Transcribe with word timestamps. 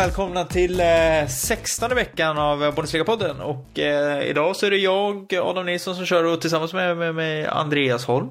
välkomna 0.00 0.44
till 0.44 0.80
eh, 0.80 1.26
16 1.28 1.94
veckan 1.94 2.38
av 2.38 2.74
Bundesliga-podden. 2.74 3.40
Och 3.40 3.78
eh, 3.78 4.22
idag 4.22 4.56
så 4.56 4.66
är 4.66 4.70
det 4.70 4.76
jag, 4.76 5.34
Adam 5.34 5.66
Nilsson, 5.66 5.96
som 5.96 6.06
kör 6.06 6.24
och 6.24 6.40
tillsammans 6.40 6.72
med, 6.72 6.96
med, 6.96 7.14
med 7.14 7.48
Andreas 7.48 8.04
Holm. 8.04 8.28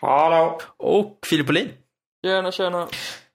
Hallå! 0.00 0.60
Och 0.76 1.18
Filip 1.30 1.48
Olin. 1.48 1.68
Tjena, 2.24 2.52
tjena. 2.52 2.88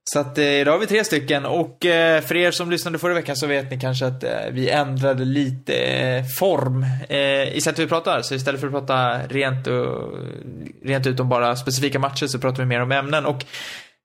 Så 0.03 0.19
att 0.19 0.37
eh, 0.37 0.45
idag 0.45 0.71
har 0.71 0.79
vi 0.79 0.87
tre 0.87 1.03
stycken 1.03 1.45
och 1.45 1.85
eh, 1.85 2.21
för 2.21 2.35
er 2.35 2.51
som 2.51 2.71
lyssnade 2.71 2.99
förra 2.99 3.13
veckan 3.13 3.35
så 3.35 3.47
vet 3.47 3.71
ni 3.71 3.79
kanske 3.79 4.05
att 4.05 4.23
eh, 4.23 4.31
vi 4.51 4.69
ändrade 4.69 5.25
lite 5.25 5.75
eh, 5.75 6.23
form 6.39 6.85
eh, 7.09 7.55
i 7.55 7.61
sättet 7.61 7.79
vi 7.79 7.87
pratar. 7.87 8.21
Så 8.21 8.35
istället 8.35 8.61
för 8.61 8.67
att 8.67 8.73
prata 8.73 9.19
rent, 9.27 9.67
och, 9.67 10.13
rent 10.83 11.07
ut 11.07 11.19
om 11.19 11.29
bara 11.29 11.55
specifika 11.55 11.99
matcher 11.99 12.27
så 12.27 12.39
pratar 12.39 12.63
vi 12.63 12.65
mer 12.65 12.81
om 12.81 12.91
ämnen. 12.91 13.25
Och 13.25 13.35
eh, 13.35 13.47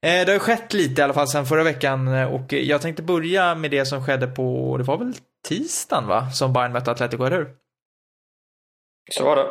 det 0.05 0.33
har 0.33 0.39
skett 0.39 0.73
lite 0.73 1.01
i 1.01 1.05
alla 1.05 1.15
fall 1.15 1.29
sedan 1.29 1.47
förra 1.47 1.63
veckan 1.63 2.09
och 2.09 2.53
jag 2.53 2.83
tänkte 2.83 3.03
börja 3.03 3.55
med 3.55 3.71
det 3.71 3.85
som 3.85 4.05
skedde 4.05 4.27
på, 4.27 4.77
det 4.79 4.85
var 4.85 4.99
väl 4.99 5.15
tisdagen 5.49 6.07
va? 6.07 6.31
Som 6.31 6.53
Bayern 6.53 6.73
mötte 6.73 6.91
Atletico, 6.91 7.25
eller 7.25 7.37
hur? 7.37 7.49
Så 9.11 9.25
var 9.25 9.37
det. 9.37 9.45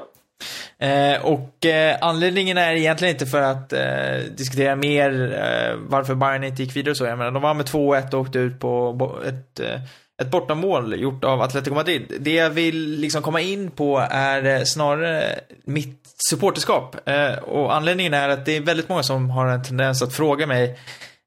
Eh, 0.77 1.25
och 1.25 1.65
eh, 1.65 1.97
anledningen 2.01 2.57
är 2.57 2.73
egentligen 2.73 3.15
inte 3.15 3.25
för 3.25 3.41
att 3.41 3.73
eh, 3.73 4.31
diskutera 4.37 4.75
mer 4.75 5.33
eh, 5.33 5.75
varför 5.87 6.15
Bayern 6.15 6.43
inte 6.43 6.63
gick 6.63 6.75
vidare 6.75 6.91
och 6.91 6.97
så. 6.97 7.05
Jag 7.05 7.17
menar, 7.17 7.31
de 7.31 7.41
var 7.41 7.53
med 7.53 7.65
2-1 7.65 8.13
och 8.13 8.21
åkte 8.21 8.39
ut 8.39 8.59
på 8.59 9.19
ett, 9.25 9.59
eh, 9.59 9.81
ett 10.21 10.31
bortamål 10.31 11.01
gjort 11.01 11.23
av 11.23 11.41
Atletico 11.41 11.75
Madrid. 11.75 12.13
Det 12.19 12.33
jag 12.33 12.49
vill 12.49 12.99
liksom 12.99 13.21
komma 13.21 13.41
in 13.41 13.71
på 13.71 14.07
är 14.09 14.45
eh, 14.45 14.63
snarare 14.63 15.39
mitt 15.65 16.02
supporterskap. 16.29 17.09
Eh, 17.09 17.33
och 17.33 17.75
anledningen 17.75 18.13
är 18.13 18.29
att 18.29 18.45
det 18.45 18.57
är 18.57 18.61
väldigt 18.61 18.89
många 18.89 19.03
som 19.03 19.29
har 19.29 19.47
en 19.47 19.63
tendens 19.63 20.01
att 20.01 20.13
fråga 20.13 20.47
mig 20.47 20.79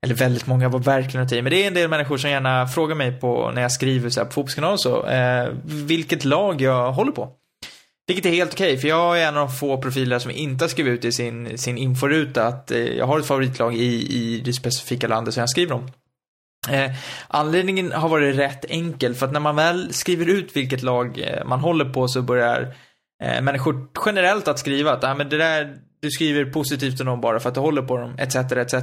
eller 0.02 0.14
väldigt 0.14 0.46
många 0.46 0.68
var 0.68 0.78
verkligen 0.78 1.26
att 1.26 1.32
men 1.32 1.44
det 1.44 1.62
är 1.62 1.66
en 1.66 1.74
del 1.74 1.90
människor 1.90 2.16
som 2.16 2.30
gärna 2.30 2.68
frågar 2.68 2.94
mig 2.94 3.12
på 3.12 3.50
när 3.54 3.62
jag 3.62 3.72
skriver 3.72 4.10
så 4.10 4.20
här 4.20 4.24
på 4.24 4.32
Fotbollskanalen 4.32 4.74
och 4.74 4.80
så, 4.80 5.06
eh, 5.06 5.48
vilket 5.64 6.24
lag 6.24 6.60
jag 6.60 6.92
håller 6.92 7.12
på. 7.12 7.28
Vilket 8.06 8.26
är 8.26 8.30
helt 8.30 8.52
okej, 8.52 8.78
för 8.78 8.88
jag 8.88 9.20
är 9.20 9.28
en 9.28 9.36
av 9.36 9.48
de 9.48 9.54
få 9.54 9.82
profiler 9.82 10.18
som 10.18 10.30
inte 10.30 10.64
har 10.64 10.68
skrivit 10.68 10.92
ut 10.92 11.04
i 11.04 11.12
sin, 11.12 11.58
sin 11.58 11.78
inforuta 11.78 12.46
att 12.46 12.70
eh, 12.70 12.78
jag 12.78 13.06
har 13.06 13.18
ett 13.18 13.26
favoritlag 13.26 13.76
i, 13.76 14.16
i 14.16 14.40
det 14.44 14.52
specifika 14.52 15.08
landet 15.08 15.34
som 15.34 15.40
jag 15.40 15.50
skriver 15.50 15.74
om. 15.74 15.90
Eh, 16.68 16.92
anledningen 17.28 17.92
har 17.92 18.08
varit 18.08 18.36
rätt 18.36 18.64
enkel, 18.68 19.14
för 19.14 19.26
att 19.26 19.32
när 19.32 19.40
man 19.40 19.56
väl 19.56 19.94
skriver 19.94 20.26
ut 20.26 20.56
vilket 20.56 20.82
lag 20.82 21.20
eh, 21.20 21.44
man 21.44 21.60
håller 21.60 21.84
på 21.84 22.08
så 22.08 22.22
börjar 22.22 22.74
eh, 23.22 23.42
människor 23.42 23.88
generellt 24.06 24.48
att 24.48 24.58
skriva 24.58 24.92
att 24.92 25.04
ah, 25.04 25.14
men 25.14 25.28
det 25.28 25.36
där, 25.36 25.76
du 26.00 26.10
skriver 26.10 26.44
positivt 26.44 27.00
om 27.00 27.06
dem 27.06 27.20
bara 27.20 27.40
för 27.40 27.48
att 27.48 27.54
du 27.54 27.60
håller 27.60 27.82
på 27.82 27.96
dem, 27.96 28.14
etc. 28.18 28.36
etc. 28.36 28.74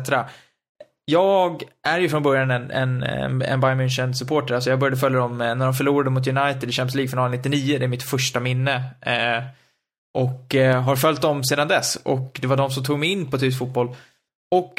Jag 1.06 1.64
är 1.88 2.00
ju 2.00 2.10
från 2.10 2.24
början 2.24 2.52
en, 2.52 2.72
en, 2.72 3.04
en 3.42 3.60
Bayern 3.60 3.82
München-supporter. 3.82 4.54
Alltså 4.54 4.70
jag 4.70 4.80
började 4.80 4.98
följa 4.98 5.20
dem 5.20 5.42
eh, 5.42 5.56
när 5.56 5.66
de 5.66 5.74
förlorade 5.74 6.10
mot 6.10 6.28
United 6.28 6.70
i 6.70 6.72
Champions 6.72 6.96
League-finalen 6.96 7.32
99. 7.32 7.80
Det 7.80 7.86
är 7.86 7.88
mitt 7.88 8.04
första 8.04 8.40
minne. 8.40 8.76
Eh, 9.02 9.44
och 10.14 10.56
eh, 10.56 10.82
har 10.82 10.96
följt 10.96 11.22
dem 11.22 11.44
sedan 11.44 11.68
dess. 11.68 11.96
Och 11.96 12.40
det 12.42 12.48
var 12.48 12.58
de 12.58 12.72
som 12.72 12.84
tog 12.84 13.00
mig 13.00 13.10
in 13.10 13.32
på 13.32 13.38
tysk 13.38 13.60
fotboll. 13.60 13.96
Och 14.52 14.74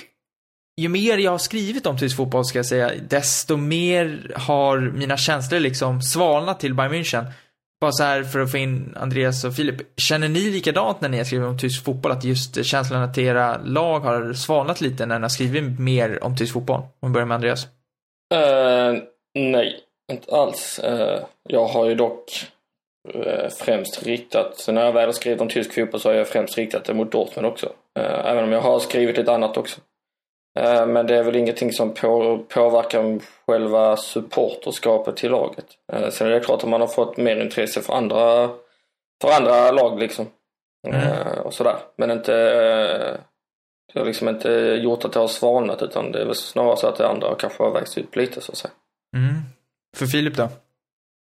ju 0.76 0.88
mer 0.88 1.18
jag 1.18 1.30
har 1.30 1.38
skrivit 1.38 1.86
om 1.86 1.98
tysk 1.98 2.16
fotboll, 2.16 2.44
ska 2.44 2.58
jag 2.58 2.66
säga, 2.66 2.90
desto 3.08 3.56
mer 3.56 4.32
har 4.36 4.78
mina 4.80 5.16
känslor 5.16 5.60
liksom 5.60 6.02
svalnat 6.02 6.60
till 6.60 6.74
Bayern 6.74 6.92
München. 6.92 7.26
Bara 7.80 7.92
så 7.92 8.02
här 8.02 8.22
för 8.22 8.40
att 8.40 8.50
få 8.50 8.58
in 8.58 8.96
Andreas 8.96 9.44
och 9.44 9.54
Filip. 9.54 10.00
Känner 10.00 10.28
ni 10.28 10.50
likadant 10.50 11.00
när 11.00 11.08
ni 11.08 11.16
har 11.16 11.24
skrivit 11.24 11.46
om 11.46 11.58
tysk 11.58 11.84
fotboll? 11.84 12.12
Att 12.12 12.24
just 12.24 12.64
känslan 12.64 13.02
att 13.02 13.18
era 13.18 13.58
lag 13.64 14.00
har 14.00 14.32
svalnat 14.32 14.80
lite 14.80 15.06
när 15.06 15.18
ni 15.18 15.22
har 15.22 15.28
skrivit 15.28 15.78
mer 15.78 16.24
om 16.24 16.36
tysk 16.36 16.52
fotboll? 16.52 16.80
Om 17.00 17.08
vi 17.08 17.12
börjar 17.12 17.26
med 17.26 17.34
Andreas. 17.34 17.64
Uh, 18.34 19.02
nej, 19.34 19.80
inte 20.12 20.36
alls. 20.36 20.80
Uh, 20.84 21.18
jag 21.48 21.66
har 21.66 21.86
ju 21.86 21.94
dock 21.94 22.46
uh, 23.14 23.48
främst 23.48 24.02
riktat, 24.02 24.58
så 24.58 24.72
när 24.72 24.84
jag 24.84 24.92
väl 24.92 25.06
har 25.06 25.12
skrivit 25.12 25.40
om 25.40 25.48
tysk 25.48 25.74
fotboll 25.74 26.00
så 26.00 26.08
har 26.08 26.16
jag 26.16 26.28
främst 26.28 26.58
riktat 26.58 26.84
det 26.84 26.94
mot 26.94 27.12
Dortmund 27.12 27.46
också. 27.46 27.72
Även 27.98 28.44
om 28.44 28.52
jag 28.52 28.60
har 28.60 28.78
skrivit 28.78 29.16
lite 29.16 29.32
annat 29.32 29.56
också. 29.56 29.80
Eh, 30.58 30.86
men 30.86 31.06
det 31.06 31.16
är 31.16 31.22
väl 31.22 31.36
ingenting 31.36 31.72
som 31.72 31.94
på, 31.94 32.38
påverkar 32.48 33.20
själva 33.46 33.96
supporterskapet 33.96 35.16
till 35.16 35.30
laget. 35.30 35.66
Eh, 35.92 36.08
sen 36.08 36.26
är 36.26 36.30
det 36.30 36.40
klart 36.40 36.62
att 36.62 36.68
man 36.68 36.80
har 36.80 36.88
fått 36.88 37.16
mer 37.16 37.36
intresse 37.36 37.80
för 37.80 37.94
andra, 37.94 38.50
för 39.22 39.30
andra 39.38 39.70
lag 39.70 39.98
liksom. 39.98 40.26
Eh, 40.86 41.38
och 41.38 41.54
sådär. 41.54 41.76
Men 41.96 42.10
inte, 42.10 42.32
det 43.92 43.98
har 43.98 44.06
liksom 44.06 44.28
inte 44.28 44.50
gjort 44.82 45.04
att 45.04 45.12
det 45.12 45.20
har 45.20 45.28
svalnat 45.28 45.82
utan 45.82 46.12
det 46.12 46.20
är 46.20 46.26
väl 46.26 46.34
snarare 46.34 46.76
så 46.76 46.86
att 46.86 46.96
det 46.96 47.08
andra 47.08 47.34
kanske 47.34 47.62
har 47.62 47.72
växt 47.72 47.98
upp 47.98 48.16
lite 48.16 48.40
så 48.40 48.52
att 48.52 48.58
säga. 48.58 48.72
Mm. 49.16 49.34
För 49.96 50.06
Filip 50.06 50.36
då? 50.36 50.42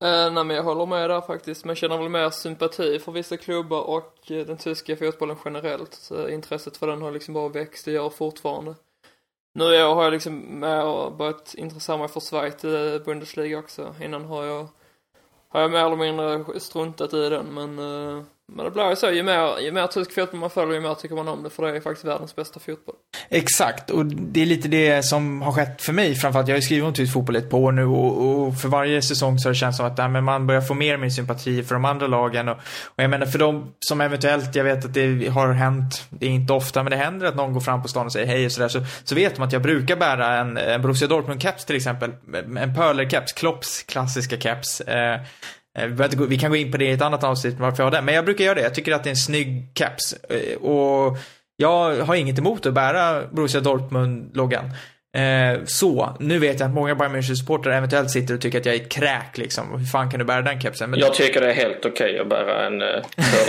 Eh, 0.04 0.32
nej 0.32 0.44
men 0.44 0.50
jag 0.50 0.62
håller 0.62 0.86
med 0.86 1.10
där 1.10 1.20
faktiskt, 1.20 1.64
men 1.64 1.68
jag 1.68 1.76
känner 1.76 1.98
väl 1.98 2.08
mer 2.08 2.30
sympati 2.30 2.98
för 2.98 3.12
vissa 3.12 3.36
klubbar 3.36 3.80
och 3.80 4.14
den 4.28 4.56
tyska 4.56 4.96
fotbollen 4.96 5.36
generellt. 5.44 5.94
Så 5.94 6.28
intresset 6.28 6.76
för 6.76 6.86
den 6.86 7.02
har 7.02 7.10
liksom 7.10 7.34
bara 7.34 7.48
växt 7.48 7.86
och 7.86 7.92
gör 7.92 8.10
fortfarande. 8.10 8.74
Nu 9.56 9.64
i 9.64 9.82
år 9.82 9.94
har 9.94 10.04
jag 10.04 10.12
liksom 10.12 10.60
mer 10.60 11.10
börjat 11.10 11.54
intressera 11.54 11.96
mig 11.96 12.08
för 12.08 12.20
Schweiz 12.20 12.64
i 12.64 13.00
Bundesliga 13.04 13.58
också. 13.58 13.94
Innan 14.02 14.24
har 14.24 14.44
jag, 14.44 14.68
har 15.48 15.60
jag 15.60 15.70
mer 15.70 15.84
eller 15.86 15.96
mindre 15.96 16.60
struntat 16.60 17.14
i 17.14 17.28
den, 17.28 17.46
men, 17.54 17.78
eh, 17.78 18.24
men 18.52 18.64
det 18.64 18.70
blir 18.70 18.90
ju 18.90 18.96
så. 18.96 19.10
Ju 19.10 19.22
mer, 19.22 19.60
ju 19.60 19.72
mer 19.72 19.86
tysk 19.86 20.14
fotboll 20.14 20.40
man 20.40 20.50
följer, 20.50 20.74
ju 20.74 20.80
mer 20.80 20.94
tycker 20.94 21.14
man 21.14 21.28
om 21.28 21.42
det, 21.42 21.50
för 21.50 21.62
det 21.62 21.76
är 21.76 21.80
faktiskt 21.80 22.04
världens 22.04 22.36
bästa 22.36 22.60
fotboll. 22.60 22.94
Exakt, 23.28 23.90
och 23.90 24.06
det 24.06 24.42
är 24.42 24.46
lite 24.46 24.68
det 24.68 25.02
som 25.02 25.42
har 25.42 25.52
skett 25.52 25.82
för 25.82 25.92
mig 25.92 26.14
framförallt. 26.14 26.48
Jag 26.48 26.54
har 26.54 26.58
ju 26.58 26.62
skrivit 26.62 26.84
om 26.84 26.94
tysk 26.94 27.12
fotboll 27.12 27.36
ett 27.36 27.50
par 27.50 27.58
år 27.58 27.72
nu 27.72 27.84
och, 27.84 28.46
och 28.46 28.60
för 28.60 28.68
varje 28.68 29.02
säsong 29.02 29.38
så 29.38 29.48
har 29.48 29.52
det 29.52 29.58
känts 29.58 29.76
som 29.76 29.86
att 29.86 29.98
nej, 29.98 30.08
men 30.08 30.24
man 30.24 30.46
börjar 30.46 30.60
få 30.60 30.74
mer 30.74 30.94
och 30.94 31.00
mer 31.00 31.08
sympati 31.08 31.62
för 31.62 31.74
de 31.74 31.84
andra 31.84 32.06
lagen. 32.06 32.48
Och, 32.48 32.56
och 32.84 33.02
jag 33.02 33.10
menar 33.10 33.26
för 33.26 33.38
de 33.38 33.74
som 33.78 34.00
eventuellt, 34.00 34.54
jag 34.54 34.64
vet 34.64 34.84
att 34.84 34.94
det 34.94 35.28
har 35.28 35.52
hänt, 35.52 36.06
det 36.10 36.26
är 36.26 36.30
inte 36.30 36.52
ofta, 36.52 36.82
men 36.82 36.90
det 36.90 36.96
händer 36.96 37.26
att 37.26 37.36
någon 37.36 37.52
går 37.52 37.60
fram 37.60 37.82
på 37.82 37.88
stan 37.88 38.06
och 38.06 38.12
säger 38.12 38.26
hej 38.26 38.46
och 38.46 38.52
sådär. 38.52 38.68
Så, 38.68 38.80
så 39.04 39.14
vet 39.14 39.38
man 39.38 39.46
att 39.46 39.52
jag 39.52 39.62
brukar 39.62 39.96
bära 39.96 40.38
en, 40.38 40.56
en 40.56 40.82
Borussia 40.82 41.08
Dortmund-keps 41.08 41.66
till 41.66 41.76
exempel. 41.76 42.10
En 42.34 42.74
Pöhler-keps, 42.76 43.32
Klopps 43.36 43.82
klassiska 43.82 44.36
keps. 44.36 44.80
Eh, 44.80 45.20
vi, 45.78 46.16
gå- 46.16 46.26
vi 46.26 46.38
kan 46.38 46.50
gå 46.50 46.56
in 46.56 46.72
på 46.72 46.76
det 46.78 46.84
i 46.84 46.92
ett 46.92 47.02
annat 47.02 47.24
avsnitt 47.24 47.54
varför 47.58 47.82
jag 47.82 47.86
har 47.86 47.90
den. 47.90 48.04
Men 48.04 48.14
jag 48.14 48.24
brukar 48.24 48.44
göra 48.44 48.54
det. 48.54 48.60
Jag 48.62 48.74
tycker 48.74 48.92
att 48.92 49.04
det 49.04 49.08
är 49.08 49.12
en 49.12 49.16
snygg 49.16 49.70
caps. 49.74 50.12
Eh, 50.30 50.56
Och 50.56 51.18
jag 51.56 51.96
har 52.04 52.14
inget 52.14 52.38
emot 52.38 52.66
att 52.66 52.74
bära 52.74 53.22
Borussia 53.32 53.60
Dortmund-loggan. 53.60 54.70
Eh, 55.16 55.60
så, 55.66 56.16
nu 56.20 56.38
vet 56.38 56.60
jag 56.60 56.66
att 56.68 56.74
många 56.74 56.94
Bayern 56.94 57.16
München-supportrar 57.16 57.72
eventuellt 57.76 58.10
sitter 58.10 58.34
och 58.34 58.40
tycker 58.40 58.60
att 58.60 58.66
jag 58.66 58.74
är 58.74 58.80
ett 58.80 58.88
kräk 58.92 59.38
liksom. 59.38 59.78
Hur 59.78 59.86
fan 59.86 60.10
kan 60.10 60.18
du 60.18 60.24
bära 60.24 60.42
den 60.42 60.60
kepsen? 60.60 60.90
Men 60.90 61.00
Jag 61.00 61.14
tycker 61.14 61.40
det 61.40 61.50
är 61.50 61.54
helt 61.54 61.84
okej 61.86 62.18
att 62.18 62.28
bära 62.28 62.66
en 62.66 62.80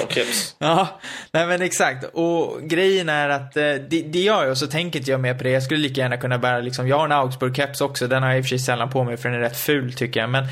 keps. 0.10 0.56
Ja, 0.60 0.88
nej 1.34 1.48
men 1.48 1.62
exakt. 1.62 2.04
Och 2.14 2.62
grejen 2.62 3.10
är 3.10 3.30
att 3.30 3.58
eh, 3.58 3.64
det, 3.64 4.02
det 4.02 4.20
gör 4.20 4.42
jag 4.42 4.52
och 4.52 4.58
så 4.58 4.68
tänker 4.68 5.00
inte 5.00 5.12
jag 5.12 5.20
mer 5.20 5.34
på 5.34 5.44
det. 5.44 5.50
Jag 5.50 5.64
skulle 5.64 5.80
lika 5.80 6.02
gärna 6.02 6.18
kunna 6.18 6.38
bära 6.38 6.60
liksom, 6.60 6.88
jag 6.88 6.98
har 6.98 7.06
en 7.06 7.12
Augsburg-keps 7.12 7.82
också. 7.82 8.08
Den 8.08 8.24
har 8.24 8.30
jag 8.30 8.38
i 8.38 8.42
och 8.42 8.46
för 8.46 8.50
sig 8.50 8.60
sällan 8.60 8.90
på 8.90 9.04
mig 9.04 9.18
för 9.18 9.30
den 9.30 9.38
är 9.38 9.44
rätt 9.44 9.58
ful 9.58 9.94
tycker 9.94 10.20
jag. 10.20 10.30
Men, 10.30 10.46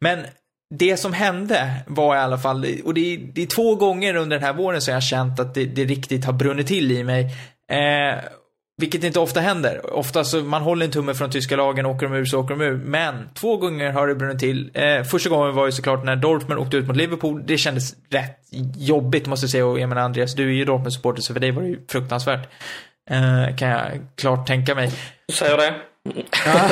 men 0.00 0.18
det 0.74 0.96
som 0.96 1.12
hände 1.12 1.70
var 1.86 2.16
i 2.16 2.18
alla 2.18 2.38
fall, 2.38 2.66
och 2.84 2.94
det 2.94 3.14
är, 3.14 3.18
det 3.18 3.42
är 3.42 3.46
två 3.46 3.74
gånger 3.74 4.14
under 4.14 4.36
den 4.36 4.46
här 4.46 4.52
våren 4.52 4.80
som 4.80 4.92
jag 4.92 4.96
har 4.96 5.00
känt 5.00 5.40
att 5.40 5.54
det, 5.54 5.64
det 5.64 5.84
riktigt 5.84 6.24
har 6.24 6.32
brunnit 6.32 6.66
till 6.66 6.92
i 6.92 7.04
mig. 7.04 7.24
Eh, 7.68 8.24
vilket 8.80 9.04
inte 9.04 9.20
ofta 9.20 9.40
händer. 9.40 9.94
Ofta 9.94 10.24
så 10.24 10.40
man 10.40 10.62
håller 10.62 10.86
en 10.86 10.92
tumme 10.92 11.14
från 11.14 11.30
tyska 11.30 11.56
lagen, 11.56 11.86
åker 11.86 12.06
de 12.08 12.16
ur 12.16 12.24
så 12.24 12.40
åker 12.40 12.56
de 12.56 12.64
ur. 12.64 12.76
Men 12.76 13.28
två 13.34 13.56
gånger 13.56 13.90
har 13.92 14.08
det 14.08 14.14
brunnit 14.14 14.38
till. 14.38 14.70
Eh, 14.74 15.02
första 15.02 15.30
gången 15.30 15.54
var 15.54 15.66
ju 15.66 15.72
såklart 15.72 16.04
när 16.04 16.16
Dortmund 16.16 16.60
åkte 16.60 16.76
ut 16.76 16.86
mot 16.86 16.96
Liverpool. 16.96 17.42
Det 17.46 17.58
kändes 17.58 17.94
rätt 18.10 18.38
jobbigt 18.76 19.26
måste 19.26 19.44
jag 19.44 19.50
säga. 19.50 19.66
Och 19.66 19.80
jag 19.80 19.88
menar 19.88 20.02
Andreas, 20.02 20.34
du 20.34 20.48
är 20.48 20.52
ju 20.52 20.64
Dortmund-supporter 20.64 21.22
så 21.22 21.32
för 21.32 21.40
dig 21.40 21.50
var 21.50 21.62
det 21.62 21.68
ju 21.68 21.86
fruktansvärt. 21.88 22.48
Eh, 23.10 23.56
kan 23.56 23.68
jag 23.68 23.90
klart 24.14 24.46
tänka 24.46 24.74
mig. 24.74 24.92
Säger 25.32 25.56
det? 25.56 25.74
Ja. 26.44 26.70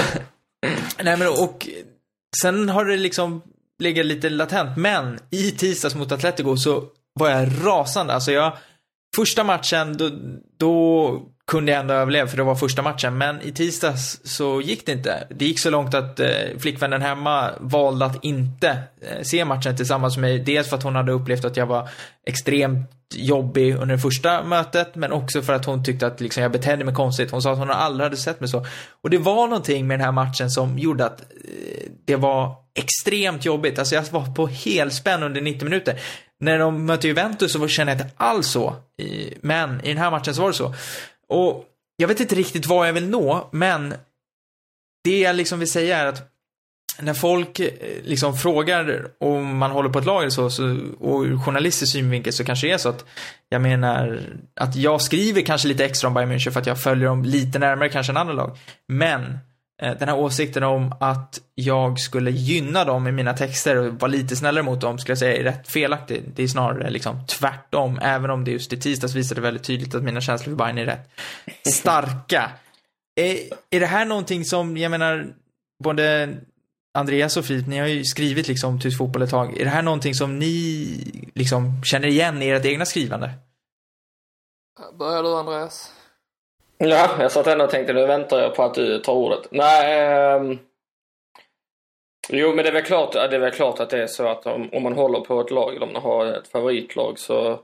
Nej 1.02 1.16
men 1.16 1.28
och 1.28 1.68
sen 2.42 2.68
har 2.68 2.84
det 2.84 2.96
liksom 2.96 3.42
legat 3.78 4.06
lite 4.06 4.30
latent. 4.30 4.76
Men 4.76 5.18
i 5.30 5.50
tisdags 5.50 5.94
mot 5.94 6.12
Atletico 6.12 6.56
så 6.56 6.84
var 7.14 7.30
jag 7.30 7.48
rasande. 7.64 8.14
Alltså 8.14 8.32
jag, 8.32 8.56
första 9.16 9.44
matchen 9.44 9.96
då, 9.96 10.10
då 10.58 11.22
kunde 11.48 11.72
jag 11.72 11.80
ändå 11.80 11.94
överleva 11.94 12.28
för 12.28 12.36
det 12.36 12.42
var 12.42 12.54
första 12.54 12.82
matchen. 12.82 13.18
Men 13.18 13.42
i 13.42 13.52
tisdags 13.52 14.20
så 14.24 14.60
gick 14.60 14.86
det 14.86 14.92
inte. 14.92 15.26
Det 15.30 15.44
gick 15.44 15.58
så 15.58 15.70
långt 15.70 15.94
att 15.94 16.20
eh, 16.20 16.28
flickvännen 16.58 17.02
hemma 17.02 17.50
valde 17.60 18.04
att 18.04 18.24
inte 18.24 18.68
eh, 19.00 19.22
se 19.22 19.44
matchen 19.44 19.76
tillsammans 19.76 20.16
med 20.16 20.30
mig. 20.30 20.38
Dels 20.38 20.68
för 20.68 20.76
att 20.76 20.82
hon 20.82 20.96
hade 20.96 21.12
upplevt 21.12 21.44
att 21.44 21.56
jag 21.56 21.66
var 21.66 21.88
extremt 22.26 22.90
jobbig 23.14 23.74
under 23.74 23.86
det 23.94 23.98
första 23.98 24.44
mötet, 24.44 24.94
men 24.94 25.12
också 25.12 25.42
för 25.42 25.52
att 25.52 25.64
hon 25.64 25.84
tyckte 25.84 26.06
att 26.06 26.20
liksom, 26.20 26.42
jag 26.42 26.52
betedde 26.52 26.84
mig 26.84 26.94
konstigt. 26.94 27.30
Hon 27.30 27.42
sa 27.42 27.52
att 27.52 27.58
hon 27.58 27.70
aldrig 27.70 28.04
hade 28.04 28.16
sett 28.16 28.40
mig 28.40 28.48
så. 28.48 28.66
Och 29.02 29.10
det 29.10 29.18
var 29.18 29.48
någonting 29.48 29.86
med 29.86 29.98
den 29.98 30.04
här 30.04 30.12
matchen 30.12 30.50
som 30.50 30.78
gjorde 30.78 31.06
att 31.06 31.20
eh, 31.20 31.90
det 32.04 32.16
var 32.16 32.54
extremt 32.78 33.44
jobbigt. 33.44 33.78
Alltså 33.78 33.94
jag 33.94 34.02
var 34.02 34.34
på 34.34 34.46
helspänn 34.46 35.22
under 35.22 35.40
90 35.40 35.64
minuter. 35.64 36.00
När 36.40 36.58
de 36.58 36.86
mötte 36.86 37.08
Juventus 37.08 37.52
så 37.52 37.68
kände 37.68 37.92
jag 37.92 38.00
inte 38.00 38.14
alls 38.16 38.46
så. 38.46 38.76
Men 39.40 39.84
i 39.84 39.88
den 39.88 39.98
här 39.98 40.10
matchen 40.10 40.34
så 40.34 40.42
var 40.42 40.48
det 40.48 40.54
så. 40.54 40.74
Och 41.28 41.64
jag 41.96 42.08
vet 42.08 42.20
inte 42.20 42.34
riktigt 42.34 42.66
vad 42.66 42.88
jag 42.88 42.92
vill 42.92 43.08
nå, 43.08 43.48
men 43.52 43.94
det 45.04 45.18
jag 45.18 45.36
liksom 45.36 45.58
vill 45.58 45.70
säga 45.70 45.98
är 45.98 46.06
att 46.06 46.32
när 47.00 47.14
folk 47.14 47.60
eh, 47.60 47.70
liksom 48.04 48.36
frågar 48.36 49.08
om 49.20 49.56
man 49.56 49.70
håller 49.70 49.90
på 49.90 49.98
ett 49.98 50.04
lag 50.04 50.20
eller 50.20 50.30
så, 50.30 50.50
så 50.50 50.78
och 51.00 51.22
ur 51.22 51.38
journalistisk 51.38 51.92
synvinkel 51.92 52.32
så 52.32 52.44
kanske 52.44 52.66
det 52.66 52.72
är 52.72 52.78
så 52.78 52.88
att 52.88 53.04
jag 53.48 53.62
menar 53.62 54.20
att 54.60 54.76
jag 54.76 55.02
skriver 55.02 55.40
kanske 55.40 55.68
lite 55.68 55.84
extra 55.84 56.08
om 56.08 56.14
Bayern 56.14 56.32
München 56.32 56.50
för 56.50 56.60
att 56.60 56.66
jag 56.66 56.82
följer 56.82 57.08
dem 57.08 57.24
lite 57.24 57.58
närmare 57.58 57.88
kanske 57.88 58.12
än 58.12 58.16
andra 58.16 58.34
lag. 58.34 58.58
Men 58.88 59.38
Eh, 59.82 59.98
den 59.98 60.08
här 60.08 60.16
åsikten 60.16 60.62
om 60.62 60.94
att 61.00 61.40
jag 61.54 62.00
skulle 62.00 62.30
gynna 62.30 62.84
dem 62.84 63.06
i 63.06 63.12
mina 63.12 63.34
texter 63.34 63.76
och 63.76 64.00
vara 64.00 64.10
lite 64.10 64.36
snällare 64.36 64.62
mot 64.62 64.80
dem 64.80 64.98
skulle 64.98 65.10
jag 65.10 65.18
säga 65.18 65.36
är 65.36 65.44
rätt 65.44 65.68
felaktig. 65.68 66.22
Det 66.34 66.42
är 66.42 66.48
snarare 66.48 66.90
liksom 66.90 67.26
tvärtom, 67.26 67.98
även 68.02 68.30
om 68.30 68.44
det 68.44 68.50
just 68.50 68.72
i 68.72 68.80
tisdags 68.80 69.14
visade 69.14 69.40
väldigt 69.40 69.64
tydligt 69.64 69.94
att 69.94 70.02
mina 70.02 70.20
känslor 70.20 70.56
för 70.56 70.64
Bayern 70.64 70.78
är 70.78 70.86
rätt 70.86 71.10
starka. 71.74 72.50
Är, 73.20 73.24
eh, 73.34 73.40
är 73.70 73.80
det 73.80 73.86
här 73.86 74.04
någonting 74.04 74.44
som, 74.44 74.76
jag 74.76 74.90
menar, 74.90 75.26
både 75.84 76.36
Andreas 76.98 77.36
och 77.36 77.44
Filip, 77.44 77.66
ni 77.66 77.78
har 77.78 77.86
ju 77.86 78.04
skrivit 78.04 78.48
liksom 78.48 78.80
tysk 78.80 78.98
fotboll 78.98 79.22
ett 79.22 79.30
tag. 79.30 79.58
Är 79.58 79.64
det 79.64 79.70
här 79.70 79.82
någonting 79.82 80.14
som 80.14 80.38
ni 80.38 81.30
liksom 81.34 81.82
känner 81.84 82.08
igen 82.08 82.42
i 82.42 82.48
ert 82.48 82.64
egna 82.64 82.84
skrivande? 82.84 83.30
Börjar 84.98 85.22
du 85.22 85.36
Andreas? 85.36 85.92
Ja, 86.78 87.16
jag 87.20 87.32
satt 87.32 87.46
ändå 87.46 87.64
och 87.64 87.70
tänkte 87.70 87.92
nu 87.92 88.06
väntar 88.06 88.40
jag 88.40 88.54
på 88.54 88.62
att 88.62 88.74
du 88.74 88.98
tar 88.98 89.12
ordet. 89.12 89.48
Nej, 89.50 90.00
ehm... 90.00 90.58
Jo, 92.30 92.54
men 92.54 92.64
det 92.64 92.68
är 92.68 92.72
väl 92.72 92.82
klart, 92.82 93.12
det 93.12 93.36
är 93.36 93.38
väl 93.38 93.50
klart 93.50 93.80
att 93.80 93.90
det 93.90 94.02
är 94.02 94.06
så 94.06 94.28
att 94.28 94.46
om, 94.46 94.68
om 94.72 94.82
man 94.82 94.92
håller 94.92 95.20
på 95.20 95.40
ett 95.40 95.50
lag, 95.50 95.76
eller 95.76 95.86
om 95.86 95.92
man 95.92 96.02
har 96.02 96.26
ett 96.26 96.48
favoritlag 96.48 97.18
så, 97.18 97.60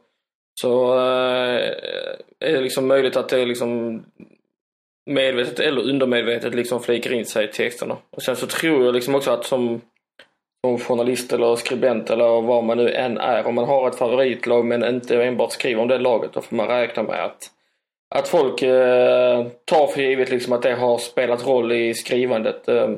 så 0.61 0.95
eh, 0.95 1.71
är 2.41 2.53
det 2.53 2.61
liksom 2.61 2.87
möjligt 2.87 3.17
att 3.17 3.29
det 3.29 3.41
är 3.41 3.47
liksom 3.47 4.03
medvetet 5.11 5.61
eller 5.61 5.89
undermedvetet 5.89 6.55
liksom 6.55 6.83
flikar 6.83 7.13
in 7.13 7.27
sig 7.27 7.45
i 7.45 7.53
texterna. 7.53 7.97
Och 8.11 8.23
sen 8.23 8.37
så 8.37 8.47
tror 8.47 8.85
jag 8.85 8.95
liksom 8.95 9.15
också 9.15 9.31
att 9.31 9.45
som, 9.45 9.81
som 10.67 10.79
journalist 10.79 11.33
eller 11.33 11.57
skribent 11.57 12.11
eller 12.11 12.41
vad 12.41 12.65
man 12.65 12.77
nu 12.77 12.91
än 12.95 13.19
är, 13.19 13.47
om 13.47 13.55
man 13.55 13.65
har 13.65 13.89
ett 13.89 13.99
favoritlag 13.99 14.65
men 14.65 14.85
inte 14.85 15.25
enbart 15.25 15.53
skriver 15.53 15.83
om 15.83 15.89
det 15.89 15.99
laget, 15.99 16.33
då 16.33 16.41
får 16.41 16.57
man 16.57 16.69
räkna 16.69 17.03
med 17.03 17.25
att, 17.25 17.51
att 18.15 18.29
folk 18.29 18.63
eh, 18.63 19.47
tar 19.65 19.87
för 19.87 20.01
givet 20.01 20.31
liksom 20.31 20.53
att 20.53 20.63
det 20.63 20.75
har 20.75 20.99
spelat 20.99 21.47
roll 21.47 21.73
i 21.73 21.95
skrivandet. 21.95 22.69
Eh, 22.69 22.91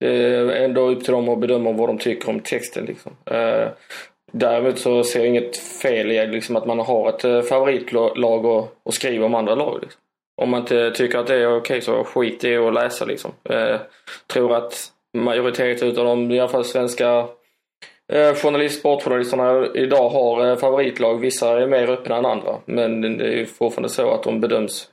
det 0.00 0.08
är 0.08 0.48
ändå 0.48 0.80
upp 0.80 1.04
till 1.04 1.12
dem 1.12 1.28
att 1.28 1.38
bedöma 1.38 1.72
vad 1.72 1.88
de 1.88 1.98
tycker 1.98 2.28
om 2.28 2.40
texten. 2.40 2.84
Liksom. 2.84 3.12
Eh, 3.24 3.68
däremot 4.32 4.78
så 4.78 5.04
ser 5.04 5.18
jag 5.18 5.28
inget 5.28 5.56
fel 5.56 6.12
i 6.12 6.26
liksom, 6.26 6.56
att 6.56 6.66
man 6.66 6.78
har 6.78 7.08
ett 7.08 7.24
eh, 7.24 7.42
favoritlag 7.42 8.44
och, 8.44 8.76
och 8.82 8.94
skriver 8.94 9.26
om 9.26 9.34
andra 9.34 9.54
lag. 9.54 9.78
Liksom. 9.82 10.00
Om 10.42 10.50
man 10.50 10.60
inte 10.60 10.90
tycker 10.90 11.18
att 11.18 11.26
det 11.26 11.34
är 11.34 11.56
okej 11.56 11.80
så 11.80 12.04
skit 12.04 12.44
i 12.44 12.56
att 12.56 12.74
läsa 12.74 13.04
liksom. 13.04 13.32
Eh, 13.50 13.80
tror 14.26 14.56
att 14.56 14.92
majoriteten 15.16 15.88
utav 15.88 16.04
de, 16.04 16.30
i 16.30 16.40
alla 16.40 16.48
fall 16.48 16.64
svenska 16.64 17.26
eh, 18.12 18.34
journalist, 18.34 18.78
sportjournalisterna 18.78 19.66
idag 19.74 20.08
har 20.08 20.50
eh, 20.50 20.56
favoritlag. 20.56 21.20
Vissa 21.20 21.62
är 21.62 21.66
mer 21.66 21.90
öppna 21.90 22.16
än 22.16 22.26
andra. 22.26 22.56
Men 22.66 23.00
det 23.00 23.24
är 23.24 23.36
ju 23.36 23.46
fortfarande 23.46 23.88
så 23.88 24.10
att 24.10 24.22
de 24.22 24.40
bedöms 24.40 24.90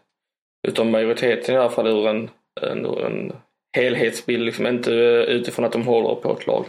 utav 0.68 0.86
majoriteten 0.86 1.56
i 1.56 1.58
alla 1.58 1.70
fall 1.70 1.88
ur 1.88 2.08
en, 2.08 2.30
en, 2.62 2.86
ur 2.86 3.06
en 3.06 3.34
helhetsbild, 3.78 4.46
liksom 4.46 4.68
inte 4.68 4.94
eh, 4.94 5.36
utifrån 5.36 5.66
att 5.66 5.72
de 5.72 5.88
håller 5.88 6.16
på 6.16 6.38
ett 6.38 6.48
lag. 6.48 6.66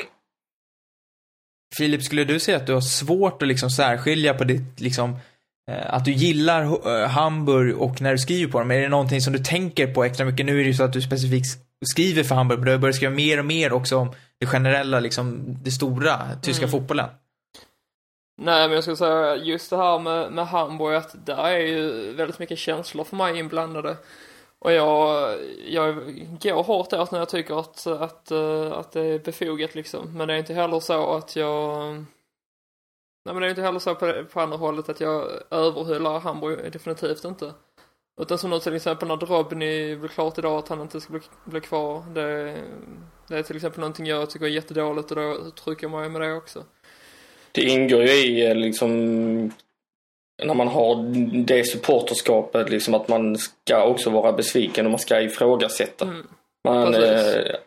Filip, 1.76 2.02
skulle 2.02 2.24
du 2.24 2.40
säga 2.40 2.56
att 2.56 2.66
du 2.66 2.74
har 2.74 2.80
svårt 2.80 3.42
att 3.42 3.48
liksom 3.48 3.70
särskilja 3.70 4.34
på 4.34 4.44
ditt 4.44 4.80
liksom 4.80 5.16
eh, 5.70 5.94
att 5.94 6.04
du 6.04 6.12
gillar 6.12 6.62
eh, 6.62 7.08
Hamburg 7.08 7.78
och 7.78 8.00
när 8.00 8.12
du 8.12 8.18
skriver 8.18 8.52
på 8.52 8.58
dem, 8.58 8.70
är 8.70 8.80
det 8.80 8.88
någonting 8.88 9.20
som 9.20 9.32
du 9.32 9.38
tänker 9.38 9.86
på 9.86 10.04
extra 10.04 10.26
mycket? 10.26 10.46
Nu 10.46 10.52
är 10.52 10.62
det 10.62 10.68
ju 10.68 10.74
så 10.74 10.84
att 10.84 10.92
du 10.92 11.02
specifikt 11.02 11.46
skriver 11.86 12.22
för 12.22 12.34
Hamburg, 12.34 12.58
men 12.58 12.66
du 12.66 12.72
har 12.72 12.78
börjat 12.78 12.96
skriva 12.96 13.14
mer 13.14 13.38
och 13.38 13.44
mer 13.44 13.72
också 13.72 13.96
om 13.96 14.12
det 14.40 14.46
generella, 14.46 15.00
liksom 15.00 15.56
det 15.62 15.70
stora, 15.70 16.20
tyska 16.42 16.64
mm. 16.64 16.70
fotbollen. 16.70 17.08
Nej, 18.36 18.68
men 18.68 18.74
jag 18.74 18.84
skulle 18.84 18.96
säga 18.96 19.36
just 19.36 19.70
det 19.70 19.76
här 19.76 19.98
med, 19.98 20.32
med 20.32 20.46
Hamburg, 20.46 20.94
att 20.94 21.26
där 21.26 21.44
är 21.44 21.58
ju 21.58 22.12
väldigt 22.12 22.38
mycket 22.38 22.58
känslor 22.58 23.04
för 23.04 23.16
mig 23.16 23.38
inblandade. 23.38 23.96
Och 24.58 24.72
jag, 24.72 25.34
jag 25.68 25.94
går 26.40 26.62
hårt 26.62 26.92
åt 26.92 27.10
när 27.10 27.18
jag 27.18 27.28
tycker 27.28 27.60
att, 27.60 27.86
att, 27.86 28.30
eh, 28.30 28.72
att 28.72 28.92
det 28.92 29.00
är 29.00 29.18
befogat 29.18 29.74
liksom. 29.74 30.18
Men 30.18 30.28
det 30.28 30.34
är 30.34 30.38
inte 30.38 30.54
heller 30.54 30.80
så 30.80 31.14
att 31.14 31.36
jag 31.36 32.04
Nej 33.24 33.34
men 33.34 33.40
det 33.40 33.46
är 33.46 33.50
inte 33.50 33.62
heller 33.62 33.78
så 33.78 33.94
på, 33.94 34.24
på 34.32 34.40
andra 34.40 34.56
hållet 34.56 34.88
att 34.88 35.00
jag 35.00 35.30
överhyllar 35.50 36.20
Hamburg, 36.20 36.72
definitivt 36.72 37.24
inte. 37.24 37.52
Utan 38.20 38.38
som 38.38 38.50
nu 38.50 38.60
till 38.60 38.74
exempel 38.74 39.08
när 39.08 39.16
Drobny 39.16 39.96
blev 39.96 40.08
klart 40.08 40.38
idag 40.38 40.58
att 40.58 40.68
han 40.68 40.80
inte 40.80 41.00
ska 41.00 41.12
bli, 41.12 41.20
bli 41.44 41.60
kvar. 41.60 42.04
Det, 42.14 42.56
det 43.28 43.38
är 43.38 43.42
till 43.42 43.56
exempel 43.56 43.80
någonting 43.80 44.06
jag 44.06 44.30
tycker 44.30 44.46
är 44.46 44.50
jättedåligt 44.50 45.10
och 45.10 45.16
då 45.16 45.38
uttrycker 45.48 45.84
jag 45.84 45.90
mig 45.90 46.08
med 46.08 46.20
det 46.20 46.32
också. 46.32 46.64
Det 47.52 47.62
ingår 47.62 48.02
ju 48.02 48.10
i 48.10 48.46
eh, 48.46 48.54
liksom 48.54 48.90
när 50.42 50.54
man 50.54 50.68
har 50.68 50.96
det 51.44 51.64
supporterskapet 51.64 52.70
liksom 52.70 52.94
att 52.94 53.08
man 53.08 53.38
ska 53.38 53.84
också 53.84 54.10
vara 54.10 54.32
besviken 54.32 54.84
och 54.84 54.90
man 54.90 54.98
ska 54.98 55.20
ifrågasätta. 55.20 56.04
Mm. 56.04 56.26
Man, 56.64 56.94
eh, 56.94 57.00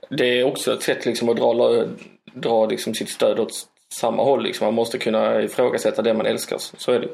det 0.09 0.39
är 0.39 0.44
också 0.44 0.74
ett 0.74 0.83
sätt 0.83 1.06
liksom 1.06 1.30
att 1.30 1.38
dra, 1.38 1.86
dra 2.33 2.65
liksom 2.65 2.94
sitt 2.94 3.10
stöd 3.10 3.39
åt 3.39 3.68
samma 4.00 4.24
håll 4.24 4.44
liksom. 4.44 4.65
Man 4.65 4.74
måste 4.74 4.98
kunna 4.98 5.42
ifrågasätta 5.42 6.01
det 6.01 6.13
man 6.13 6.25
älskar. 6.25 6.57
Så 6.60 6.92
är 6.92 7.00
det. 7.00 7.10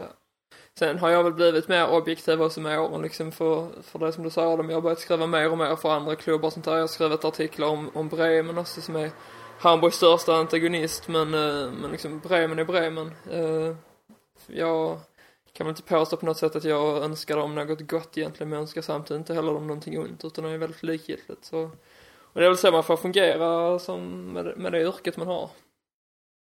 Sen 0.80 1.00
har 1.00 1.10
jag 1.10 1.24
väl 1.24 1.34
blivit 1.34 1.68
mer 1.68 1.90
objektiv 1.90 2.42
också 2.42 2.62
med 2.62 2.80
åren 2.80 3.02
liksom 3.02 3.31
för, 3.31 3.68
för 3.81 4.00
det 4.00 4.12
som 4.12 4.24
du 4.24 4.30
sa 4.30 4.54
Adam. 4.54 4.70
Jag 4.70 4.78
har 4.78 4.81
börjat 4.81 5.00
skriva 5.00 5.28
mer 5.28 5.52
och 5.52 5.58
mer 5.58 5.75
för 5.75 5.92
andra 5.92 6.16
klubbar 6.16 6.48
och 6.48 6.54
sånt 6.54 6.66
där. 6.66 6.74
Jag 6.74 6.80
har 6.80 6.88
skrivit 6.88 7.25
artiklar 7.25 7.68
om, 7.68 7.90
om 7.94 8.10
Bremen 8.10 8.58
också 8.58 8.81
som 8.81 8.96
är 8.96 9.12
Hamburgs 9.60 9.96
största 9.96 10.36
antagonist 10.36 11.08
men, 11.08 11.34
eh, 11.34 11.72
men 11.72 11.92
liksom 11.92 12.20
Bremen 12.20 12.60
är 12.60 12.66
Bremen. 12.66 13.12
Eh, 13.31 13.75
jag 14.48 15.00
kan 15.54 15.66
väl 15.66 15.72
inte 15.72 15.84
påstå 15.84 16.18
på 16.18 16.25
något 16.25 16.38
sätt 16.38 16.56
att 16.56 16.63
jag 16.63 17.03
önskar 17.03 17.38
dem 17.38 17.56
något 17.56 17.88
gott 17.88 18.18
egentligen 18.18 18.50
men 18.50 18.58
jag 18.58 18.62
önskar 18.62 18.82
samtidigt 18.82 19.20
inte 19.20 19.34
heller 19.34 19.53
dem 19.53 19.68
någonting 19.68 20.00
ont 20.00 20.25
utan 20.25 20.44
det 20.44 20.50
är 20.50 20.58
väldigt 20.58 20.84
likgiltigt. 20.84 21.46
Så, 21.46 21.63
och 22.34 22.39
det 22.39 22.46
är 22.46 22.50
väl 22.50 22.58
så 22.58 22.72
man 22.72 22.84
får 22.84 22.98
fungera 22.98 23.80
som 23.80 24.25
med, 24.34 24.58
med 24.58 24.72
det 24.72 24.82
yrket 24.82 25.18
man 25.18 25.27
har. 25.27 25.50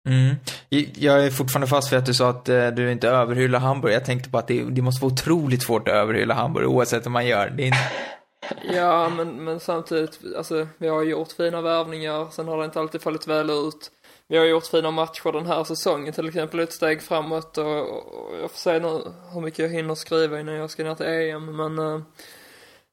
Mm. 0.10 0.36
Jag 0.70 1.26
är 1.26 1.30
fortfarande 1.30 1.68
fast 1.68 1.92
vid 1.92 2.00
att 2.00 2.06
du 2.06 2.14
sa 2.14 2.30
att 2.30 2.50
eh, 2.50 2.68
du 2.68 2.92
inte 2.92 3.10
överhyllar 3.10 3.60
Hamburg. 3.60 3.94
Jag 3.94 4.06
tänkte 4.06 4.30
på 4.30 4.38
att 4.38 4.48
det, 4.48 4.64
det, 4.64 4.82
måste 4.82 5.04
vara 5.04 5.14
otroligt 5.14 5.64
svårt 5.64 5.88
att 5.88 5.94
överhylla 5.94 6.34
Hamburg 6.34 6.68
oavsett 6.68 7.06
hur 7.06 7.12
man 7.12 7.28
gör. 7.28 7.50
Det 7.50 7.64
är 7.64 7.68
inte... 7.68 7.78
Ja, 8.74 9.10
men, 9.10 9.44
men 9.44 9.60
samtidigt, 9.60 10.20
alltså 10.38 10.68
vi 10.78 10.88
har 10.88 11.04
gjort 11.04 11.32
fina 11.32 11.62
värvningar, 11.62 12.28
sen 12.32 12.48
har 12.48 12.58
det 12.58 12.66
inte 12.66 12.80
alltid 12.80 13.02
fallit 13.02 13.28
väl 13.28 13.50
ut. 13.50 13.92
Vi 14.28 14.38
har 14.38 14.46
gjort 14.46 14.68
fina 14.68 14.92
matcher 14.92 15.32
den 15.32 15.46
här 15.46 15.64
säsongen, 15.64 16.14
till 16.14 16.28
exempel 16.28 16.60
ett 16.60 16.74
steg 16.74 17.02
framåt 17.02 17.58
och, 17.58 17.80
och 17.80 18.38
jag 18.42 18.52
får 18.52 18.58
se 18.58 18.80
nu 18.80 19.02
hur 19.34 19.42
mycket 19.42 19.60
jag 19.60 19.70
hinner 19.70 19.96
skriva 19.96 20.40
innan 20.40 20.56
jag 20.56 20.70
ska 20.70 20.84
ner 20.84 20.96
till 20.96 21.06
EM, 21.06 21.56
men 21.56 21.80
eh, 21.80 22.02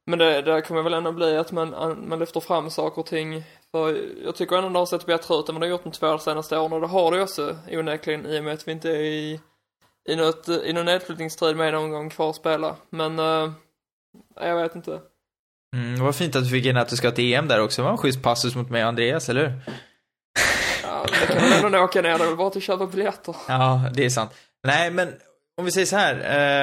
men 0.06 0.18
det, 0.18 0.42
det 0.42 0.62
kommer 0.62 0.82
väl 0.82 0.94
ändå 0.94 1.12
bli 1.12 1.36
att 1.36 1.52
man, 1.52 1.98
man 2.08 2.18
lyfter 2.18 2.40
fram 2.40 2.70
saker 2.70 3.00
och 3.00 3.06
ting 3.06 3.44
för 3.74 4.00
jag 4.24 4.36
tycker 4.36 4.56
ändå 4.56 4.68
det 4.68 4.78
har 4.78 4.86
sett 4.86 5.06
bättre 5.06 5.34
ut 5.34 5.48
än 5.48 5.54
vad 5.54 5.62
det 5.62 5.66
har 5.66 5.70
gjort 5.70 5.84
de 5.84 5.92
två 5.92 6.18
senaste 6.18 6.58
åren 6.58 6.72
och 6.72 6.80
det 6.80 6.86
har 6.86 7.12
det 7.12 7.22
också 7.22 7.56
onekligen 7.70 8.26
i 8.26 8.40
och 8.40 8.44
med 8.44 8.54
att 8.54 8.68
vi 8.68 8.72
inte 8.72 8.90
är 8.90 9.00
i, 9.00 9.40
i, 10.08 10.16
något, 10.16 10.48
i 10.48 10.72
någon 10.72 10.86
nedflyttningstid 10.86 11.56
med 11.56 11.72
någon 11.72 11.90
gång 11.90 12.10
kvar 12.10 12.30
att 12.30 12.36
spela. 12.36 12.76
Men, 12.90 13.18
uh, 13.18 13.52
jag 14.40 14.62
vet 14.62 14.74
inte. 14.74 15.00
Mm, 15.76 15.96
det 15.96 16.02
var 16.02 16.12
fint 16.12 16.36
att 16.36 16.44
du 16.44 16.50
fick 16.50 16.66
in 16.66 16.76
att 16.76 16.88
du 16.88 16.96
ska 16.96 17.10
till 17.10 17.34
EM 17.34 17.48
där 17.48 17.60
också. 17.60 17.82
Det 17.82 17.84
var 17.84 17.92
en 17.92 17.98
schysst 17.98 18.22
passus 18.22 18.54
mot 18.54 18.70
mig 18.70 18.82
och 18.82 18.88
Andreas, 18.88 19.28
eller 19.28 19.46
hur? 19.46 19.60
Ja, 20.82 21.06
det 21.08 21.34
kan 21.34 21.50
väl 21.50 21.64
ändå 21.64 21.78
åka 21.78 22.02
ner. 22.02 22.18
Det 22.18 22.24
är 22.24 22.28
väl 22.28 22.36
bara 22.36 22.48
att 22.48 22.62
köpa 22.62 22.86
biljetter. 22.86 23.36
Ja, 23.48 23.90
det 23.94 24.04
är 24.04 24.10
sant. 24.10 24.30
Nej, 24.66 24.90
men 24.90 25.08
om 25.56 25.64
vi 25.64 25.70
säger 25.70 25.86
så 25.86 25.96
här. 25.96 26.14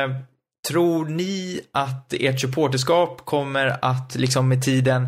Eh, 0.04 0.16
tror 0.68 1.06
ni 1.06 1.62
att 1.72 2.14
ert 2.14 2.42
supporterskap 2.42 3.26
kommer 3.26 3.78
att 3.82 4.16
liksom 4.16 4.50
med 4.50 4.64
tiden 4.64 5.08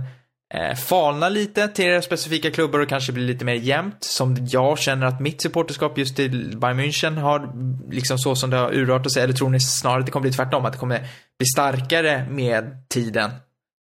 eh, 0.54 0.76
falna 0.76 1.30
lite 1.30 1.68
till 1.68 1.86
era 1.86 2.02
specifika 2.02 2.52
klubbar 2.52 2.80
och 2.80 2.90
kanske 2.90 3.12
bli 3.12 3.24
lite 3.24 3.46
mer 3.46 3.54
jämnt. 3.54 4.04
Som 4.04 4.38
jag 4.50 4.80
känner 4.80 5.08
att 5.08 5.22
mitt 5.22 5.42
supporterskap 5.42 5.98
just 5.98 6.16
till 6.16 6.58
Bayern 6.58 6.80
München 6.80 7.18
har 7.18 7.54
liksom 7.92 8.18
så 8.18 8.36
som 8.36 8.50
det 8.50 8.58
har 8.58 8.74
urartat 8.74 9.12
sig. 9.12 9.24
Eller 9.24 9.34
tror 9.34 9.50
ni 9.50 9.60
snarare 9.60 10.00
att 10.00 10.06
det 10.06 10.12
kommer 10.12 10.22
bli 10.22 10.32
tvärtom? 10.32 10.66
Att 10.66 10.74
det 10.74 10.80
kommer 10.80 11.00
bli 11.38 11.48
starkare 11.56 12.28
med 12.30 12.90
tiden? 12.90 13.32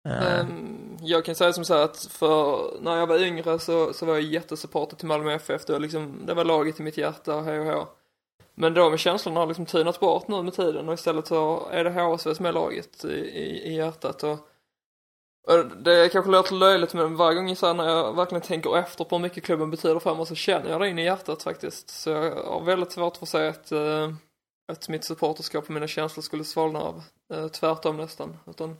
Um, 0.09 0.97
jag 1.01 1.25
kan 1.25 1.35
säga 1.35 1.53
som 1.53 1.65
så 1.65 1.73
att 1.73 2.07
för 2.11 2.71
när 2.81 2.97
jag 2.97 3.07
var 3.07 3.19
yngre 3.23 3.59
så, 3.59 3.93
så 3.93 4.05
var 4.05 4.13
jag 4.13 4.23
jättesupporter 4.23 4.95
till 4.95 5.07
Malmö 5.07 5.33
FF. 5.33 5.65
Det 5.65 5.73
var, 5.73 5.79
liksom, 5.79 6.25
det 6.25 6.33
var 6.33 6.45
laget 6.45 6.79
i 6.79 6.83
mitt 6.83 6.97
hjärta, 6.97 7.41
hej 7.41 7.59
och 7.59 7.65
hå. 7.65 7.87
Men 8.55 8.73
de 8.73 8.97
känslorna 8.97 9.39
har 9.39 9.47
liksom 9.47 9.65
tynat 9.65 9.99
bort 9.99 10.27
nu 10.27 10.43
med 10.43 10.53
tiden 10.53 10.87
och 10.87 10.93
istället 10.93 11.27
så 11.27 11.67
är 11.71 11.83
det 11.83 11.89
HSV 11.89 12.35
som 12.35 12.45
är 12.45 12.51
laget 12.51 13.05
i, 13.05 13.07
i, 13.07 13.61
i 13.65 13.75
hjärtat. 13.75 14.23
Och 14.23 14.39
det 15.75 16.09
kanske 16.11 16.31
låter 16.31 16.55
löjligt 16.55 16.93
men 16.93 17.15
varje 17.15 17.35
gång 17.35 17.55
så 17.55 17.73
när 17.73 17.89
jag 17.89 18.15
verkligen 18.15 18.41
tänker 18.41 18.77
efter 18.77 19.03
på 19.03 19.15
hur 19.15 19.21
mycket 19.21 19.43
klubben 19.43 19.71
betyder 19.71 19.99
för 19.99 20.15
mig 20.15 20.25
så 20.25 20.35
känner 20.35 20.69
jag 20.69 20.81
det 20.81 20.89
in 20.89 20.99
i 20.99 21.03
hjärtat 21.03 21.43
faktiskt. 21.43 21.89
Så 21.89 22.09
jag 22.09 22.35
har 22.35 22.61
väldigt 22.61 22.91
svårt 22.91 23.17
för 23.17 23.25
att 23.25 23.29
säga 23.29 23.49
att, 23.49 23.71
äh, 23.71 24.13
att 24.71 24.89
mitt 24.89 25.03
supporterskap 25.03 25.63
och 25.63 25.69
mina 25.69 25.87
känslor 25.87 26.21
skulle 26.21 26.43
svalna 26.43 26.79
av. 26.79 27.03
Äh, 27.33 27.47
tvärtom 27.47 27.97
nästan. 27.97 28.37
Utan 28.47 28.77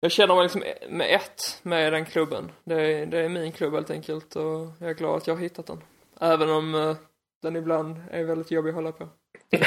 jag 0.00 0.12
känner 0.12 0.34
mig 0.34 0.42
liksom 0.42 0.62
med 0.88 1.14
ett 1.14 1.60
med 1.62 1.92
den 1.92 2.04
klubben. 2.04 2.52
Det 2.64 2.74
är, 2.74 3.06
det 3.06 3.18
är 3.18 3.28
min 3.28 3.52
klubb 3.52 3.74
helt 3.74 3.90
enkelt 3.90 4.36
och 4.36 4.68
jag 4.78 4.90
är 4.90 4.94
glad 4.94 5.16
att 5.16 5.26
jag 5.26 5.34
har 5.34 5.42
hittat 5.42 5.66
den. 5.66 5.82
Även 6.20 6.50
om 6.50 6.74
uh, 6.74 6.96
den 7.42 7.56
ibland 7.56 8.02
är 8.10 8.24
väldigt 8.24 8.50
jobbig 8.50 8.70
att 8.70 8.74
hålla 8.74 8.92
på. 8.92 9.08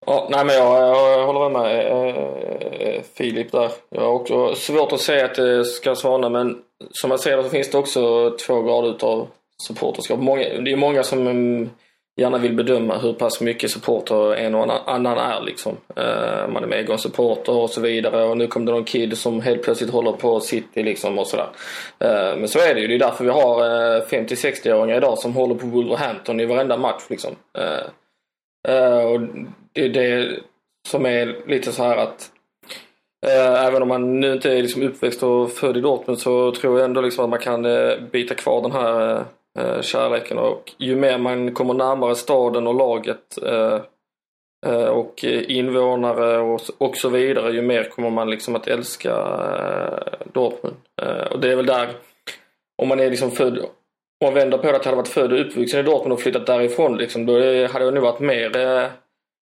Ja, 0.06 0.28
nej 0.30 0.44
men 0.44 0.54
jag, 0.54 0.82
jag 0.82 1.26
håller 1.26 1.48
med 1.48 1.86
eh, 1.86 2.16
eh, 2.16 2.88
eh, 2.88 3.02
Filip 3.14 3.52
där. 3.52 3.70
Jag 3.90 4.00
har 4.00 4.12
också 4.12 4.54
svårt 4.54 4.92
att 4.92 5.00
säga 5.00 5.24
att 5.24 5.34
det 5.34 5.64
ska 5.64 5.94
svalna 5.94 6.28
men 6.28 6.58
som 6.90 7.10
jag 7.10 7.20
ser 7.20 7.36
det 7.36 7.42
så 7.42 7.48
finns 7.48 7.70
det 7.70 7.78
också 7.78 8.30
två 8.46 8.62
grader 8.62 8.90
utav 8.90 9.28
supporterskap. 9.68 10.20
Många, 10.20 10.42
det 10.42 10.72
är 10.72 10.76
många 10.76 11.02
som 11.02 11.26
mm, 11.26 11.70
gärna 12.20 12.38
vill 12.38 12.54
bedöma 12.54 12.98
hur 12.98 13.12
pass 13.12 13.40
mycket 13.40 13.70
supporter 13.70 14.34
en 14.34 14.54
och 14.54 14.90
annan 14.90 15.18
är 15.18 15.40
liksom. 15.40 15.76
Eh, 15.96 16.48
man 16.48 16.62
är 16.62 16.66
med 16.66 17.00
supporter 17.00 17.52
och 17.52 17.70
så 17.70 17.80
vidare 17.80 18.24
och 18.24 18.36
nu 18.36 18.46
kommer 18.46 18.66
det 18.66 18.72
någon 18.72 18.84
kid 18.84 19.18
som 19.18 19.40
helt 19.40 19.62
plötsligt 19.62 19.90
håller 19.90 20.12
på 20.12 20.40
City 20.40 20.82
liksom 20.82 21.18
och 21.18 21.26
sådär. 21.26 21.48
Men 22.36 22.48
så 22.48 22.58
är 22.58 22.74
det 22.74 22.80
ju. 22.80 22.86
Det 22.86 22.94
är 22.94 22.98
därför 22.98 23.24
vi 23.24 23.30
har 23.30 23.60
50-60-åringar 24.00 24.96
idag 24.96 25.18
som 25.18 25.36
håller 25.36 25.54
på 25.54 25.66
Wolverhampton 25.66 26.40
i 26.40 26.46
varenda 26.46 26.76
match 26.76 27.02
liksom. 27.08 27.36
Eh, 28.66 28.98
och 28.98 29.20
det 29.72 29.84
är 29.84 29.88
det 29.88 30.40
som 30.88 31.06
är 31.06 31.36
lite 31.46 31.72
så 31.72 31.82
här 31.82 31.96
att 31.96 32.30
uh, 33.26 33.64
även 33.64 33.82
om 33.82 33.88
man 33.88 34.20
nu 34.20 34.32
inte 34.32 34.52
är 34.52 34.62
liksom 34.62 34.82
uppväxt 34.82 35.22
och 35.22 35.50
född 35.50 35.76
i 35.76 35.80
Dortmund 35.80 36.18
så 36.18 36.52
tror 36.52 36.78
jag 36.78 36.84
ändå 36.84 37.00
liksom 37.00 37.24
att 37.24 37.30
man 37.30 37.38
kan 37.38 37.64
uh, 37.66 38.00
bita 38.12 38.34
kvar 38.34 38.62
den 38.62 38.72
här 38.72 39.24
kärleken 39.80 40.38
och 40.38 40.72
ju 40.78 40.96
mer 40.96 41.18
man 41.18 41.54
kommer 41.54 41.74
närmare 41.74 42.14
staden 42.14 42.66
och 42.66 42.74
laget 42.74 43.38
och 44.90 45.24
invånare 45.24 46.38
och, 46.38 46.60
och 46.78 46.96
så 46.96 47.08
vidare 47.08 47.52
ju 47.52 47.62
mer 47.62 47.84
kommer 47.84 48.10
man 48.10 48.30
liksom 48.30 48.56
att 48.56 48.68
älska 48.68 49.14
Dortmund. 50.32 50.76
och 51.30 51.40
det 51.40 51.52
är 51.52 51.56
väl 51.56 51.66
där 51.66 51.88
om 52.82 52.88
man 52.88 53.00
är 53.00 53.10
liksom 53.10 53.30
född 53.30 53.58
om 54.20 54.26
man 54.26 54.34
vänder 54.34 54.58
på 54.58 54.66
det 54.66 54.76
att 54.76 54.84
jag 54.84 54.92
hade 54.92 54.96
varit 54.96 55.08
född 55.08 55.32
och 55.32 55.40
uppvuxen 55.40 55.80
i 55.80 55.82
Dortmund 55.82 56.12
och 56.12 56.20
flyttat 56.20 56.46
därifrån 56.46 56.96
liksom, 56.96 57.26
då 57.26 57.32
hade 57.66 57.84
det 57.84 57.90
nog 57.90 58.02
varit 58.02 58.20
mer 58.20 58.56
eh, 58.56 58.88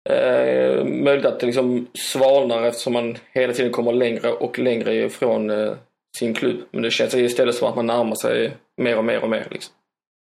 eh, 0.09 0.85
möjligt 0.85 1.25
att 1.25 1.39
det 1.39 1.45
liksom 1.45 1.87
svalnar 1.93 2.63
eftersom 2.63 2.93
man 2.93 3.17
hela 3.31 3.53
tiden 3.53 3.71
kommer 3.71 3.93
längre 3.93 4.31
och 4.31 4.59
längre 4.59 4.95
ifrån 4.95 5.49
eh, 5.49 5.73
sin 6.17 6.33
klubb. 6.33 6.57
Men 6.71 6.81
det 6.81 6.91
känns 6.91 7.13
istället 7.13 7.55
som 7.55 7.69
att 7.69 7.75
man 7.75 7.87
närmar 7.87 8.15
sig 8.15 8.57
mer 8.81 8.97
och 8.97 9.05
mer 9.05 9.23
och 9.23 9.29
mer. 9.29 9.47
Liksom. 9.51 9.73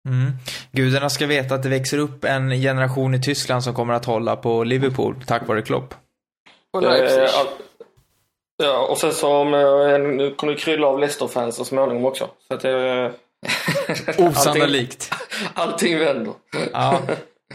Mm. 0.09 0.33
Gudarna 0.73 1.11
ska 1.11 1.26
veta 1.26 1.54
att 1.54 1.62
det 1.62 1.68
växer 1.68 1.99
upp 1.99 2.25
en 2.25 2.50
generation 2.50 3.14
i 3.14 3.23
Tyskland 3.23 3.64
som 3.64 3.75
kommer 3.75 3.95
att 3.95 4.04
hålla 4.04 4.37
på 4.37 4.64
Liverpool 4.64 5.14
tack 5.26 5.49
vare 5.49 5.62
Klopp. 5.62 5.95
Och 6.73 6.83
Leipzig. 6.83 7.23
Eh, 7.23 7.28
ja, 8.56 8.87
och 8.90 8.99
sen 8.99 9.12
så 9.12 9.42
eh, 9.42 9.99
nu 9.99 10.35
kommer 10.35 10.52
det 10.52 10.59
krylla 10.59 10.87
av 10.87 10.99
Leicester-fans 10.99 11.56
så 11.56 11.64
småningom 11.64 12.04
också. 12.04 12.28
Så 12.49 12.54
att 12.54 12.61
det, 12.61 13.12
Osannolikt. 14.18 15.12
Allting, 15.54 15.94
allting 15.94 15.98
vänder. 15.98 16.32
Ja. 16.72 17.02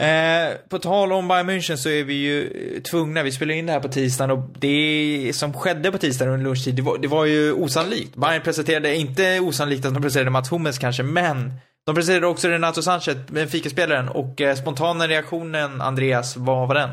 Eh, 0.00 0.56
på 0.68 0.78
tal 0.78 1.12
om 1.12 1.28
Bayern 1.28 1.50
München 1.50 1.76
så 1.76 1.88
är 1.88 2.04
vi 2.04 2.14
ju 2.14 2.50
tvungna, 2.80 3.22
vi 3.22 3.32
spelar 3.32 3.54
in 3.54 3.66
det 3.66 3.72
här 3.72 3.80
på 3.80 3.88
tisdagen 3.88 4.30
och 4.30 4.48
det 4.58 5.32
som 5.34 5.52
skedde 5.52 5.92
på 5.92 5.98
tisdagen 5.98 6.32
under 6.32 6.44
lunchtid, 6.44 6.74
det 6.74 6.82
var, 6.82 6.98
det 6.98 7.08
var 7.08 7.24
ju 7.24 7.52
osannolikt. 7.52 8.16
Bayern 8.16 8.42
presenterade, 8.42 8.96
inte 8.96 9.40
osannolikt 9.40 9.86
att 9.86 9.94
de 9.94 10.02
presenterade 10.02 10.30
Mats 10.30 10.52
Hummels 10.52 10.78
kanske, 10.78 11.02
men 11.02 11.52
de 11.86 11.94
presenterade 11.94 12.26
också 12.26 12.48
Renato 12.48 12.82
Sanchez, 12.82 13.16
Benfica-spelaren, 13.26 14.08
och 14.08 14.40
eh, 14.40 14.54
spontana 14.54 15.08
reaktionen, 15.08 15.80
Andreas, 15.80 16.36
vad 16.36 16.68
var 16.68 16.74
den? 16.74 16.90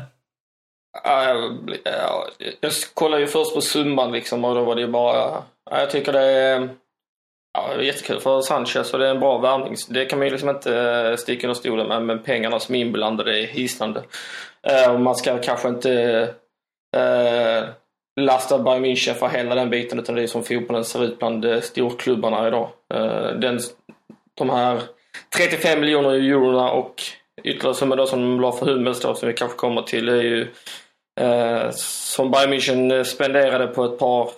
Jag 2.60 2.72
kollade 2.94 3.22
ju 3.22 3.28
först 3.28 3.54
på 3.54 3.60
summan 3.60 4.12
liksom 4.12 4.44
och 4.44 4.54
då 4.54 4.64
var 4.64 4.74
det 4.74 4.80
ju 4.80 4.88
bara, 4.88 5.42
jag 5.70 5.90
tycker 5.90 6.12
det 6.12 6.24
är 6.24 6.68
Ja, 7.52 7.74
det 7.76 7.82
är 7.82 7.86
jättekul 7.86 8.20
för 8.20 8.40
Sanchez 8.40 8.92
och 8.92 8.98
det 8.98 9.06
är 9.06 9.10
en 9.10 9.20
bra 9.20 9.38
värvning. 9.38 9.74
Det 9.88 10.04
kan 10.04 10.18
man 10.18 10.26
ju 10.26 10.32
liksom 10.32 10.48
inte 10.48 10.80
eh, 10.80 11.16
sticka 11.16 11.46
under 11.46 11.60
stolen 11.60 11.88
med, 11.88 12.02
men 12.02 12.22
pengarna 12.22 12.60
som 12.60 12.74
är 12.74 12.78
inblandade 12.78 13.40
är 13.40 13.46
hisnande. 13.46 14.02
Eh, 14.62 14.94
och 14.94 15.00
man 15.00 15.14
ska 15.14 15.38
kanske 15.38 15.68
inte 15.68 15.92
eh, 16.96 17.64
lasta 18.20 18.58
Bayern 18.58 18.84
München 18.84 19.14
för 19.14 19.28
hela 19.28 19.54
den 19.54 19.70
biten 19.70 19.98
utan 19.98 20.14
det 20.14 20.22
är 20.22 20.26
som 20.26 20.42
fotbollen 20.42 20.84
ser 20.84 21.04
ut 21.04 21.18
bland 21.18 21.44
eh, 21.44 21.60
storklubbarna 21.60 22.48
idag. 22.48 22.68
Den, 23.38 23.60
de 24.34 24.50
här 24.50 24.82
35 25.36 25.80
miljoner 25.80 26.10
eurona 26.10 26.70
och 26.70 27.02
ytterligare 27.44 27.74
summor 27.74 27.96
då 27.96 28.06
som 28.06 28.20
de 28.20 28.40
la 28.40 28.52
för 28.52 28.66
Hummels 28.66 29.00
då, 29.00 29.14
som 29.14 29.28
vi 29.28 29.34
kanske 29.34 29.56
kommer 29.56 29.82
till, 29.82 30.08
är 30.08 30.22
ju 30.22 30.48
som 31.72 32.30
Bayern 32.30 32.52
München 32.52 33.04
spenderade 33.04 33.66
på 33.66 33.84
ett 33.84 33.98
par 33.98 34.30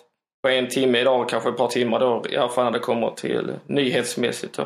på 0.42 0.48
en 0.48 0.68
timme 0.68 0.98
idag, 0.98 1.28
kanske 1.28 1.48
ett 1.48 1.56
par 1.56 1.68
timmar 1.68 2.00
då, 2.00 2.24
i 2.28 2.36
alla 2.36 2.48
fall 2.48 2.64
när 2.64 2.72
det 2.72 2.78
kommer 2.78 3.10
till 3.10 3.52
nyhetsmässigt. 3.66 4.56
Då. 4.56 4.62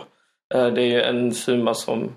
Eh, 0.55 0.67
det 0.67 0.83
är 0.83 1.01
en 1.01 1.35
summa 1.35 1.75
som 1.75 2.13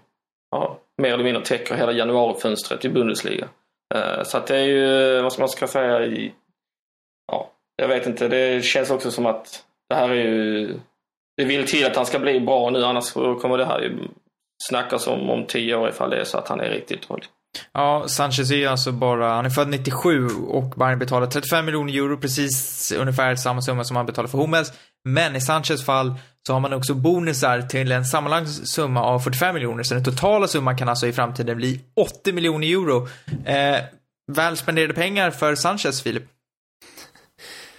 ja, 0.52 0.80
mer 0.98 1.14
eller 1.14 1.24
mindre 1.24 1.46
täcker 1.46 1.76
hela 1.76 1.92
januarifönstret 1.92 2.86
i 2.86 2.90
Bundesliga. 2.90 3.48
Eh, 3.96 4.24
så 4.24 4.38
att 4.38 4.48
det 4.48 4.58
är 4.58 4.64
ju, 4.64 5.22
vad 5.22 5.34
ska 5.34 5.42
man 5.42 5.50
ska 5.50 5.68
säga, 5.68 6.06
i, 6.06 6.34
ja, 7.32 7.52
jag 7.76 7.88
vet 7.88 8.08
inte, 8.08 8.28
det 8.28 8.66
känns 8.66 8.92
också 8.92 9.12
som 9.12 9.26
att 9.26 9.64
det 9.90 9.96
här 9.96 10.10
är 10.10 10.16
ju, 10.16 10.74
det 11.38 11.46
vill 11.46 11.68
till 11.68 11.86
att 11.86 11.96
han 11.96 12.06
ska 12.06 12.20
bli 12.20 12.40
bra 12.40 12.70
nu 12.70 12.86
annars 12.86 13.14
kommer 13.14 13.58
det 13.58 13.66
här 13.66 13.82
ju 13.82 13.98
snackas 14.64 15.08
om 15.08 15.30
om 15.30 15.46
tio 15.46 15.76
år 15.76 15.90
ifall 15.90 16.10
det 16.10 16.18
är 16.18 16.24
så 16.24 16.38
att 16.38 16.48
han 16.48 16.60
är 16.60 16.70
riktigt 16.70 17.08
dålig. 17.08 17.26
Ja, 17.74 18.08
Sanchez 18.08 18.52
är 18.52 18.56
ju 18.56 18.66
alltså 18.66 18.92
bara, 18.92 19.34
han 19.34 19.46
är 19.46 19.50
född 19.50 19.70
97 19.70 20.28
och 20.28 20.70
Bayern 20.70 21.00
betalar 21.00 21.28
35 21.28 21.66
miljoner 21.66 21.94
euro, 21.94 22.18
precis 22.18 22.92
ungefär 22.92 23.36
samma 23.36 23.62
summa 23.62 23.84
som 23.84 23.96
han 23.96 24.06
betalar 24.06 24.30
för 24.30 24.38
Hummels. 24.38 24.74
Men 25.06 25.36
i 25.36 25.42
Sanchez 25.42 25.86
fall 25.86 26.14
så 26.48 26.54
har 26.54 26.60
man 26.60 26.74
också 26.74 26.94
bonusar 26.94 27.62
till 27.62 27.92
en 27.92 28.06
sammanlagd 28.06 28.48
summa 28.48 29.04
av 29.04 29.20
45 29.20 29.54
miljoner, 29.54 29.84
så 29.84 29.94
den 29.94 30.04
totala 30.04 30.48
summan 30.48 30.78
kan 30.78 30.90
alltså 30.90 31.08
i 31.08 31.14
framtiden 31.14 31.58
bli 31.58 31.82
80 31.96 32.34
miljoner 32.34 32.68
euro. 32.68 33.08
Eh, 33.46 33.82
väl 34.32 34.58
spenderade 34.58 34.94
pengar 34.94 35.32
för 35.32 35.56
Sanchez, 35.56 36.04
Filip? 36.04 36.24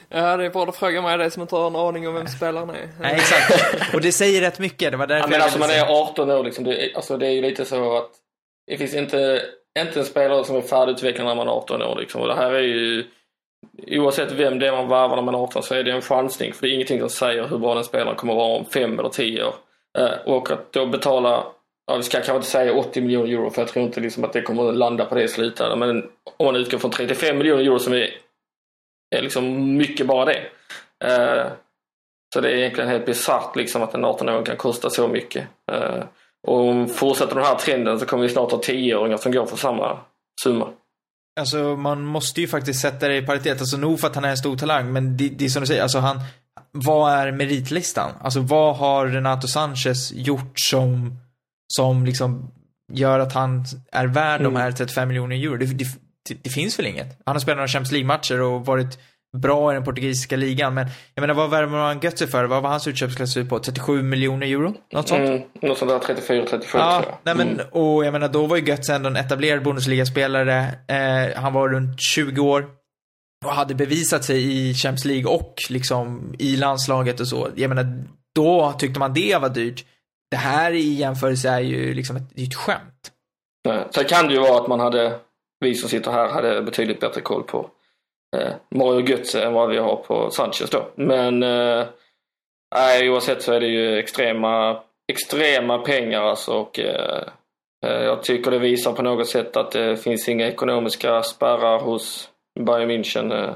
Ja, 0.09 0.37
det 0.37 0.45
är 0.45 0.50
bra 0.50 0.65
att 0.69 0.77
fråga 0.77 1.03
mig 1.03 1.19
det 1.19 1.31
som 1.31 1.43
inte 1.43 1.55
har 1.55 1.67
en 1.67 1.77
aning 1.77 2.09
om 2.09 2.15
vem 2.15 2.27
spelaren 2.27 2.71
är. 2.71 2.89
Nej, 3.00 3.15
exakt. 3.15 3.95
Och 3.95 4.00
det 4.00 4.12
säger 4.12 4.41
rätt 4.41 4.59
mycket. 4.59 4.91
Det 4.91 4.97
var 4.97 5.07
därför 5.07 5.25
ja, 5.25 5.31
men 5.31 5.43
alltså 5.43 5.59
man 5.59 5.71
är 5.71 5.83
18 5.83 6.31
år 6.31 6.45
liksom. 6.45 6.65
Det, 6.65 6.95
alltså, 6.95 7.17
det 7.17 7.27
är 7.27 7.31
ju 7.31 7.43
lite 7.43 7.65
så 7.65 7.97
att 7.97 8.11
det 8.67 8.79
finns 8.79 8.95
inte 8.95 9.43
inte 9.79 9.99
en 9.99 10.05
spelare 10.05 10.45
som 10.45 10.57
är 10.57 10.61
färdigutvecklad 10.61 11.27
när 11.27 11.35
man 11.35 11.49
är 11.49 11.53
18 11.53 11.83
år. 11.83 11.97
Liksom. 12.00 12.21
Och 12.21 12.29
det 12.29 12.35
här 12.35 12.53
är 12.53 12.62
ju, 12.62 13.05
oavsett 13.87 14.33
vem 14.33 14.59
det 14.59 14.69
är 14.69 14.73
man 14.73 14.89
värvar 14.89 15.17
när 15.17 15.23
man 15.23 15.35
är 15.35 15.39
18 15.39 15.62
så 15.62 15.75
är 15.75 15.83
det 15.83 15.93
en 15.93 16.03
chansning. 16.03 16.53
För 16.53 16.67
det 16.67 16.73
är 16.73 16.75
ingenting 16.75 17.00
som 17.00 17.11
säger 17.11 17.49
hur 17.49 17.59
bra 17.59 17.75
den 17.75 17.85
spelaren 17.85 18.17
kommer 18.17 18.33
att 18.33 18.39
vara 18.39 18.59
om 18.59 18.65
5 18.65 18.99
eller 18.99 19.09
10 19.09 19.45
år. 19.45 19.55
Eh, 19.99 20.12
och 20.25 20.50
att 20.50 20.73
då 20.73 20.87
betala, 20.87 21.45
ja, 21.87 21.97
vi 21.97 22.03
ska 22.03 22.17
kanske 22.17 22.37
inte 22.37 22.49
säga 22.49 22.75
80 22.75 23.00
miljoner 23.00 23.33
euro 23.33 23.50
för 23.50 23.62
jag 23.62 23.69
tror 23.69 23.85
inte 23.85 24.00
liksom 24.00 24.25
att 24.25 24.33
det 24.33 24.43
kommer 24.43 24.69
att 24.69 24.77
landa 24.77 25.05
på 25.05 25.15
det 25.15 25.23
i 25.23 25.29
slutändan. 25.29 25.79
Men 25.79 26.11
om 26.37 26.47
man 26.47 26.57
utgår 26.57 26.79
från 26.79 26.91
35 26.91 27.39
miljoner 27.39 27.62
euro 27.62 27.79
som 27.79 27.93
är, 27.93 28.11
är 29.17 29.23
liksom 29.23 29.77
mycket 29.77 30.07
bara 30.07 30.25
det. 30.25 30.43
Eh, 31.05 31.47
så 32.35 32.41
det 32.41 32.50
är 32.50 32.57
egentligen 32.57 32.91
helt 32.91 33.07
bisarrt 33.07 33.57
liksom 33.57 33.83
att 33.83 33.95
en 33.95 34.05
18-åring 34.05 34.45
kan 34.45 34.57
kosta 34.57 34.91
så 34.91 35.09
mycket. 35.09 35.47
Eh, 35.73 36.03
och 36.47 36.91
fortsätter 36.91 37.35
den 37.35 37.45
här 37.45 37.55
trenden 37.55 37.99
så 37.99 38.07
kommer 38.07 38.23
vi 38.23 38.29
snart 38.29 38.51
ha 38.51 38.59
tioåringar 38.59 39.17
som 39.17 39.33
går 39.33 39.47
för 39.47 39.57
samma 39.57 39.99
summa. 40.43 40.69
Alltså 41.41 41.77
man 41.77 42.05
måste 42.05 42.41
ju 42.41 42.49
faktiskt 42.49 42.81
sätta 42.81 43.09
det 43.09 43.17
i 43.17 43.23
paritet. 43.23 43.61
Alltså 43.61 43.77
nog 43.77 44.01
för 44.01 44.07
att 44.07 44.15
han 44.15 44.25
är 44.25 44.31
en 44.31 44.37
stor 44.37 44.57
talang, 44.57 44.93
men 44.93 45.17
det, 45.17 45.29
det 45.29 45.45
är 45.45 45.49
som 45.49 45.61
du 45.61 45.67
säger, 45.67 45.83
alltså 45.83 45.99
han, 45.99 46.21
vad 46.73 47.13
är 47.13 47.33
meritlistan? 47.33 48.13
Alltså 48.21 48.41
vad 48.41 48.77
har 48.77 49.07
Renato 49.07 49.49
Sanchez 49.49 50.13
gjort 50.13 50.61
som, 50.61 51.19
som 51.69 52.05
liksom 52.05 52.51
gör 52.93 53.19
att 53.19 53.33
han 53.33 53.65
är 53.93 54.07
värd 54.07 54.41
mm. 54.41 54.55
de 54.55 54.61
här 54.61 54.73
35 54.73 55.09
miljoner 55.09 55.37
euro? 55.37 55.57
Det, 55.57 55.67
det, 55.67 55.85
det, 56.29 56.35
det, 56.43 56.51
finns 56.51 56.79
väl 56.79 56.87
inget? 56.87 57.21
Han 57.27 57.35
har 57.35 57.41
spelat 57.41 57.57
några 57.57 57.69
Champions 57.69 57.93
League-matcher 57.93 58.41
och 58.41 58.67
varit 58.67 58.99
bra 59.37 59.73
i 59.73 59.75
den 59.75 59.85
portugisiska 59.85 60.37
ligan. 60.37 60.75
Men 60.75 60.87
jag 61.15 61.21
menar, 61.23 61.35
vad 61.35 61.51
värmer 61.51 61.79
man 61.79 62.01
Götze 62.01 62.27
för? 62.27 62.45
Vad 62.45 62.63
var 62.63 62.71
hans 62.71 62.87
utköpsklausul 62.87 63.47
på? 63.47 63.59
37 63.59 64.03
miljoner 64.03 64.47
euro? 64.47 64.75
Något 64.93 65.09
sånt? 65.09 65.29
Mm, 65.29 65.43
något 65.63 65.79
sånt 65.79 65.91
där 65.91 65.99
34, 65.99 66.47
37 66.47 66.79
ja, 66.79 67.03
tror 67.03 67.13
jag. 67.13 67.19
Nej, 67.23 67.47
men, 67.47 67.55
mm. 67.55 67.67
och 67.71 68.05
jag 68.05 68.13
menar, 68.13 68.29
då 68.29 68.47
var 68.47 68.57
ju 68.57 68.63
Götze 68.63 68.95
ändå 68.95 69.09
en 69.09 69.17
etablerad 69.17 69.63
Bundesliga-spelare. 69.63 70.59
Eh, 70.89 71.43
han 71.43 71.53
var 71.53 71.69
runt 71.69 72.01
20 72.01 72.41
år. 72.41 72.67
Och 73.45 73.53
hade 73.53 73.75
bevisat 73.75 74.25
sig 74.25 74.69
i 74.69 74.75
Champions 74.75 75.05
League 75.05 75.33
och 75.33 75.55
liksom 75.69 76.35
i 76.39 76.57
landslaget 76.57 77.21
och 77.21 77.29
så. 77.29 77.49
Jag 77.55 77.69
menar, 77.69 78.05
då 78.35 78.75
tyckte 78.79 79.01
man 79.01 79.15
det 79.15 79.41
var 79.41 79.49
dyrt. 79.49 79.85
Det 80.31 80.37
här 80.37 80.73
i 80.73 80.95
jämförelse 80.95 81.49
är 81.49 81.61
ju 81.61 81.95
liksom 81.95 82.17
ett, 82.17 82.39
ett 82.39 82.55
skämt. 82.55 83.13
Nej. 83.69 83.85
Sen 83.91 84.05
kan 84.05 84.27
det 84.27 84.35
ju 84.35 84.41
vara 84.41 84.61
att 84.61 84.69
man 84.69 84.81
hade, 84.81 85.19
vi 85.61 85.75
som 85.75 85.89
sitter 85.89 86.11
här, 86.11 86.29
hade 86.29 86.63
betydligt 86.63 87.01
bättre 87.01 87.21
koll 87.21 87.43
på 87.43 87.71
eh, 88.37 88.53
Mario 88.69 89.01
Götze 89.07 89.43
än 89.45 89.53
vad 89.53 89.69
vi 89.71 89.79
har 89.79 89.97
på 89.97 90.31
Sanchez 90.31 90.71
då. 90.71 90.87
Men 90.95 91.43
eh, 91.43 91.87
oavsett 93.03 93.43
så 93.43 93.53
är 93.53 93.61
det 93.61 93.67
ju 93.67 93.99
extrema, 93.99 94.83
extrema 95.13 95.79
pengar 95.79 96.23
alltså 96.23 96.53
och 96.53 96.79
eh, 96.79 97.23
eh, 97.87 98.03
jag 98.03 98.23
tycker 98.23 98.51
det 98.51 98.59
visar 98.59 98.93
på 98.93 99.03
något 99.03 99.29
sätt 99.29 99.57
att 99.57 99.71
det 99.73 99.97
finns 99.97 100.29
inga 100.29 100.49
ekonomiska 100.49 101.23
spärrar 101.23 101.81
hos 101.81 102.29
Bayern 102.61 102.91
München. 102.91 103.33
Eh, 103.33 103.55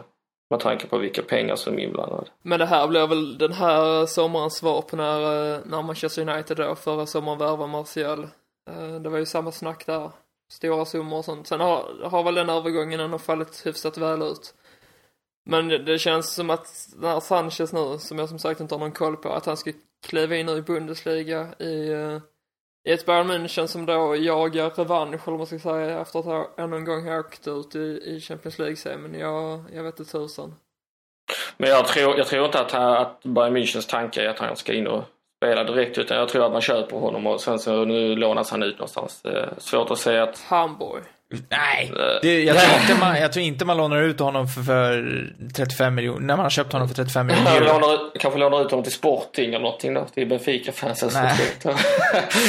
Med 0.51 0.61
tanke 0.61 0.87
på 0.87 0.99
vilka 0.99 1.23
pengar 1.23 1.57
som 1.57 1.79
är 1.79 1.83
inblandade. 1.83 2.27
Men 2.43 2.59
det 2.59 2.67
här 2.67 2.87
blir 2.89 3.07
väl 3.07 3.39
den 3.39 3.53
här 3.53 4.07
sommarens 4.07 4.57
svar 4.57 4.83
på 4.83 4.97
när, 4.97 5.21
eh, 5.55 5.61
när 5.67 5.83
Manchester 5.83 6.29
United 6.29 6.57
då 6.57 6.75
förra 6.75 7.07
sommaren 7.07 7.39
värvade 7.39 7.73
Martial. 7.73 8.23
Eh, 8.71 8.95
det 9.01 9.09
var 9.09 9.19
ju 9.19 9.27
samma 9.27 9.53
snack 9.53 9.87
där. 9.87 10.11
Stora 10.53 10.85
summor 10.85 11.19
och 11.19 11.25
sånt. 11.25 11.47
Sen 11.47 11.61
har, 11.61 11.85
har 12.05 12.23
väl 12.23 12.35
den 12.35 12.51
övergången 12.51 13.01
ändå 13.01 13.19
fallit 13.19 13.67
hyfsat 13.67 13.99
väl 13.99 14.23
ut. 14.23 14.55
Men 15.47 15.69
det, 15.69 15.79
det 15.79 15.99
känns 15.99 16.35
som 16.35 16.51
att 16.51 16.67
den 16.97 17.11
här 17.11 17.21
Sanchez 17.21 17.73
nu, 17.73 17.99
som 17.99 18.19
jag 18.19 18.29
som 18.29 18.39
sagt 18.39 18.61
inte 18.61 18.75
har 18.75 18.81
någon 18.81 18.93
koll 18.93 19.17
på, 19.17 19.29
att 19.29 19.47
han 19.47 19.57
ska 19.57 19.73
kliva 20.07 20.37
in 20.37 20.47
nu 20.47 20.57
i 20.57 20.63
Bundesliga 20.63 21.55
i, 21.59 21.93
eh, 21.93 22.19
i 22.89 22.93
ett 22.93 23.07
Bayern 23.07 23.31
München 23.31 23.67
som 23.67 23.87
då 23.87 24.17
jagar 24.17 24.71
revansch, 24.71 25.15
eller 25.15 25.21
vad 25.25 25.39
man 25.39 25.47
ska 25.47 25.59
säga, 25.59 26.01
efter 26.01 26.19
att 26.19 26.25
ha 26.25 26.55
ännu 26.57 26.77
en 26.77 26.85
gång 26.85 27.09
åkt 27.09 27.47
ut 27.47 27.75
i, 27.75 28.03
i 28.05 28.21
Champions 28.21 28.59
League-semin. 28.59 29.21
Jag, 29.21 29.65
jag 29.73 29.83
vet 29.83 29.99
inte 30.01 30.13
tusan. 30.13 30.55
Men 31.57 31.71
jag 31.71 31.87
tror, 31.87 32.17
jag 32.19 32.27
tror 32.27 32.45
inte 32.47 32.61
att, 32.61 32.71
han, 32.71 32.93
att 32.93 33.23
Bayern 33.23 33.57
Münchens 33.57 33.91
tanke 33.91 34.23
är 34.23 34.29
att 34.29 34.39
han 34.39 34.57
ska 34.57 34.73
in 34.73 34.87
och 34.87 35.05
spela 35.37 35.65
direkt 35.65 35.99
utan 35.99 36.17
jag 36.17 36.29
tror 36.29 36.47
att 36.47 36.53
man 36.53 36.61
köper 36.61 36.97
honom 36.97 37.27
och 37.27 37.41
sen 37.41 37.59
så 37.59 37.85
nu 37.85 38.17
lånas 38.17 38.51
han 38.51 38.63
ut 38.63 38.79
någonstans. 38.79 39.25
Är 39.25 39.55
svårt 39.59 39.91
att 39.91 39.99
säga 39.99 40.23
att... 40.23 40.41
Hamburg. 40.41 41.03
Nej, 41.49 41.93
det, 42.23 42.43
jag, 42.43 42.59
tror 42.59 42.81
inte 42.81 42.95
man, 43.01 43.21
jag 43.21 43.33
tror 43.33 43.45
inte 43.45 43.65
man 43.65 43.77
lånar 43.77 44.03
ut 44.03 44.21
honom 44.21 44.49
för, 44.49 44.63
för 44.63 45.29
35 45.55 45.95
miljoner, 45.95 46.21
när 46.21 46.37
man 46.37 46.45
har 46.45 46.51
köpt 46.51 46.73
honom 46.73 46.89
för 46.89 46.95
35 46.95 47.27
miljoner 47.27 47.57
euro. 47.57 47.65
lånar, 47.65 48.19
kanske 48.19 48.41
lånar 48.41 48.63
ut 48.65 48.71
honom 48.71 48.83
till 48.83 48.93
Sporting 48.93 49.49
eller 49.49 49.65
någonting 49.65 49.95
då, 49.95 50.05
till 50.15 50.29
Benfica-fansen. 50.29 51.11
Nej. 51.13 51.37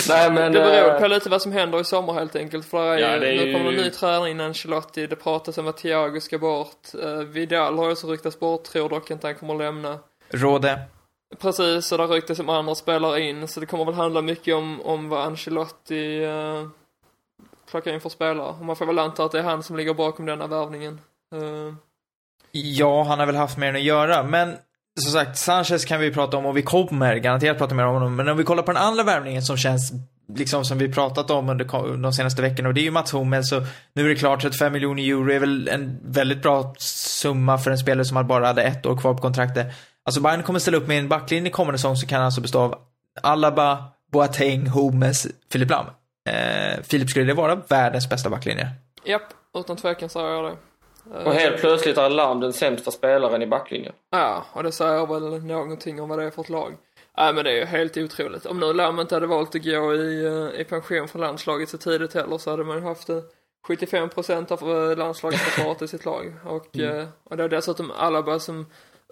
Nej 0.09 0.31
men... 0.31 0.51
Det 0.51 0.59
beror 0.59 0.93
eh, 0.93 0.99
på 0.99 1.07
lite 1.07 1.29
vad 1.29 1.41
som 1.41 1.51
händer 1.51 1.81
i 1.81 1.83
sommar 1.83 2.13
helt 2.13 2.35
enkelt. 2.35 2.65
För 2.65 2.97
det 2.97 3.05
är, 3.05 3.11
Ja, 3.11 3.19
det 3.19 3.29
är 3.29 3.45
nu 3.45 3.53
kommer 3.53 3.71
ju- 3.71 3.77
en 3.77 3.83
ny 3.83 3.89
tränare 3.89 4.29
in, 4.29 4.41
Ancelotti. 4.41 5.07
Det 5.07 5.15
pratas 5.15 5.57
om 5.57 5.67
att 5.67 5.77
Thiago 5.77 6.19
ska 6.21 6.37
bort. 6.37 6.87
Uh, 7.03 7.17
Vidal 7.19 7.77
har 7.77 7.85
ju 7.85 7.91
också 7.91 8.07
ryktats 8.07 8.39
bort, 8.39 8.63
tror 8.63 8.89
dock 8.89 9.11
inte 9.11 9.27
han 9.27 9.35
kommer 9.35 9.55
lämna. 9.55 9.99
Råde. 10.29 10.79
Precis, 11.41 11.91
och 11.91 11.97
det 11.97 12.03
ryktas 12.03 12.39
om 12.39 12.49
andra 12.49 12.75
spelare 12.75 13.21
in. 13.21 13.47
Så 13.47 13.59
det 13.59 13.65
kommer 13.65 13.85
väl 13.85 13.93
handla 13.93 14.21
mycket 14.21 14.55
om, 14.55 14.81
om 14.81 15.09
vad 15.09 15.25
Ancelotti 15.25 16.25
uh, 16.25 16.67
plockar 17.75 17.93
in 17.93 18.01
för 18.01 18.09
spelare. 18.09 18.47
Och 18.47 18.65
man 18.65 18.75
får 18.75 18.85
väl 18.85 18.99
anta 18.99 19.25
att 19.25 19.31
det 19.31 19.39
är 19.39 19.43
han 19.43 19.63
som 19.63 19.77
ligger 19.77 19.93
bakom 19.93 20.25
denna 20.25 20.47
värvningen. 20.47 21.01
Uh. 21.35 21.73
Ja, 22.51 23.03
han 23.03 23.19
har 23.19 23.25
väl 23.25 23.35
haft 23.35 23.57
mer 23.57 23.67
än 23.67 23.75
att 23.75 23.81
göra, 23.81 24.23
men 24.23 24.55
som 24.99 25.11
sagt, 25.11 25.37
Sanchez 25.37 25.85
kan 25.85 25.99
vi 25.99 26.11
prata 26.11 26.37
om 26.37 26.45
och 26.45 26.57
vi 26.57 26.61
kommer 26.61 27.15
garanterat 27.15 27.57
prata 27.57 27.75
mer 27.75 27.85
om 27.85 27.93
honom. 27.93 28.15
Men 28.15 28.27
om 28.29 28.37
vi 28.37 28.43
kollar 28.43 28.63
på 28.63 28.71
den 28.71 28.81
andra 28.81 29.03
värvningen 29.03 29.41
som 29.43 29.57
känns, 29.57 29.91
liksom 30.35 30.65
som 30.65 30.77
vi 30.77 30.93
pratat 30.93 31.31
om 31.31 31.49
under 31.49 31.97
de 31.97 32.13
senaste 32.13 32.41
veckorna 32.41 32.69
och 32.69 32.75
det 32.75 32.81
är 32.81 32.83
ju 32.83 32.91
Mats 32.91 33.13
Hummels 33.13 33.49
så 33.49 33.61
nu 33.93 34.05
är 34.05 34.09
det 34.09 34.15
klart 34.15 34.41
35 34.41 34.73
miljoner 34.73 35.03
euro 35.03 35.31
är 35.31 35.39
väl 35.39 35.67
en 35.67 35.99
väldigt 36.03 36.41
bra 36.41 36.73
summa 36.77 37.57
för 37.57 37.71
en 37.71 37.77
spelare 37.77 38.05
som 38.05 38.27
bara 38.27 38.47
hade 38.47 38.63
ett 38.63 38.85
år 38.85 38.97
kvar 38.97 39.13
på 39.13 39.21
kontraktet. 39.21 39.67
Alltså 40.03 40.21
Bayern 40.21 40.43
kommer 40.43 40.59
ställa 40.59 40.77
upp 40.77 40.87
med 40.87 40.99
en 40.99 41.09
backlinje 41.09 41.51
kommande 41.51 41.77
säsong 41.77 41.95
som 41.95 42.07
kan 42.07 42.21
alltså 42.21 42.41
bestå 42.41 42.59
av 42.59 42.75
Alaba, 43.21 43.83
Boateng, 44.11 44.67
Hummels, 44.67 45.27
Filip 45.51 45.69
Lam. 45.69 45.85
Eh, 46.25 46.81
Filip, 46.83 47.09
skulle 47.09 47.25
det 47.25 47.33
vara 47.33 47.55
världens 47.55 48.09
bästa 48.09 48.29
backlinje? 48.29 48.67
japp, 49.03 49.33
utan 49.57 49.77
tvekan 49.77 50.09
säger 50.09 50.29
jag 50.29 50.43
det. 50.43 50.57
Eh, 51.19 51.27
Och 51.27 51.33
helt 51.33 51.57
plötsligt 51.57 51.97
är 51.97 52.09
Lam 52.09 52.39
den 52.39 52.53
sämsta 52.53 52.91
spelaren 52.91 53.41
i 53.41 53.47
backlinjen. 53.47 53.93
Ja, 54.11 54.45
och 54.53 54.63
det 54.63 54.71
säger 54.71 55.05
väl 55.05 55.43
någonting 55.43 56.01
om 56.01 56.09
vad 56.09 56.19
det 56.19 56.25
är 56.25 56.31
för 56.31 56.41
ett 56.41 56.49
lag. 56.49 56.73
Nej 57.17 57.33
men 57.33 57.43
det 57.43 57.51
är 57.51 57.55
ju 57.55 57.65
helt 57.65 57.97
otroligt. 57.97 58.45
Om 58.45 58.59
nu 58.59 58.73
Lam 58.73 58.99
inte 58.99 59.15
hade 59.15 59.27
valt 59.27 59.55
att 59.55 59.63
gå 59.63 59.93
i, 59.95 60.25
eh, 60.25 60.61
i 60.61 60.63
pension 60.69 61.07
från 61.07 61.21
landslaget 61.21 61.69
så 61.69 61.77
tidigt 61.77 62.13
heller 62.13 62.37
så 62.37 62.51
hade 62.51 62.63
man 62.63 62.77
ju 62.77 62.83
haft 62.83 63.09
eh, 63.09 63.19
75% 63.67 64.51
av 64.51 64.91
eh, 64.91 64.97
landslagsförsvaret 64.97 65.81
i 65.81 65.87
sitt 65.87 66.05
lag. 66.05 66.33
Och, 66.45 66.77
eh, 66.79 67.07
och 67.23 67.37
det 67.37 67.43
är 67.43 67.49
dessutom 67.49 67.91
Alaba 67.91 68.39
som 68.39 68.65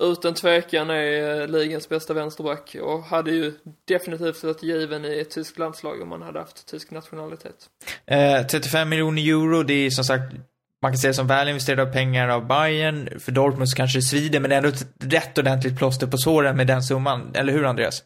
utan 0.03 0.33
tvekan 0.33 0.89
är 0.89 1.41
eh, 1.41 1.47
ligans 1.47 1.89
bästa 1.89 2.13
vänsterback 2.13 2.75
och 2.81 3.03
hade 3.03 3.31
ju 3.31 3.53
definitivt 3.87 4.43
varit 4.43 4.63
given 4.63 5.05
i 5.05 5.19
ett 5.19 5.29
tyskt 5.29 5.59
landslag 5.59 6.01
om 6.01 6.09
man 6.09 6.21
hade 6.21 6.39
haft 6.39 6.67
tysk 6.67 6.91
nationalitet. 6.91 7.69
Eh, 8.05 8.45
35 8.47 8.89
miljoner 8.89 9.21
euro, 9.21 9.63
det 9.63 9.73
är 9.73 9.89
som 9.89 10.03
sagt, 10.03 10.33
man 10.81 10.91
kan 10.91 10.97
säga 10.97 11.09
det 11.09 11.15
som 11.15 11.27
väl 11.27 11.47
investerade 11.47 11.91
pengar 11.91 12.27
av 12.29 12.47
Bayern. 12.47 13.19
För 13.19 13.31
Dortmund 13.31 13.69
så 13.69 13.77
kanske 13.77 13.97
det 13.97 14.03
svider, 14.03 14.39
men 14.39 14.49
det 14.49 14.55
är 14.55 14.57
ändå 14.57 14.69
ett 14.69 15.13
rätt 15.13 15.37
ordentligt 15.37 15.77
plåster 15.77 16.07
på 16.07 16.17
såren 16.17 16.57
med 16.57 16.67
den 16.67 16.83
summan. 16.83 17.31
Eller 17.35 17.53
hur, 17.53 17.65
Andreas? 17.65 18.03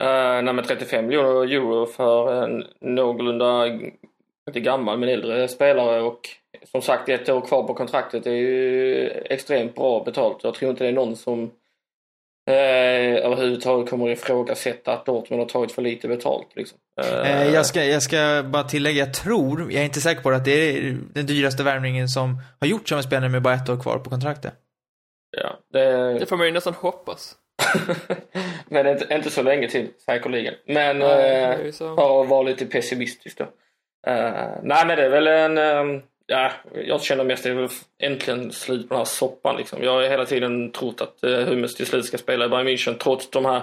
Uh, 0.00 0.42
nej 0.42 0.54
men 0.54 0.64
35 0.64 1.06
miljoner 1.06 1.52
euro 1.52 1.86
för 1.86 2.44
en 2.44 2.64
någorlunda, 2.80 3.66
inte 4.48 4.60
gammal 4.60 4.98
men 4.98 5.08
äldre 5.08 5.48
spelare 5.48 6.02
och 6.02 6.20
som 6.70 6.82
sagt 6.82 7.08
ett 7.08 7.28
år 7.28 7.40
kvar 7.40 7.62
på 7.62 7.74
kontraktet 7.74 8.26
är 8.26 8.30
ju 8.30 9.08
extremt 9.08 9.74
bra 9.74 10.04
betalt. 10.04 10.44
Jag 10.44 10.54
tror 10.54 10.70
inte 10.70 10.84
det 10.84 10.88
är 10.88 10.92
någon 10.92 11.16
som 11.16 11.42
eh, 12.50 13.24
överhuvudtaget 13.24 13.90
kommer 13.90 14.10
ifrågasätta 14.10 14.92
att 14.92 15.06
Dortmund 15.06 15.42
har 15.42 15.48
tagit 15.48 15.72
för 15.72 15.82
lite 15.82 16.08
betalt. 16.08 16.48
Liksom. 16.54 16.78
Eh, 17.02 17.54
jag, 17.54 17.66
ska, 17.66 17.84
jag 17.84 18.02
ska 18.02 18.44
bara 18.46 18.62
tillägga, 18.62 18.98
jag 18.98 19.14
tror, 19.14 19.72
jag 19.72 19.80
är 19.80 19.84
inte 19.84 20.00
säker 20.00 20.22
på 20.22 20.30
det, 20.30 20.36
att 20.36 20.44
det 20.44 20.52
är 20.52 20.98
den 21.14 21.26
dyraste 21.26 21.62
värvningen 21.62 22.08
som 22.08 22.38
har 22.60 22.66
gjorts 22.68 22.92
av 22.92 22.98
en 22.98 23.04
spelare 23.04 23.28
med 23.28 23.42
bara 23.42 23.54
ett 23.54 23.68
år 23.68 23.80
kvar 23.80 23.98
på 23.98 24.10
kontraktet. 24.10 24.54
Ja, 25.36 25.58
det, 25.72 26.18
Det 26.18 26.26
får 26.26 26.36
man 26.36 26.46
ju 26.46 26.52
nästan 26.52 26.74
hoppas. 26.74 27.36
men 28.68 28.86
inte, 28.86 29.14
inte 29.14 29.30
så 29.30 29.42
länge 29.42 29.68
till 29.68 29.88
säkerligen. 30.06 30.54
Men 30.66 30.98
det 30.98 31.54
eh, 31.54 31.72
för 31.72 32.22
att 32.22 32.28
vara 32.28 32.42
lite 32.42 32.66
pessimistisk 32.66 33.38
då. 33.38 33.44
Eh, 34.06 34.50
nej 34.62 34.86
men 34.86 34.96
det 34.96 35.04
är 35.04 35.10
väl 35.10 35.26
en, 35.26 35.58
eh, 35.58 36.02
ja, 36.32 36.52
jag 36.86 37.02
känner 37.02 37.24
mest 37.24 37.42
det 37.44 37.50
är 37.50 37.54
väl 37.54 37.68
äntligen 38.02 38.52
slut 38.52 38.88
på 38.88 38.94
den 38.94 38.98
här 38.98 39.04
soppan 39.04 39.56
liksom. 39.56 39.82
Jag 39.82 39.92
har 39.92 40.02
hela 40.02 40.24
tiden 40.24 40.72
trott 40.72 41.00
att 41.00 41.24
eh, 41.24 41.30
Hummels 41.30 41.74
till 41.74 41.86
slut 41.86 42.04
ska 42.04 42.18
spela 42.18 42.44
i 42.44 42.48
Bayern 42.48 42.68
München 42.68 42.98
trots 42.98 43.30
de 43.30 43.44
här 43.44 43.62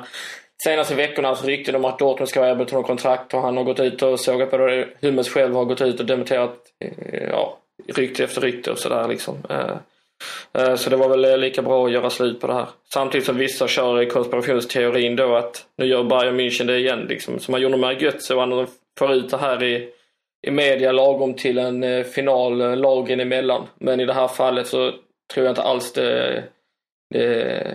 senaste 0.64 0.96
veckornas 0.96 1.44
rykten 1.46 1.76
om 1.76 1.86
att 1.86 2.00
Dortmund 2.00 2.30
ska 2.30 2.40
vara 2.40 2.52
erbjudet 2.52 2.72
honom 2.72 2.88
kontrakt 2.88 3.34
och 3.34 3.42
han 3.42 3.58
har 3.58 3.64
gått 3.64 3.80
ut 3.80 4.02
och 4.02 4.20
sågat 4.20 4.52
på 4.52 4.58
det. 4.58 4.88
Hummels 5.02 5.30
själv 5.30 5.56
har 5.56 5.66
gått 5.66 5.82
ut 5.82 6.00
och 6.00 6.06
dementerat 6.06 6.58
eh, 6.80 7.30
ja, 7.30 7.58
rykte 7.96 8.24
efter 8.24 8.42
rykte 8.42 8.72
och 8.72 8.80
sådär 8.80 9.08
liksom. 9.08 9.38
Eh, 9.50 10.76
så 10.76 10.90
det 10.90 10.96
var 10.96 11.10
väl 11.10 11.42
lika 11.42 11.62
bra 11.62 11.86
att 11.86 11.92
göra 11.92 12.10
slut 12.10 12.42
på 12.42 12.48
det 12.48 12.54
här. 12.54 12.68
Samtidigt 12.94 13.26
som 13.26 13.38
vissa 13.38 13.68
kör 13.68 14.02
i 14.02 14.06
konspirationsteorin 14.06 15.16
då 15.16 15.36
att 15.36 15.66
nu 15.78 15.86
gör 15.86 16.04
Bayern 16.04 16.40
München 16.40 16.68
det 16.68 16.78
igen 16.78 17.06
liksom. 17.10 17.40
Som 17.40 17.52
man 17.52 17.62
gjorde 17.62 17.78
med 17.78 18.02
Götze 18.02 18.36
och 18.36 18.44
andra 18.44 18.68
får 19.00 19.14
ut 19.14 19.30
det 19.30 19.38
här 19.38 19.64
i, 19.64 19.90
i 20.48 20.52
media 20.52 20.92
lagom 20.92 21.34
till 21.34 21.58
en 21.58 21.84
eh, 21.84 22.04
final 22.04 22.62
eh, 22.62 22.76
lagen 22.76 23.20
emellan. 23.20 23.68
Men 23.80 24.00
i 24.00 24.06
det 24.06 24.14
här 24.14 24.28
fallet 24.28 24.68
så 24.68 24.92
tror 25.34 25.46
jag 25.46 25.52
inte 25.52 25.62
alls 25.62 25.94
det, 25.94 26.44
det 27.10 27.74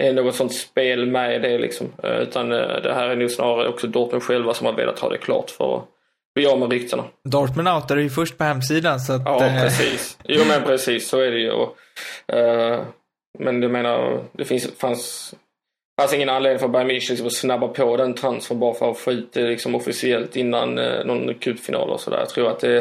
är 0.00 0.12
något 0.12 0.34
sånt 0.34 0.54
spel 0.54 1.06
med 1.06 1.42
det 1.42 1.58
liksom. 1.58 1.92
Eh, 2.02 2.18
Utan 2.18 2.48
det 2.48 2.94
här 2.94 3.08
är 3.08 3.16
nog 3.16 3.30
snarare 3.30 3.68
också 3.68 3.86
Dortmund 3.86 4.22
själva 4.22 4.54
som 4.54 4.66
har 4.66 4.72
velat 4.72 4.98
ha 4.98 5.08
det 5.08 5.18
klart 5.18 5.50
för 5.50 5.76
att 5.76 5.84
bli 6.34 6.46
av 6.46 6.58
med 6.58 6.72
ryktena. 6.72 7.04
Dortmund 7.24 7.68
outade 7.68 8.02
ju 8.02 8.10
först 8.10 8.38
på 8.38 8.44
hemsidan, 8.44 9.00
så 9.00 9.12
att... 9.12 9.22
Ja, 9.24 9.38
precis. 9.38 10.18
Jo, 10.24 10.42
men 10.48 10.62
precis. 10.62 11.08
Så 11.08 11.20
är 11.20 11.30
det 11.30 11.38
ju. 11.38 11.50
Och, 11.50 11.76
men 13.38 13.62
jag 13.62 13.70
menar, 13.70 14.24
det 14.32 14.44
finns, 14.44 14.78
fanns, 14.78 15.34
fanns 15.98 16.14
ingen 16.14 16.28
anledning 16.28 16.58
för 16.58 16.68
Bayern 16.68 16.90
München 16.90 17.10
liksom 17.10 17.26
att 17.26 17.32
snabba 17.32 17.68
på 17.68 17.96
den 17.96 18.14
transfern 18.14 18.58
bara 18.58 18.74
för 18.74 18.90
att 18.90 18.98
få 18.98 19.12
ut 19.12 19.32
det 19.32 19.42
liksom 19.42 19.74
officiellt 19.74 20.36
innan 20.36 20.78
eh, 20.78 21.04
någon 21.04 21.34
cupfinal 21.34 21.90
och 21.90 22.00
sådär. 22.00 22.18
Jag 22.18 22.28
tror 22.28 22.50
att 22.50 22.60
det 22.60 22.78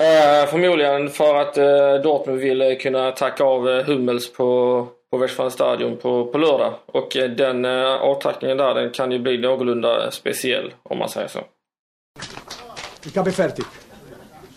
eh, 0.00 0.46
förmodligen 0.50 1.10
för 1.10 1.34
att 1.34 1.58
eh, 1.58 1.94
Dortmund 1.94 2.38
ville 2.38 2.72
eh, 2.72 2.78
kunna 2.78 3.12
tacka 3.12 3.44
av 3.44 3.68
eh, 3.68 3.84
Hummels 3.84 4.32
på, 4.32 4.88
på 5.10 5.18
Westfalenstadion 5.18 5.96
på, 5.96 6.26
på 6.26 6.38
lördag. 6.38 6.74
Och 6.86 7.16
eh, 7.16 7.30
den 7.30 7.64
eh, 7.64 7.92
avtackningen 7.92 8.56
där, 8.56 8.74
den 8.74 8.90
kan 8.90 9.12
ju 9.12 9.18
bli 9.18 9.38
någorlunda 9.38 10.10
speciell 10.10 10.74
om 10.82 10.98
man 10.98 11.08
säger 11.08 11.28
så. 11.28 11.40
Il 13.04 13.12
kan 13.12 13.24
bli 13.24 13.32
ferti. 13.32 13.62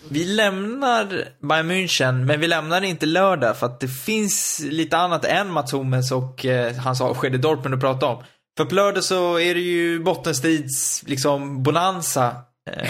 Vi 0.10 0.26
lämnar 0.26 1.28
Bayern 1.40 1.72
München, 1.72 2.26
men 2.26 2.40
vi 2.40 2.48
lämnar 2.48 2.84
inte 2.84 3.06
lördag 3.06 3.58
för 3.58 3.66
att 3.66 3.80
det 3.80 3.88
finns 3.88 4.62
lite 4.64 4.98
annat 4.98 5.26
än 5.26 5.52
Mats 5.52 5.74
Hummels 5.74 6.12
och 6.12 6.46
eh, 6.46 6.76
hans 6.76 7.02
avsked 7.02 7.36
i 7.36 7.38
Dortmund 7.38 7.76
att 7.76 7.82
prata 7.82 8.06
om. 8.06 8.24
För 8.58 8.66
på 8.66 8.76
lördag 8.76 9.04
så 9.04 9.40
är 9.40 9.54
det 9.54 9.60
ju 9.62 10.00
bottenstrids, 10.00 11.04
liksom, 11.08 11.64
bonanza. 11.64 12.36
Eh, 12.70 12.90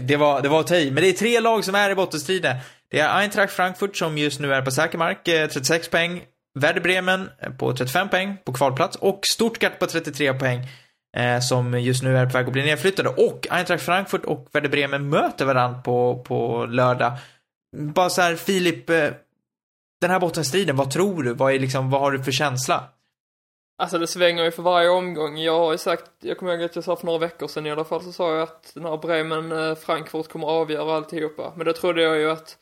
det, 0.00 0.16
var, 0.16 0.42
det 0.42 0.48
var 0.48 0.60
att 0.60 0.66
ta 0.66 0.76
i. 0.76 0.90
Men 0.90 1.02
det 1.02 1.08
är 1.08 1.12
tre 1.12 1.40
lag 1.40 1.64
som 1.64 1.74
är 1.74 1.90
i 1.90 1.94
bottenstriden. 1.94 2.56
Det 2.90 3.00
är 3.00 3.18
Eintracht 3.18 3.52
Frankfurt 3.52 3.96
som 3.96 4.18
just 4.18 4.40
nu 4.40 4.54
är 4.54 4.62
på 4.62 4.70
säker 4.70 4.98
mark, 4.98 5.28
eh, 5.28 5.48
36 5.48 5.88
poäng. 5.88 6.22
Werder 6.60 6.80
Bremen 6.80 7.28
på 7.58 7.76
35 7.76 8.08
poäng 8.08 8.36
på 8.44 8.52
kvalplats 8.52 8.96
och 8.96 9.20
Stuttgart 9.26 9.78
på 9.78 9.86
33 9.86 10.34
poäng. 10.34 10.68
Eh, 11.16 11.40
som 11.40 11.80
just 11.80 12.02
nu 12.02 12.16
är 12.16 12.26
på 12.26 12.32
väg 12.32 12.46
att 12.46 12.52
bli 12.52 12.62
nedflyttade. 12.62 13.08
Och 13.08 13.46
Eintracht 13.50 13.84
Frankfurt 13.84 14.24
och 14.24 14.48
Werder 14.52 14.68
Bremen 14.68 15.08
möter 15.08 15.44
varandra 15.44 15.80
på, 15.80 16.24
på 16.26 16.66
lördag. 16.66 17.12
Bara 17.76 18.10
så 18.10 18.22
här, 18.22 18.36
Filip, 18.36 18.90
eh, 18.90 19.10
den 20.00 20.10
här 20.10 20.20
bottenstriden, 20.20 20.76
vad 20.76 20.90
tror 20.90 21.22
du? 21.22 21.34
Vad, 21.34 21.54
är 21.54 21.58
liksom, 21.58 21.90
vad 21.90 22.00
har 22.00 22.12
du 22.12 22.24
för 22.24 22.32
känsla? 22.32 22.84
Alltså 23.78 23.98
det 23.98 24.06
svänger 24.06 24.44
ju 24.44 24.50
för 24.50 24.62
varje 24.62 24.88
omgång. 24.88 25.38
Jag 25.38 25.58
har 25.58 25.72
ju 25.72 25.78
sagt, 25.78 26.10
jag 26.20 26.38
kommer 26.38 26.52
ihåg 26.52 26.62
att 26.62 26.74
jag 26.74 26.84
sa 26.84 26.96
för 26.96 27.06
några 27.06 27.18
veckor 27.18 27.48
sedan 27.48 27.66
i 27.66 27.70
alla 27.70 27.84
fall, 27.84 28.02
så 28.02 28.12
sa 28.12 28.34
jag 28.34 28.42
att 28.42 28.72
den 28.74 28.84
här 28.84 28.96
Bremen-Frankfurt 28.96 30.26
eh, 30.26 30.32
kommer 30.32 30.46
avgöra 30.46 30.96
alltihopa. 30.96 31.52
Men 31.56 31.66
då 31.66 31.72
trodde 31.72 32.02
jag 32.02 32.16
ju 32.16 32.30
att, 32.30 32.56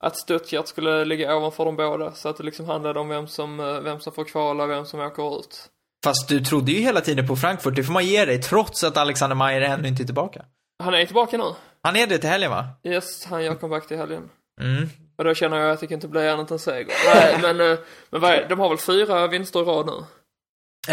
att 0.00 0.16
Stuttgart 0.16 0.68
skulle 0.68 1.04
ligga 1.04 1.36
ovanför 1.36 1.64
dem 1.64 1.76
båda. 1.76 2.12
Så 2.12 2.28
att 2.28 2.36
det 2.36 2.44
liksom 2.44 2.66
handlade 2.66 3.00
om 3.00 3.08
vem 3.08 3.26
som, 3.26 3.60
eh, 3.60 3.80
vem 3.80 4.00
som 4.00 4.12
får 4.12 4.24
kvala 4.24 4.66
vem 4.66 4.84
som 4.84 5.00
åker 5.00 5.40
ut. 5.40 5.70
Fast 6.04 6.28
du 6.28 6.40
trodde 6.40 6.72
ju 6.72 6.80
hela 6.80 7.00
tiden 7.00 7.26
på 7.26 7.36
Frankfurt, 7.36 7.74
det 7.76 7.84
får 7.84 7.92
man 7.92 8.06
ge 8.06 8.24
dig, 8.24 8.42
trots 8.42 8.84
att 8.84 8.96
Alexander 8.96 9.36
Meyer 9.36 9.60
ännu 9.60 9.88
inte 9.88 10.02
är 10.02 10.04
tillbaka. 10.04 10.44
Han 10.82 10.94
är 10.94 11.06
tillbaka 11.06 11.36
nu. 11.36 11.44
Han 11.82 11.96
är 11.96 12.06
det 12.06 12.18
till 12.18 12.28
helgen 12.30 12.50
va? 12.50 12.68
Yes, 12.84 13.24
han 13.26 13.44
gör 13.44 13.54
comeback 13.54 13.86
till 13.88 13.96
helgen. 13.96 14.28
Mm. 14.60 14.88
Och 15.18 15.24
då 15.24 15.34
känner 15.34 15.56
jag 15.56 15.70
att 15.70 15.80
det 15.80 15.86
kan 15.86 15.94
inte 15.94 16.08
bli 16.08 16.28
annat 16.28 16.50
än 16.50 16.58
seger. 16.58 16.94
Nej, 17.14 17.38
men, 17.42 17.70
eh, 17.72 17.78
men 18.10 18.20
vad 18.20 18.30
är, 18.30 18.48
de 18.48 18.58
har 18.60 18.68
väl 18.68 18.78
fyra 18.78 19.26
vinster 19.26 19.60
i 19.60 19.62
rad 19.64 19.86
nu? 19.86 20.04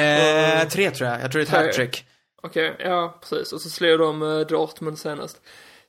Eh, 0.02 0.68
tre 0.68 0.92
tror 0.92 1.10
jag, 1.10 1.22
jag 1.22 1.32
tror 1.32 1.42
det 1.42 1.54
är 1.54 1.60
ett 1.60 1.66
hattrick. 1.66 2.06
Okej, 2.44 2.76
ja 2.80 3.20
precis. 3.22 3.54
Och 3.54 3.62
så 3.62 3.70
slår 3.70 3.98
de 3.98 4.22
eh, 4.22 4.40
Dortmund 4.40 5.00
senast. 5.00 5.42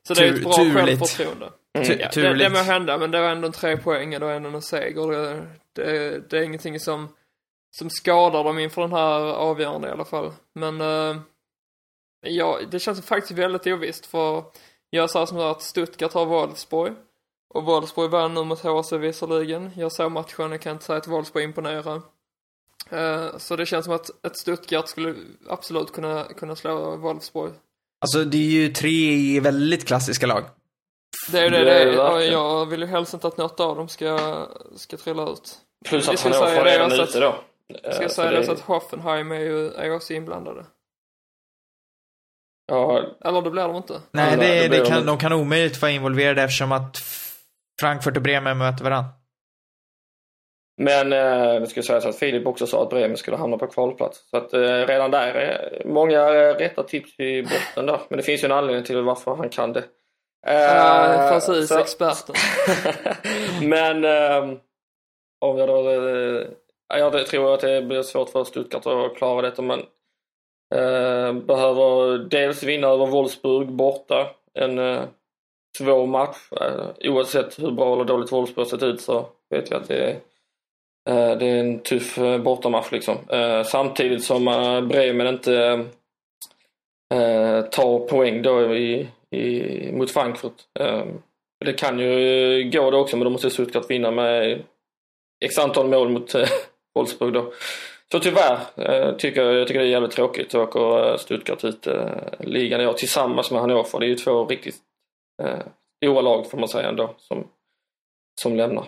Så 0.08 0.14
det 0.14 0.28
är 0.28 0.34
ett 0.34 0.42
bra 0.42 0.52
självförtroende. 0.52 1.46
Tu- 1.86 1.98
Ja, 2.00 2.08
det, 2.14 2.34
det 2.34 2.50
må 2.50 2.58
hända, 2.58 2.98
men 2.98 3.10
det 3.10 3.20
var 3.20 3.28
ändå 3.28 3.46
en 3.46 3.52
tre 3.52 3.76
poäng 3.76 4.14
och 4.14 4.20
det 4.20 4.26
var 4.26 4.32
ändå 4.32 4.48
en 4.48 4.62
seger. 4.62 5.12
Det, 5.12 5.42
det, 5.76 6.20
det 6.30 6.38
är 6.38 6.42
ingenting 6.42 6.80
som, 6.80 7.08
som 7.76 7.90
skadar 7.90 8.44
dem 8.44 8.58
inför 8.58 8.82
den 8.82 8.92
här 8.92 9.20
avgörande 9.20 9.88
i 9.88 9.90
alla 9.90 10.04
fall. 10.04 10.32
Men 10.54 10.80
eh, 10.80 11.16
ja, 12.26 12.58
det 12.70 12.78
känns 12.78 13.06
faktiskt 13.06 13.38
väldigt 13.38 13.66
ovisst 13.66 14.06
för 14.06 14.44
jag 14.90 15.10
sa 15.10 15.26
som 15.26 15.38
att 15.38 15.62
Stuttgart 15.62 16.12
har 16.12 16.26
Wolfsburg. 16.26 16.92
Och 17.54 17.64
Wolfsburg 17.64 18.10
vann 18.10 18.34
nu 18.34 18.44
mot 18.44 18.60
HC 18.60 18.92
visserligen. 18.92 19.70
Jag 19.76 19.92
såg 19.92 20.12
matchen, 20.12 20.50
jag 20.50 20.60
kan 20.60 20.72
inte 20.72 20.84
säga 20.84 20.98
att 20.98 21.08
Wolfsburg 21.08 21.44
imponerar. 21.44 22.02
Eh, 22.90 23.36
så 23.38 23.56
det 23.56 23.66
känns 23.66 23.84
som 23.84 23.94
att 23.94 24.26
ett 24.26 24.36
Stuttgart 24.36 24.88
skulle 24.88 25.14
absolut 25.48 25.92
kunna, 25.92 26.24
kunna 26.24 26.56
slå 26.56 26.96
Wolfsburg. 26.96 27.52
Alltså 28.00 28.24
det 28.24 28.36
är 28.36 28.50
ju 28.50 28.68
tre 28.68 29.40
väldigt 29.40 29.86
klassiska 29.86 30.26
lag. 30.26 30.44
Det 31.32 31.38
är 31.38 31.50
det 31.50 31.58
Det 31.58 31.64
det 31.64 31.82
är 31.82 31.96
verkligen. 31.96 32.32
jag 32.32 32.66
vill 32.66 32.80
ju 32.80 32.86
helst 32.86 33.14
inte 33.14 33.26
att 33.26 33.36
något 33.36 33.60
av 33.60 33.76
dem 33.76 33.88
ska, 33.88 34.46
ska 34.76 34.96
trilla 34.96 35.28
ut. 35.30 35.58
Plus 35.84 36.08
att 36.08 36.20
han 36.20 36.32
är 36.32 36.64
det 36.64 36.74
redan 36.74 36.92
ute 36.92 37.20
då. 37.20 37.34
Ska 37.68 37.88
Eh, 37.90 38.02
jag 38.02 38.10
så 38.10 38.14
säga 38.14 38.30
det- 38.30 38.36
det 38.36 38.44
så 38.46 38.52
att 38.52 38.60
Hoffenheim 38.60 39.32
är 39.32 39.40
ju 39.40 39.72
är 39.72 39.94
också 39.94 40.12
inblandade. 40.12 40.64
Ja, 42.66 43.02
Eller 43.24 43.42
det 43.42 43.50
blir 43.50 43.62
de 43.62 43.76
inte. 43.76 44.00
Nej, 44.10 44.36
det, 44.36 44.42
det 44.46 44.68
det 44.68 44.78
de 44.78 44.84
kan, 44.88 44.96
inte. 44.98 45.06
de 45.06 45.18
kan 45.18 45.32
omöjligt 45.32 45.82
vara 45.82 45.90
involverade 45.92 46.42
eftersom 46.42 46.72
att 46.72 46.96
Frankfurt 47.80 48.16
och 48.16 48.22
Bremen 48.22 48.58
möter 48.58 48.84
varandra. 48.84 49.10
Men 50.82 51.12
eh, 51.12 51.60
det 51.60 51.66
ska 51.66 51.82
sägas 51.82 52.06
att 52.06 52.16
Filip 52.16 52.46
också 52.46 52.66
sa 52.66 52.82
att 52.82 52.90
Bremen 52.90 53.16
skulle 53.16 53.36
hamna 53.36 53.58
på 53.58 53.66
kvalplats. 53.66 54.28
Så 54.30 54.36
att 54.36 54.52
eh, 54.52 54.60
redan 54.86 55.10
där 55.10 55.34
är 55.34 55.82
många 55.86 56.20
eh, 56.20 56.54
rätta 56.54 56.82
tips 56.82 57.20
i 57.20 57.42
botten 57.42 57.86
där. 57.86 58.00
Men 58.08 58.16
det 58.16 58.22
finns 58.22 58.42
ju 58.42 58.46
en 58.46 58.52
anledning 58.52 58.84
till 58.84 59.02
varför 59.02 59.34
han 59.34 59.48
kan 59.48 59.72
det. 59.72 59.84
Eh, 60.46 60.54
Ja, 60.62 61.28
precis. 61.32 61.68
så- 61.68 61.78
Experten. 61.78 62.34
Men 63.68 64.04
ehm, 64.04 64.58
om 65.40 65.58
jag 65.58 65.68
då... 65.68 65.82
Jag 66.98 67.26
tror 67.26 67.54
att 67.54 67.60
det 67.60 67.82
blir 67.82 68.02
svårt 68.02 68.28
för 68.28 68.44
Stuttgart 68.44 68.86
att 68.86 69.16
klara 69.16 69.42
detta 69.42 69.62
men 69.62 69.80
eh, 70.74 71.32
behöver 71.32 72.18
dels 72.18 72.62
vinna 72.62 72.86
över 72.86 73.06
Wolfsburg 73.06 73.68
borta. 73.68 74.30
En 74.54 74.78
eh, 74.78 75.02
svår 75.78 76.06
match. 76.06 76.36
Eh, 76.60 77.10
oavsett 77.10 77.58
hur 77.58 77.70
bra 77.70 77.94
eller 77.94 78.04
dåligt 78.04 78.32
Wolfsburg 78.32 78.66
sett 78.66 78.82
ut 78.82 79.00
så 79.00 79.26
vet 79.50 79.70
jag 79.70 79.82
att 79.82 79.88
det 79.88 79.96
är, 79.96 80.10
eh, 81.10 81.38
det 81.38 81.46
är 81.46 81.60
en 81.60 81.78
tuff 81.78 82.18
eh, 82.18 82.38
bortamatch 82.38 82.92
liksom. 82.92 83.16
Eh, 83.28 83.62
samtidigt 83.62 84.24
som 84.24 84.48
eh, 84.48 84.80
Bremen 84.80 85.26
inte 85.26 85.84
eh, 87.14 87.62
tar 87.62 88.08
poäng 88.08 88.42
då 88.42 88.74
i, 88.76 89.08
i, 89.30 89.92
mot 89.92 90.10
Frankfurt. 90.10 90.56
Eh, 90.80 91.04
det 91.64 91.72
kan 91.72 91.98
ju 91.98 92.70
gå 92.70 92.90
det 92.90 92.96
också 92.96 93.16
men 93.16 93.24
då 93.24 93.30
måste 93.30 93.50
Stuttgart 93.50 93.90
vinna 93.90 94.10
med 94.10 94.62
x 95.44 95.58
antal 95.58 95.88
mål 95.88 96.08
mot 96.08 96.34
eh, 96.34 96.48
Wolfsburg 96.94 97.32
då. 97.32 97.52
Så 98.12 98.20
tyvärr 98.20 98.58
eh, 98.76 99.16
tycker 99.16 99.44
jag, 99.44 99.54
jag 99.54 99.66
tycker 99.68 99.80
det 99.80 99.86
är 99.86 99.90
jävligt 99.90 100.10
tråkigt. 100.12 100.50
Så 100.52 100.62
åker 100.62 101.10
eh, 101.10 101.16
Stuttgart 101.16 101.64
ut 101.64 101.86
eh, 101.86 102.06
ligan 102.40 102.80
i 102.80 102.86
år 102.86 102.92
tillsammans 102.92 103.50
med 103.50 103.60
Hannover. 103.60 104.00
Det 104.00 104.06
är 104.06 104.08
ju 104.08 104.14
två 104.16 104.46
riktigt 104.46 104.76
eh, 105.42 105.58
stora 106.04 106.20
lag 106.20 106.50
får 106.50 106.58
man 106.58 106.68
säga 106.68 106.88
ändå 106.88 107.14
som, 107.18 107.46
som 108.42 108.56
lämnar. 108.56 108.84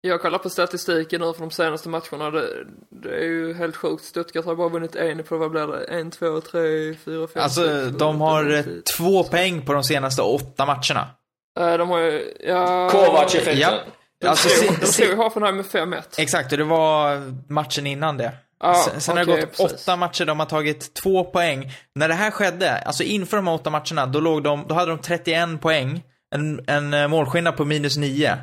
Jag 0.00 0.20
kollar 0.20 0.38
på 0.38 0.50
statistiken 0.50 1.20
nu 1.20 1.32
för 1.32 1.40
de 1.40 1.50
senaste 1.50 1.88
matcherna. 1.88 2.30
Det, 2.30 2.46
det 2.90 3.14
är 3.16 3.24
ju 3.24 3.54
helt 3.54 3.76
sjukt. 3.76 4.04
Stuttgart 4.04 4.44
har 4.44 4.54
bara 4.54 4.68
vunnit 4.68 4.96
en 4.96 5.22
på, 5.24 5.36
vad 5.36 5.50
blir 5.50 5.66
det? 5.66 5.84
En, 5.84 6.10
två, 6.10 6.40
tre, 6.40 6.94
fyra, 6.94 7.26
fem, 7.26 7.42
Alltså, 7.42 7.84
sex, 7.84 7.98
de 7.98 8.20
har 8.20 8.64
två 8.96 9.24
poäng 9.24 9.66
på 9.66 9.72
de 9.72 9.84
senaste 9.84 10.22
åtta 10.22 10.66
matcherna. 10.66 11.08
Eh, 11.60 11.78
De 11.78 11.88
har 11.88 11.98
ju, 11.98 12.34
ja... 12.40 12.88
Kovac-effekten. 12.92 13.58
Ja. 13.58 13.78
Alltså, 14.26 14.48
de 14.80 14.86
slog 14.86 15.16
Hoffenheim 15.16 15.56
med 15.56 15.64
5-1. 15.64 16.02
Exakt, 16.18 16.52
och 16.52 16.58
det 16.58 16.64
var 16.64 17.22
matchen 17.52 17.86
innan 17.86 18.16
det. 18.16 18.32
Ja, 18.60 18.74
sen 18.90 19.00
sen 19.00 19.16
har 19.16 19.24
det 19.24 19.30
gått 19.30 19.56
precis. 19.56 19.82
åtta 19.82 19.96
matcher, 19.96 20.24
de 20.24 20.38
har 20.40 20.46
tagit 20.46 20.94
två 20.94 21.24
poäng. 21.24 21.72
När 21.94 22.08
det 22.08 22.14
här 22.14 22.30
skedde, 22.30 22.78
alltså 22.78 23.02
inför 23.02 23.36
de 23.36 23.46
här 23.46 23.54
åtta 23.54 23.70
matcherna, 23.70 24.06
då, 24.06 24.20
låg 24.20 24.42
de, 24.42 24.64
då 24.68 24.74
hade 24.74 24.90
de 24.90 24.98
31 24.98 25.60
poäng. 25.60 26.02
En, 26.34 26.64
en 26.66 26.94
eh, 26.94 27.08
målskillnad 27.08 27.56
på 27.56 27.64
minus 27.64 27.96
9. 27.96 28.36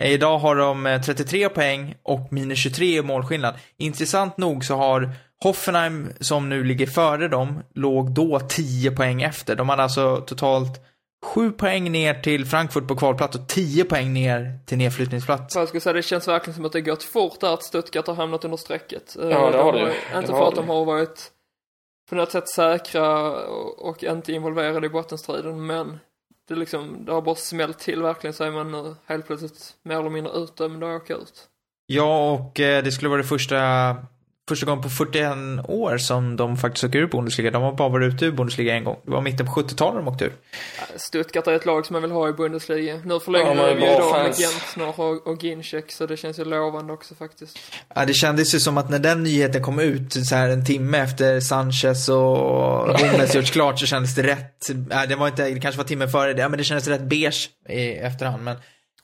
Eh, 0.00 0.12
Idag 0.12 0.38
har 0.38 0.56
de 0.56 0.86
eh, 0.86 1.00
33 1.00 1.48
poäng 1.48 1.94
och 2.02 2.32
minus 2.32 2.58
23 2.58 2.98
i 2.98 3.02
målskillnad. 3.02 3.54
Intressant 3.78 4.36
nog 4.36 4.64
så 4.64 4.76
har 4.76 5.10
Hoffenheim, 5.42 6.12
som 6.20 6.48
nu 6.48 6.64
ligger 6.64 6.86
före 6.86 7.28
dem, 7.28 7.62
låg 7.74 8.10
då 8.10 8.40
10 8.40 8.90
poäng 8.90 9.22
efter. 9.22 9.56
De 9.56 9.68
hade 9.68 9.82
alltså 9.82 10.16
totalt 10.16 10.80
7 11.22 11.52
poäng 11.52 11.92
ner 11.92 12.14
till 12.14 12.46
Frankfurt 12.46 12.88
på 12.88 12.96
kvalplats 12.96 13.36
och 13.36 13.48
10 13.48 13.84
poäng 13.84 14.12
ner 14.12 14.58
till 14.66 14.78
nedflyttningsplats. 14.78 15.56
Jag 15.56 15.68
skulle 15.68 15.80
säga, 15.80 15.92
det 15.92 16.02
känns 16.02 16.28
verkligen 16.28 16.54
som 16.54 16.64
att 16.64 16.72
det 16.72 16.80
gått 16.80 17.02
fort 17.02 17.40
där 17.40 17.54
att 17.54 17.62
Stuttgart 17.62 18.06
har 18.06 18.14
hamnat 18.14 18.44
under 18.44 18.56
strecket. 18.56 19.16
Eh, 19.16 19.28
Ja, 19.28 19.50
det 19.50 19.56
de 19.56 19.62
har 19.62 19.72
det. 19.72 19.80
Inte 19.80 20.20
Det 20.20 20.26
för 20.26 20.32
har 20.34 20.48
att 20.48 20.54
de 20.54 20.68
har 20.68 20.84
varit 20.84 21.30
på 22.10 22.14
något 22.14 22.30
sätt 22.30 22.48
säkra 22.48 23.30
och, 23.78 24.04
inte 24.04 24.32
involverade 24.32 24.86
i 24.86 24.90
bottenstriden, 24.90 25.66
men 25.66 25.98
det, 26.48 26.54
liksom, 26.54 27.04
det 27.04 27.12
har 27.12 27.22
bara 27.22 27.34
smällt 27.34 27.78
till 27.78 28.02
verkligen 28.02 28.34
så 28.34 28.44
är 28.44 28.50
man 28.50 28.72
nu 28.72 28.94
helt 29.06 29.26
plötsligt 29.26 29.74
mer 29.82 29.98
eller 29.98 30.10
mindre 30.10 30.32
utdömd 30.32 30.84
och 30.84 30.90
åka 30.90 31.14
ut. 31.14 31.48
Ja, 31.86 32.30
och 32.30 32.60
eh, 32.60 32.84
det 32.84 32.92
skulle 32.92 33.08
vara 33.08 33.22
det 33.22 33.28
första, 33.28 33.56
första 34.52 34.66
gången 34.66 34.82
på 34.82 34.88
41 34.88 35.32
år 35.68 35.98
som 35.98 36.36
de 36.36 36.56
faktiskt 36.56 36.84
åker 36.84 36.98
ur 36.98 37.06
Bundesliga. 37.06 37.50
De 37.50 37.62
har 37.62 37.72
bara 37.72 37.88
varit 37.88 38.14
ute 38.14 38.24
ur 38.26 38.32
Bundesliga 38.32 38.74
en 38.74 38.84
gång. 38.84 38.96
Det 39.04 39.10
var 39.10 39.20
mitten 39.20 39.46
på 39.46 39.52
70-talet 39.52 40.04
de 40.04 40.08
åkte 40.08 40.24
ur. 40.24 40.32
Stuttgart 40.96 41.46
är 41.46 41.52
ett 41.52 41.66
lag 41.66 41.86
som 41.86 41.94
man 41.94 42.02
vill 42.02 42.10
ha 42.10 42.28
i 42.28 42.32
Bundesliga. 42.32 43.00
Nu 43.04 43.14
Ja, 43.14 43.20
förlänger 43.20 43.54
de 43.54 43.58
har 43.58 43.68
de 43.68 43.74
ju 43.74 43.80
då 43.80 43.86
med 43.86 44.10
fans. 44.10 44.38
Gentner 44.38 45.00
och, 45.00 45.26
och 45.26 45.44
Ginczek, 45.44 45.92
så 45.92 46.06
det 46.06 46.16
känns 46.16 46.38
ju 46.38 46.44
lovande 46.44 46.92
också 46.92 47.14
faktiskt. 47.14 47.58
Ja, 47.94 48.04
det 48.04 48.14
kändes 48.14 48.54
ju 48.54 48.60
som 48.60 48.78
att 48.78 48.90
när 48.90 48.98
den 48.98 49.22
nyheten 49.22 49.62
kom 49.62 49.78
ut 49.80 50.12
så 50.12 50.34
här 50.34 50.48
en 50.48 50.64
timme 50.64 50.98
efter 50.98 51.40
Sanchez 51.40 52.08
och 52.08 52.98
Hummels 52.98 53.34
gjorts 53.34 53.50
klart 53.50 53.80
så 53.80 53.86
kändes 53.86 54.14
det 54.14 54.22
rätt. 54.22 54.68
Ja, 54.90 55.06
det 55.06 55.16
var 55.16 55.28
inte, 55.28 55.50
det 55.50 55.60
kanske 55.60 55.78
var 55.78 55.84
timmen 55.84 56.08
före 56.08 56.32
det, 56.32 56.42
ja, 56.42 56.48
men 56.48 56.58
det 56.58 56.64
kändes 56.64 56.88
rätt 56.88 57.02
beige 57.02 57.50
i 57.68 57.92
efterhand. 57.92 58.42
Men, 58.42 58.56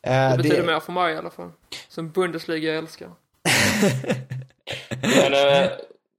eh, 0.06 0.30
Det 0.30 0.36
betyder 0.36 0.64
mer 0.66 0.80
för 0.80 0.92
mig 0.92 1.14
i 1.14 1.16
alla 1.16 1.30
fall. 1.30 1.50
Som 1.88 2.10
Bundesliga 2.10 2.74
älskar. 2.78 3.08
Men 5.00 5.32
eh, 5.34 5.70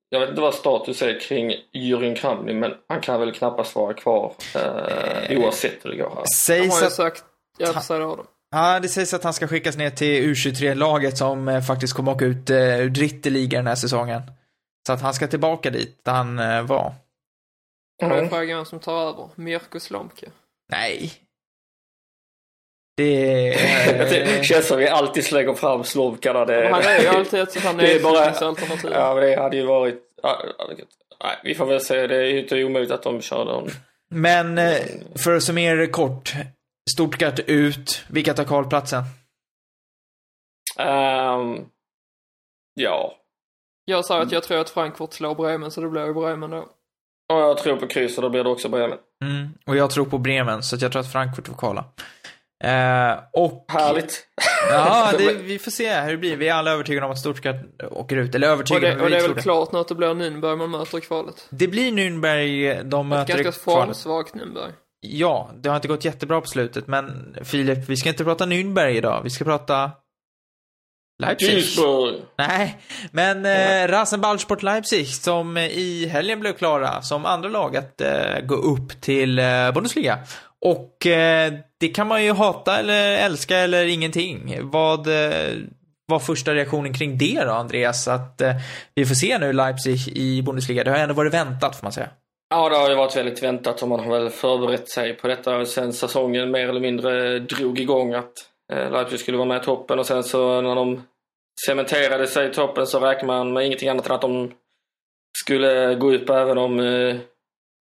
jag 0.09 0.19
vet 0.19 0.29
inte 0.29 0.41
vad 0.41 0.53
status 0.53 1.01
är 1.01 1.19
kring 1.19 1.53
Jürgen 1.73 2.15
Kramny 2.15 2.53
men 2.53 2.73
han 2.87 3.01
kan 3.01 3.19
väl 3.19 3.31
knappast 3.33 3.75
vara 3.75 3.93
kvar 3.93 4.33
eh, 4.55 5.37
oavsett 5.39 5.85
hur 5.85 5.89
det 5.89 5.97
går 5.97 6.09
här. 6.09 6.57
Har 6.59 6.79
ju 6.79 6.85
att, 6.85 6.93
sagt, 6.93 7.23
ja, 7.57 7.73
så 7.73 7.79
säger 7.81 8.01
de. 8.01 8.25
ja, 8.51 8.79
det 8.79 8.87
sägs 8.89 9.13
att 9.13 9.23
han 9.23 9.33
ska 9.33 9.47
skickas 9.47 9.77
ner 9.77 9.89
till 9.89 10.33
U23-laget 10.33 11.17
som 11.17 11.47
eh, 11.47 11.61
faktiskt 11.61 11.93
kommer 11.93 12.11
åka 12.11 12.25
ut 12.25 12.49
eh, 12.49 12.79
ur 12.79 12.89
Dritteliga 12.89 13.57
den 13.57 13.67
här 13.67 13.75
säsongen. 13.75 14.21
Så 14.87 14.93
att 14.93 15.01
han 15.01 15.13
ska 15.13 15.27
tillbaka 15.27 15.69
dit 15.69 16.01
där 16.05 16.11
han 16.13 16.39
eh, 16.39 16.61
var. 16.61 16.93
Då 18.01 18.05
är 18.05 18.11
Mm. 18.11 18.29
frågan 18.29 18.57
vem 18.57 18.65
som 18.65 18.79
tar 18.79 19.09
över. 19.09 19.29
Mirko 19.35 19.79
Slomka. 19.79 20.27
Nej. 20.71 21.11
Det 22.99 23.47
är... 23.47 24.43
känns 24.43 24.67
som 24.67 24.77
vi 24.77 24.87
alltid 24.87 25.25
slänger 25.25 25.53
fram 25.53 25.83
Slovkarna. 25.83 26.45
Det, 26.45 26.69
Han 26.71 26.81
är 26.83 26.99
ju 27.01 27.07
alltid 27.07 27.39
ett 27.39 27.51
sånt 27.51 27.65
här 27.65 27.73
bara- 27.73 27.83
nedflyttningsalternativ. 27.83 28.91
Ja, 28.93 29.13
men 29.13 29.23
det 29.23 29.35
hade 29.41 29.57
ju 29.57 29.65
varit... 29.65 29.95
Nej, 31.23 31.35
vi 31.43 31.55
får 31.55 31.65
väl 31.65 31.81
se. 31.81 32.07
Det 32.07 32.15
är 32.15 32.25
ju 32.25 32.39
inte 32.39 32.63
omöjligt 32.63 32.91
att 32.91 33.03
de 33.03 33.21
kör 33.21 33.45
den. 33.45 33.69
Men 34.09 34.57
eh, 34.57 34.77
för 35.23 35.35
att 35.35 35.43
summera 35.43 35.87
kort. 35.87 36.33
Stuttgart 36.93 37.39
ut. 37.39 38.03
Vilka 38.07 38.33
tar 38.33 38.43
kvalplatsen? 38.43 39.03
Ehm, 40.77 41.65
ja. 42.73 43.15
Jag 43.85 44.05
sa 44.05 44.21
att 44.21 44.31
jag 44.31 44.43
tror 44.43 44.59
att 44.61 44.69
Frankfurt 44.69 45.13
slår 45.13 45.35
Bremen, 45.35 45.71
så 45.71 45.81
det 45.81 45.89
blir 45.89 46.05
ju 46.05 46.13
Bremen 46.13 46.49
då. 46.49 46.57
Och 47.33 47.39
jag 47.39 47.57
tror 47.57 47.77
på 47.77 47.87
kryss 47.87 48.17
och 48.17 48.21
då 48.21 48.29
blir 48.29 48.43
det 48.43 48.49
också 48.49 48.69
Bremen. 48.69 48.97
Mm. 49.23 49.49
Och 49.65 49.75
jag 49.75 49.89
tror 49.91 50.05
på 50.05 50.17
Bremen, 50.17 50.63
så 50.63 50.75
att 50.75 50.81
jag 50.81 50.91
tror 50.91 50.99
att 50.99 51.11
Frankfurt 51.11 51.47
får 51.47 51.55
kvala. 51.55 51.85
Eh, 52.63 53.17
och... 53.33 53.65
Härligt. 53.67 54.25
Ja, 54.69 55.11
det, 55.17 55.33
vi 55.33 55.59
får 55.59 55.71
se 55.71 55.99
hur 55.99 56.11
det 56.11 56.17
blir. 56.17 56.37
Vi 56.37 56.47
är 56.47 56.53
alla 56.53 56.71
övertygade 56.71 57.05
om 57.05 57.11
att 57.11 57.19
Stuttgart 57.19 57.55
åker 57.91 58.17
ut. 58.17 58.35
Eller 58.35 58.47
Och 58.47 58.53
övertygade, 58.53 58.87
det, 58.87 58.95
men 58.95 59.03
och 59.03 59.09
det 59.09 59.17
är 59.17 59.27
väl 59.27 59.41
klart 59.41 59.71
nu 59.71 59.79
att 59.79 59.87
det 59.87 59.95
blir 59.95 60.07
Nürnberg 60.07 60.55
man 60.55 60.71
möter 60.71 60.97
i 60.97 61.01
kvalet. 61.01 61.47
Det 61.49 61.67
blir 61.67 61.91
Nürnberg 61.91 62.83
de 62.83 63.11
Ett 63.11 63.19
möter 63.19 63.39
i 63.39 63.43
ganska 63.43 63.61
kvalet. 63.63 63.87
formsvagt 63.87 64.33
Nürnberg. 64.35 64.71
ja, 65.01 65.51
det 65.55 65.69
har 65.69 65.75
inte 65.75 65.87
gått 65.87 66.05
jättebra 66.05 66.41
på 66.41 66.47
slutet, 66.47 66.87
men 66.87 67.35
Filip, 67.43 67.89
vi 67.89 67.97
ska 67.97 68.09
inte 68.09 68.23
prata 68.23 68.45
Nürnberg 68.45 68.89
idag. 68.97 69.21
Vi 69.23 69.29
ska 69.29 69.45
prata 69.45 69.91
Leipzig. 71.23 71.51
Duisburg. 71.53 72.15
Nej, 72.37 72.79
men 73.11 73.45
eh, 73.45 73.87
Rasenballsport 73.87 74.63
Leipzig 74.63 75.07
som 75.07 75.57
i 75.57 76.07
helgen 76.11 76.39
blev 76.39 76.53
klara 76.53 77.01
som 77.01 77.25
andra 77.25 77.49
lag 77.49 77.77
att 77.77 78.01
eh, 78.01 78.39
gå 78.43 78.55
upp 78.55 79.01
till 79.01 79.39
eh, 79.39 79.71
Bundesliga. 79.71 80.19
Och 80.65 81.05
eh, 81.05 81.53
det 81.79 81.87
kan 81.87 82.07
man 82.07 82.23
ju 82.23 82.31
hata 82.31 82.79
eller 82.79 83.25
älska 83.25 83.57
eller 83.57 83.85
ingenting. 83.85 84.57
Vad 84.61 85.07
eh, 85.07 85.57
var 86.05 86.19
första 86.19 86.53
reaktionen 86.53 86.93
kring 86.93 87.17
det 87.17 87.43
då, 87.45 87.51
Andreas? 87.51 88.07
Att 88.07 88.41
eh, 88.41 88.53
vi 88.95 89.05
får 89.05 89.15
se 89.15 89.37
nu 89.37 89.53
Leipzig 89.53 90.17
i 90.17 90.41
Bundesliga. 90.41 90.83
Det 90.83 90.91
har 90.91 90.97
ändå 90.97 91.13
varit 91.13 91.33
väntat, 91.33 91.75
får 91.75 91.85
man 91.85 91.91
säga. 91.91 92.09
Ja, 92.49 92.69
det 92.69 92.75
har 92.75 92.89
ju 92.89 92.95
varit 92.95 93.15
väldigt 93.15 93.43
väntat 93.43 93.81
och 93.81 93.87
man 93.87 93.99
har 93.99 94.19
väl 94.19 94.29
förberett 94.29 94.89
sig 94.89 95.13
på 95.13 95.27
detta 95.27 95.65
sen 95.65 95.93
säsongen 95.93 96.51
mer 96.51 96.69
eller 96.69 96.81
mindre 96.81 97.39
drog 97.39 97.79
igång 97.79 98.13
att 98.13 98.33
eh, 98.73 98.91
Leipzig 98.91 99.19
skulle 99.19 99.37
vara 99.37 99.47
med 99.47 99.61
i 99.61 99.65
toppen 99.65 99.99
och 99.99 100.05
sen 100.05 100.23
så 100.23 100.61
när 100.61 100.75
de 100.75 101.03
cementerade 101.65 102.27
sig 102.27 102.49
i 102.49 102.53
toppen 102.53 102.87
så 102.87 102.99
räknade 102.99 103.27
man 103.27 103.53
med 103.53 103.65
ingenting 103.65 103.89
annat 103.89 104.05
än 104.09 104.15
att 104.15 104.21
de 104.21 104.51
skulle 105.37 105.95
gå 105.95 106.13
upp 106.13 106.29
även 106.29 106.57
om 106.57 106.79
eh, 106.79 107.15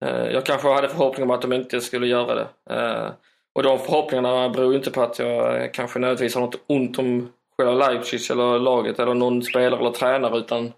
Eh, 0.05 0.27
jag 0.33 0.47
kanske 0.47 0.69
hade 0.69 0.89
förhoppningar 0.89 1.25
om 1.25 1.31
att 1.31 1.43
de 1.43 1.53
inte 1.53 1.81
skulle 1.81 2.07
göra 2.07 2.35
det. 2.35 2.75
Eh, 2.75 3.11
och 3.55 3.63
de 3.63 3.79
förhoppningarna 3.79 4.49
beror 4.49 4.75
inte 4.75 4.91
på 4.91 5.03
att 5.03 5.19
jag 5.19 5.63
eh, 5.63 5.71
kanske 5.73 5.99
nödvändigtvis 5.99 6.35
har 6.35 6.43
något 6.43 6.65
ont 6.67 6.99
om 6.99 7.33
själva 7.57 7.75
Leipzig 7.75 8.31
eller 8.31 8.59
laget 8.59 8.99
eller 8.99 9.15
någon 9.15 9.43
spelare 9.43 9.81
eller 9.81 9.91
tränare 9.91 10.39
utan 10.39 10.73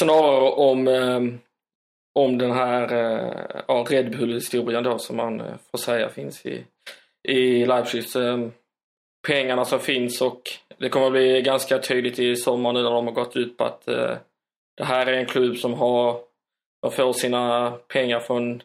snarare 0.00 0.50
om 0.50 0.88
om 2.14 2.38
den 2.38 2.52
här 2.52 2.92
ja, 3.68 3.86
Red 3.88 4.10
Bull-historien 4.10 4.84
då 4.84 4.98
som 4.98 5.16
man 5.16 5.42
får 5.70 5.78
säga 5.78 6.08
finns 6.08 6.46
i, 6.46 6.64
i 7.28 7.66
Leipzig. 7.66 8.04
Pengarna 9.26 9.64
som 9.64 9.80
finns 9.80 10.20
och 10.20 10.40
det 10.78 10.88
kommer 10.88 11.06
att 11.06 11.12
bli 11.12 11.42
ganska 11.42 11.78
tydligt 11.78 12.18
i 12.18 12.36
sommar 12.36 12.72
nu 12.72 12.82
när 12.82 12.90
de 12.90 13.06
har 13.06 13.14
gått 13.14 13.36
ut 13.36 13.56
på 13.56 13.64
att 13.64 13.84
det 14.76 14.84
här 14.84 15.06
är 15.06 15.12
en 15.12 15.26
klubb 15.26 15.56
som 15.56 15.74
har, 15.74 16.20
de 16.82 16.90
får 16.90 17.12
sina 17.12 17.70
pengar 17.70 18.20
från, 18.20 18.62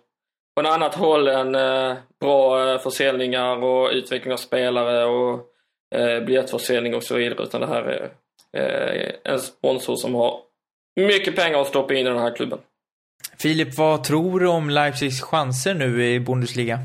från 0.58 0.65
annat 0.65 0.95
håll 0.95 1.27
än 1.27 1.56
eh, 1.56 1.95
bra 2.19 2.71
eh, 2.73 2.80
försäljningar 2.80 3.63
och 3.63 3.89
utveckling 3.91 4.34
av 4.34 4.38
spelare 4.38 5.06
och 5.06 5.45
eh, 5.95 6.23
biljettförsäljning 6.23 6.95
och 6.95 7.03
så 7.03 7.15
vidare. 7.15 7.43
Utan 7.43 7.62
det 7.62 7.67
här 7.67 7.82
är 7.84 8.12
eh, 8.58 9.34
en 9.34 9.39
sponsor 9.39 9.95
som 9.95 10.15
har 10.15 10.39
mycket 10.95 11.36
pengar 11.36 11.62
att 11.62 11.67
stoppa 11.67 11.93
in 11.93 12.08
i 12.08 12.10
den 12.10 12.19
här 12.19 12.36
klubben. 12.36 12.60
Filip, 13.39 13.77
vad 13.77 14.03
tror 14.03 14.39
du 14.39 14.47
om 14.47 14.69
Leipzigs 14.69 15.21
chanser 15.21 15.73
nu 15.73 16.06
i 16.06 16.19
Bundesliga? 16.19 16.80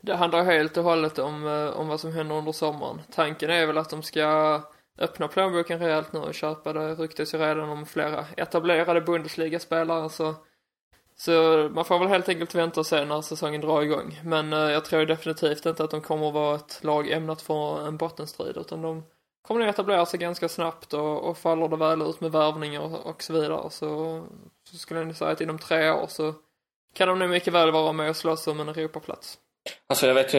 Det 0.00 0.14
handlar 0.14 0.44
helt 0.44 0.76
och 0.76 0.84
hållet 0.84 1.18
om, 1.18 1.46
eh, 1.46 1.80
om 1.80 1.88
vad 1.88 2.00
som 2.00 2.12
händer 2.12 2.34
under 2.34 2.52
sommaren. 2.52 3.00
Tanken 3.14 3.50
är 3.50 3.66
väl 3.66 3.78
att 3.78 3.90
de 3.90 4.02
ska 4.02 4.60
öppna 4.98 5.28
plånboken 5.28 5.78
rejält 5.78 6.12
nu 6.12 6.18
och 6.18 6.34
köpa. 6.34 6.72
Det 6.72 6.94
ryktas 6.94 7.34
ju 7.34 7.38
redan 7.38 7.68
om 7.68 7.86
flera 7.86 8.26
etablerade 8.36 9.00
Bundesliga-spelare 9.00 10.10
så, 10.10 10.34
så 11.16 11.32
man 11.74 11.84
får 11.84 11.98
väl 11.98 12.08
helt 12.08 12.28
enkelt 12.28 12.54
vänta 12.54 12.80
och 12.80 12.86
se 12.86 13.04
när 13.04 13.20
säsongen 13.20 13.60
drar 13.60 13.82
igång. 13.82 14.20
Men 14.24 14.52
eh, 14.52 14.58
jag 14.58 14.84
tror 14.84 15.06
definitivt 15.06 15.66
inte 15.66 15.84
att 15.84 15.90
de 15.90 16.00
kommer 16.00 16.28
att 16.28 16.34
vara 16.34 16.56
ett 16.56 16.84
lag 16.84 17.10
ämnat 17.10 17.42
för 17.42 17.86
en 17.86 17.96
bottenstrid 17.96 18.56
utan 18.56 18.82
de 18.82 19.02
kommer 19.42 19.60
nog 19.60 19.68
etablera 19.68 20.06
sig 20.06 20.20
ganska 20.20 20.48
snabbt 20.48 20.94
och, 20.94 21.28
och 21.28 21.38
faller 21.38 21.68
det 21.68 21.76
väl 21.76 22.02
ut 22.02 22.20
med 22.20 22.32
värvningar 22.32 22.80
och, 22.80 23.06
och 23.06 23.22
så 23.22 23.32
vidare 23.32 23.70
så, 23.70 24.22
så 24.70 24.76
skulle 24.76 25.00
jag 25.00 25.06
nog 25.06 25.16
säga 25.16 25.30
att 25.30 25.40
inom 25.40 25.58
tre 25.58 25.90
år 25.90 26.06
så 26.08 26.34
kan 26.94 27.08
de 27.08 27.18
nog 27.18 27.30
mycket 27.30 27.52
väl 27.52 27.72
vara 27.72 27.92
med 27.92 28.10
och 28.10 28.16
slåss 28.16 28.46
om 28.46 28.60
en 28.60 28.68
Europaplats. 28.68 29.38
Alltså 29.86 30.06
jag 30.06 30.14
vet 30.14 30.34
ju, 30.34 30.38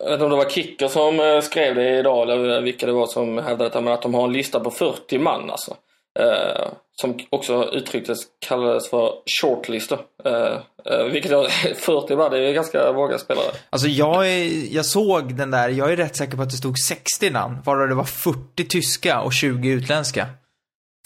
jag 0.00 0.04
vet 0.04 0.12
inte 0.12 0.24
om 0.24 0.30
det 0.30 0.36
var 0.36 0.50
Kicker 0.50 0.88
som 0.88 1.20
eh, 1.20 1.40
skrev 1.40 1.74
det 1.74 1.98
idag 1.98 2.22
eller 2.22 2.60
vilka 2.60 2.86
det 2.86 2.92
var 2.92 3.06
som 3.06 3.38
hävdade 3.38 3.64
detta, 3.64 3.80
men 3.80 3.92
att 3.92 4.02
de 4.02 4.14
har 4.14 4.24
en 4.24 4.32
lista 4.32 4.60
på 4.60 4.70
40 4.70 5.18
man 5.18 5.50
alltså. 5.50 5.76
Eh, 6.18 6.68
som 7.00 7.18
också 7.30 7.70
uttrycktes 7.72 8.18
kallades 8.38 8.90
för 8.90 9.12
shortlister. 9.40 9.98
Eh, 10.24 10.58
eh, 10.84 11.04
vilket 11.12 11.30
jag, 11.30 11.50
40 11.76 12.16
man, 12.16 12.30
det 12.30 12.38
är 12.38 12.52
ganska 12.52 12.92
många 12.92 13.18
spelare. 13.18 13.46
Alltså 13.70 13.88
jag, 13.88 14.28
är, 14.28 14.74
jag 14.74 14.86
såg 14.86 15.34
den 15.34 15.50
där, 15.50 15.68
jag 15.68 15.92
är 15.92 15.96
rätt 15.96 16.16
säker 16.16 16.36
på 16.36 16.42
att 16.42 16.50
det 16.50 16.56
stod 16.56 16.78
60 16.78 17.30
namn, 17.30 17.58
varav 17.64 17.88
det 17.88 17.94
var 17.94 18.04
40 18.04 18.64
tyska 18.68 19.20
och 19.20 19.32
20 19.32 19.68
utländska. 19.68 20.26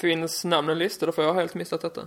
Finns 0.00 0.44
namnen 0.44 0.78
listade 0.78 1.12
för 1.12 1.22
jag 1.22 1.32
har 1.32 1.40
helt 1.40 1.54
missat 1.54 1.80
detta. 1.80 2.00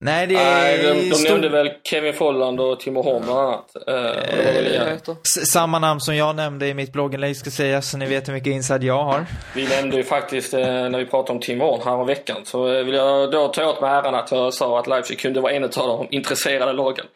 Nej, 0.00 0.26
det 0.26 0.34
Nej, 0.34 0.74
är... 0.86 0.94
de, 0.94 1.08
de 1.08 1.14
stod- 1.14 1.30
nämnde 1.30 1.48
väl 1.48 1.70
Kevin 1.84 2.14
Folland 2.14 2.60
och 2.60 2.80
Timo 2.80 3.02
Horn 3.02 3.22
bland 3.24 3.38
annat. 3.38 3.76
Eh. 3.86 4.92
S- 5.24 5.50
Samma 5.52 5.78
namn 5.78 6.00
som 6.00 6.16
jag 6.16 6.36
nämnde 6.36 6.66
i 6.66 6.74
mitt 6.74 6.92
blogginlägg 6.92 7.36
ska 7.36 7.50
sägas, 7.50 7.90
så 7.90 7.98
ni 7.98 8.06
vet 8.06 8.28
hur 8.28 8.32
mycket 8.32 8.50
inside 8.50 8.82
jag 8.84 9.04
har. 9.04 9.26
Vi 9.54 9.68
nämnde 9.68 9.96
ju 9.96 10.04
faktiskt 10.04 10.54
eh, 10.54 10.60
när 10.60 10.98
vi 10.98 11.06
pratade 11.06 11.32
om 11.32 11.40
Timo 11.40 11.64
Horn 11.64 11.80
här 11.84 11.92
om 11.92 12.06
veckan 12.06 12.36
så 12.44 12.72
eh, 12.72 12.84
vill 12.84 12.94
jag 12.94 13.30
då 13.30 13.48
ta 13.48 13.66
åt 13.66 13.80
mig 13.80 13.90
äran 13.90 14.14
att 14.14 14.30
jag 14.32 14.54
sa 14.54 14.78
att 14.78 14.86
Leipzig 14.86 15.18
kunde 15.20 15.40
vara 15.40 15.52
en 15.52 15.64
av 15.64 15.70
de 15.70 16.06
intresserade 16.10 16.72
lagen. 16.72 17.06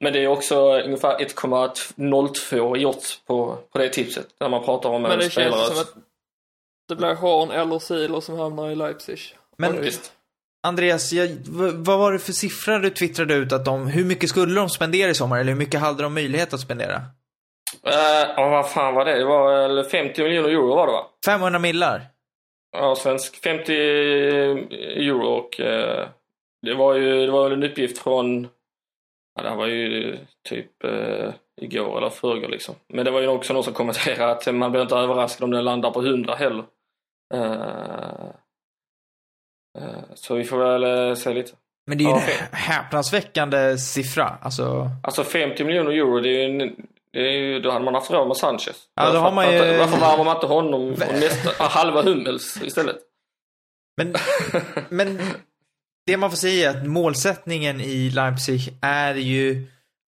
Men 0.00 0.12
det 0.12 0.18
är 0.24 0.26
också 0.26 0.72
ungefär 0.80 1.18
1,02 1.18 2.76
i 2.76 2.86
odds 2.86 3.20
på, 3.26 3.58
på 3.72 3.78
det 3.78 3.88
tipset 3.88 4.26
när 4.40 4.48
man 4.48 4.64
pratar 4.64 4.88
om 4.90 5.02
Men 5.02 5.10
en 5.12 5.18
det 5.18 5.30
spelare. 5.30 5.52
känns 5.52 5.66
som 5.68 5.78
att 5.78 5.94
det 6.88 6.96
blir 6.96 7.14
Horn 7.14 7.50
eller 7.50 7.78
Silo 7.78 8.20
som 8.20 8.38
hamnar 8.38 8.70
i 8.70 8.74
Leipzig. 8.74 9.18
Men 9.58 9.72
Faktiskt. 9.74 10.12
Andreas, 10.62 11.12
jag, 11.12 11.28
vad 11.74 11.98
var 11.98 12.12
det 12.12 12.18
för 12.18 12.32
siffror 12.32 12.78
du 12.78 12.90
twittrade 12.90 13.34
ut 13.34 13.52
att 13.52 13.64
de, 13.64 13.86
hur 13.86 14.04
mycket 14.04 14.28
skulle 14.28 14.54
de 14.54 14.68
spendera 14.68 15.10
i 15.10 15.14
sommar? 15.14 15.40
Eller 15.40 15.52
hur 15.52 15.58
mycket 15.58 15.80
hade 15.80 16.02
de 16.02 16.14
möjlighet 16.14 16.54
att 16.54 16.60
spendera? 16.60 16.96
Eh, 17.86 18.30
ja, 18.36 18.48
vad 18.48 18.70
fan 18.70 18.94
var 18.94 19.04
det? 19.04 19.18
Det 19.18 19.24
var 19.24 19.68
väl 19.68 19.84
50 19.84 20.22
miljoner 20.22 20.48
euro 20.48 20.74
var 20.74 20.86
det 20.86 20.92
va? 20.92 21.06
500 21.26 21.58
millar? 21.58 22.02
Ja, 22.76 22.94
svensk 22.94 23.42
50 23.42 23.72
euro 23.72 25.26
och 25.26 25.60
eh, 25.60 26.08
det 26.66 26.74
var 26.74 26.94
ju 26.94 27.26
det 27.26 27.32
var 27.32 27.48
väl 27.48 27.52
en 27.52 27.70
uppgift 27.70 27.98
från 27.98 28.48
Ja, 29.34 29.42
det 29.42 29.48
här 29.48 29.56
var 29.56 29.66
ju 29.66 30.18
typ 30.48 30.84
eh, 30.84 31.30
igår 31.60 31.98
eller 31.98 32.10
förrgår 32.10 32.48
liksom. 32.48 32.74
Men 32.88 33.04
det 33.04 33.10
var 33.10 33.20
ju 33.20 33.28
också 33.28 33.52
någon 33.52 33.64
som 33.64 33.72
kommenterade 33.72 34.32
att 34.32 34.54
man 34.54 34.70
blir 34.70 34.82
inte 34.82 34.96
överraskad 34.96 35.44
om 35.44 35.50
den 35.50 35.64
landar 35.64 35.90
på 35.90 36.00
100 36.00 36.34
heller. 36.34 36.64
Eh, 37.34 38.26
så 40.14 40.34
vi 40.34 40.44
får 40.44 40.58
väl 40.58 41.08
eh, 41.08 41.14
se 41.14 41.32
lite. 41.34 41.52
Men 41.86 41.98
det 41.98 42.04
är 42.04 42.06
ju 42.06 42.10
Ja, 42.10 42.16
en 42.20 42.22
hä- 42.28 42.48
häpnadsväckande 42.56 43.78
siffra. 43.78 44.38
Alltså, 44.42 44.90
Alltså 45.02 45.24
50 45.24 45.64
miljoner 45.64 45.90
euro, 45.90 46.20
det 46.20 46.28
är 46.28 46.48
ju, 46.48 46.62
en- 46.62 46.76
det 47.12 47.18
är 47.18 47.32
ju, 47.32 47.60
då 47.60 47.70
hade 47.70 47.84
man 47.84 47.94
haft 47.94 48.10
råd 48.10 48.28
med 48.28 48.36
Sanchez. 48.36 48.76
Ja, 48.94 49.12
då 49.12 49.18
har 49.18 49.32
man 49.32 49.52
ju- 49.52 49.58
Varför 49.78 50.00
värvar 50.00 50.24
man 50.24 50.36
inte 50.36 50.46
honom 50.46 50.82
och 50.92 50.98
nästa, 50.98 51.64
halva 51.64 52.02
Hummels 52.02 52.62
istället? 52.62 52.96
men, 53.96 54.14
men 54.88 55.20
det 56.06 56.16
man 56.16 56.30
får 56.30 56.36
säga 56.36 56.70
är 56.70 56.76
att 56.78 56.86
målsättningen 56.86 57.80
i 57.80 58.10
Leipzig 58.10 58.78
är 58.82 59.14
ju 59.14 59.66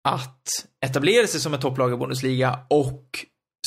att 0.09 0.47
etablera 0.87 1.27
sig 1.27 1.41
som 1.41 1.55
ett 1.55 1.61
topplag 1.61 1.93
i 1.93 1.97
Bundesliga 1.97 2.59
och 2.71 3.05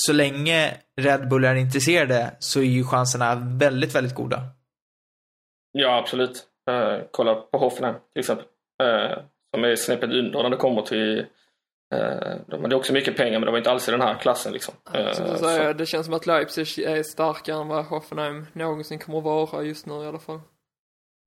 så 0.07 0.13
länge 0.13 0.73
Red 1.01 1.29
Bull 1.29 1.45
är 1.45 1.55
intresserade 1.55 2.35
så 2.39 2.59
är 2.59 2.63
ju 2.63 2.83
chanserna 2.83 3.35
väldigt, 3.35 3.95
väldigt 3.95 4.15
goda. 4.15 4.41
Ja, 5.77 5.97
absolut. 5.97 6.43
Eh, 6.69 6.99
kolla 7.11 7.35
på 7.35 7.57
Hoffenheim 7.57 7.95
till 8.13 8.19
exempel. 8.19 8.45
Eh, 8.83 9.17
som 9.55 9.63
är 9.63 9.75
snäppet 9.75 10.09
under 10.09 10.43
när 10.43 10.49
det 10.49 10.57
kommer 10.57 10.81
till... 10.81 11.19
Eh, 11.95 12.35
de 12.47 12.61
hade 12.61 12.75
också 12.75 12.93
mycket 12.93 13.17
pengar 13.17 13.39
men 13.39 13.45
det 13.45 13.51
var 13.51 13.57
inte 13.57 13.71
alls 13.71 13.87
i 13.89 13.91
den 13.91 14.01
här 14.01 14.15
klassen 14.15 14.53
liksom. 14.53 14.73
Eh, 14.93 15.11
Så 15.11 15.37
säga, 15.37 15.73
det 15.73 15.85
känns 15.85 16.05
som 16.05 16.15
att 16.15 16.25
Leipzig 16.25 16.79
är 16.79 17.03
starkare 17.03 17.61
än 17.61 17.67
vad 17.67 17.85
Hoffenheim 17.85 18.47
någonsin 18.53 18.99
kommer 18.99 19.17
att 19.17 19.23
vara 19.51 19.63
just 19.63 19.85
nu 19.85 20.03
i 20.03 20.07
alla 20.07 20.19
fall. 20.19 20.39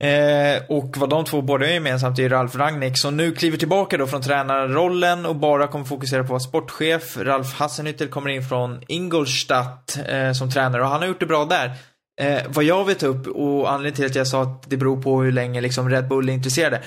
Eh, 0.03 0.63
och 0.69 0.97
vad 0.97 1.09
de 1.09 1.25
två 1.25 1.41
båda 1.41 1.65
har 1.65 1.73
gemensamt 1.73 2.19
är 2.19 2.29
Ralf 2.29 2.55
Rangnick 2.55 2.97
som 2.97 3.17
nu 3.17 3.31
kliver 3.31 3.57
tillbaka 3.57 3.97
då 3.97 4.07
från 4.07 4.21
tränarrollen 4.21 5.25
och 5.25 5.35
bara 5.35 5.67
kommer 5.67 5.85
fokusera 5.85 6.19
på 6.19 6.23
att 6.23 6.29
vara 6.29 6.39
sportchef. 6.39 7.17
Ralf 7.17 7.59
Hassenhüttel 7.59 8.07
kommer 8.09 8.29
in 8.29 8.43
från 8.43 8.81
Ingolstadt 8.87 9.97
eh, 10.07 10.31
som 10.31 10.51
tränare 10.51 10.81
och 10.81 10.87
han 10.87 10.99
har 11.01 11.07
gjort 11.07 11.19
det 11.19 11.25
bra 11.25 11.45
där. 11.45 11.71
Eh, 12.19 12.41
vad 12.47 12.63
jag 12.63 12.85
vet 12.85 13.03
upp 13.03 13.27
och 13.27 13.71
anledningen 13.71 13.95
till 13.95 14.05
att 14.05 14.15
jag 14.15 14.27
sa 14.27 14.43
att 14.43 14.69
det 14.69 14.77
beror 14.77 15.01
på 15.01 15.21
hur 15.21 15.31
länge 15.31 15.61
liksom 15.61 15.89
Red 15.89 16.07
Bull 16.07 16.29
är 16.29 16.33
intresserade. 16.33 16.81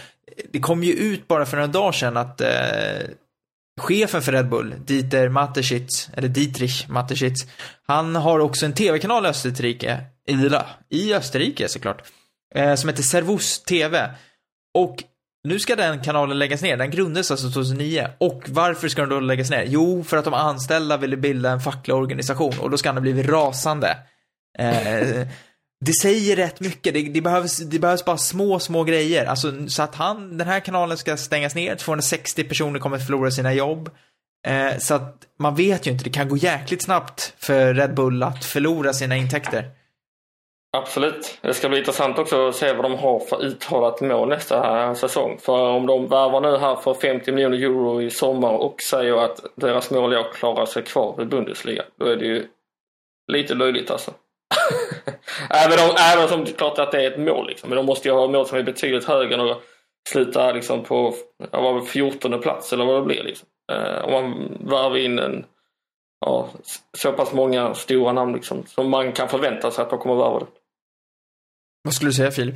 Det 0.53 0.61
kom 0.61 0.85
ju 0.85 0.93
ut 0.93 1.29
bara 1.29 1.47
för 1.47 1.57
några 1.57 1.67
dagar 1.67 1.93
sedan 1.93 2.17
att 2.17 2.41
eh, 2.41 2.49
chefen 3.81 4.23
för 4.23 4.33
Red 4.33 4.49
Bull, 4.49 4.75
Dieter 4.85 5.29
Mateschitz, 5.29 6.11
eller 6.15 6.29
Dietrich 6.29 6.89
Mateschitz, 6.89 7.47
han 7.87 8.17
har 8.17 8.39
också 8.39 8.67
en 8.67 8.73
tv-kanal 8.73 9.27
i 9.27 9.29
Österrike, 9.29 10.01
i, 10.29 10.51
i 10.91 11.15
Österrike 11.15 11.69
såklart, 11.69 12.03
eh, 12.55 12.75
som 12.75 12.89
heter 12.89 13.03
Servus 13.03 13.63
TV. 13.63 14.11
Och 14.75 15.05
nu 15.45 15.59
ska 15.59 15.77
den 15.77 16.03
kanalen 16.03 16.39
läggas 16.39 16.63
ner. 16.63 16.77
Den 16.77 16.91
grundades 16.91 17.31
alltså 17.31 17.51
2009. 17.51 18.09
Och 18.19 18.43
varför 18.49 18.89
ska 18.89 19.03
den 19.03 19.11
då 19.11 19.21
läggas 19.21 19.51
ner? 19.51 19.65
Jo, 19.69 20.05
för 20.05 20.17
att 20.17 20.25
de 20.25 20.35
anställda 20.35 20.97
ville 20.97 21.17
bilda 21.17 21.51
en 21.51 21.61
facklig 21.61 21.97
organisation 21.97 22.55
och 22.61 22.71
då 22.71 22.79
ska 22.79 22.89
han 22.89 22.97
ha 22.97 23.03
blivit 23.03 23.29
rasande. 23.29 23.97
Eh, 24.59 25.27
det 25.85 25.93
säger 25.93 26.37
rätt 26.37 26.61
mycket. 26.61 26.95
Det, 26.95 27.03
det, 27.03 27.21
behövs, 27.21 27.59
det 27.59 27.79
behövs 27.79 28.05
bara 28.05 28.17
små, 28.17 28.59
små 28.59 28.85
grejer. 28.85 29.27
Alltså, 29.27 29.69
så 29.69 29.83
att 29.83 29.95
han, 29.95 30.39
den 30.39 30.47
här 30.47 30.61
kanalen 30.61 30.99
ska 30.99 31.17
stängas 31.17 31.55
ner. 31.55 31.77
260 31.77 32.45
personer 32.45 32.81
kommer 32.81 32.99
förlora 32.99 33.31
sina 33.31 33.55
jobb. 33.55 33.91
Eh, 34.47 34.79
så 34.79 34.95
att 34.95 35.17
man 35.39 35.55
vet 35.55 35.87
ju 35.87 35.91
inte, 35.91 36.05
det 36.05 36.11
kan 36.11 36.29
gå 36.29 36.37
jäkligt 36.37 36.83
snabbt 36.83 37.35
för 37.39 37.75
Red 37.75 37.95
Bull 37.95 38.23
att 38.23 38.45
förlora 38.45 38.93
sina 38.93 39.17
intäkter. 39.17 39.71
Absolut. 40.77 41.39
Det 41.41 41.55
ska 41.55 41.69
bli 41.69 41.79
intressant 41.79 42.19
också 42.19 42.49
att 42.49 42.57
se 42.57 42.73
vad 42.73 42.85
de 42.85 42.99
har 42.99 43.21
för 43.21 43.45
uttalat 43.45 44.01
mål 44.01 44.29
nästa 44.29 44.95
säsong. 44.95 45.39
För 45.39 45.71
om 45.71 45.87
de 45.87 46.07
värvar 46.09 46.41
nu 46.41 46.57
här 46.57 46.77
för 46.77 46.95
50 46.95 47.33
miljoner 47.33 47.59
euro 47.59 48.03
i 48.03 48.11
sommar 48.11 48.53
och 48.53 48.83
säger 48.83 49.25
att 49.25 49.45
deras 49.57 49.91
mål 49.91 50.13
är 50.13 50.17
att 50.17 50.35
klara 50.35 50.67
sig 50.67 50.83
kvar 50.83 51.23
i 51.23 51.25
Bundesliga, 51.25 51.83
då 51.99 52.07
är 52.07 52.17
det 52.17 52.25
ju 52.25 52.47
lite 53.33 53.55
löjligt 53.55 53.91
alltså. 53.91 54.11
även, 55.51 55.91
om, 55.91 55.97
även 56.01 56.35
om 56.35 56.45
det 56.45 56.51
är 56.51 56.55
klart 56.55 56.79
att 56.79 56.93
det 56.93 57.05
är 57.05 57.11
ett 57.11 57.21
mål 57.21 57.47
liksom. 57.47 57.69
Men 57.69 57.77
de 57.77 57.87
måste 57.87 58.09
ju 58.09 58.15
ha 58.15 58.29
mål 58.29 58.47
som 58.47 58.59
är 58.59 58.63
betydligt 58.63 59.05
högre 59.05 59.35
än 59.35 59.41
att 59.41 59.63
sluta 60.09 60.53
liksom 60.53 60.85
på 60.85 61.15
ja, 61.53 61.85
14 61.85 62.41
plats 62.41 62.73
eller 62.73 62.85
vad 62.85 63.03
det 63.03 63.07
blir 63.07 63.23
liksom. 63.23 63.49
Eh, 63.73 64.05
om 64.05 64.13
man 64.13 64.59
värvar 64.61 64.97
in 64.97 65.19
en 65.19 65.45
ja, 66.27 66.49
så 66.93 67.13
pass 67.13 67.33
många 67.33 67.75
stora 67.75 68.13
namn 68.13 68.33
liksom, 68.33 68.67
som 68.67 68.91
man 68.91 69.13
kan 69.13 69.29
förvänta 69.29 69.71
sig 69.71 69.83
att 69.83 69.91
de 69.91 69.99
kommer 69.99 70.17
värva 70.17 70.39
det. 70.39 70.47
Vad 71.85 71.95
skulle 71.95 72.09
du 72.09 72.15
säga 72.15 72.31
Filip? 72.31 72.55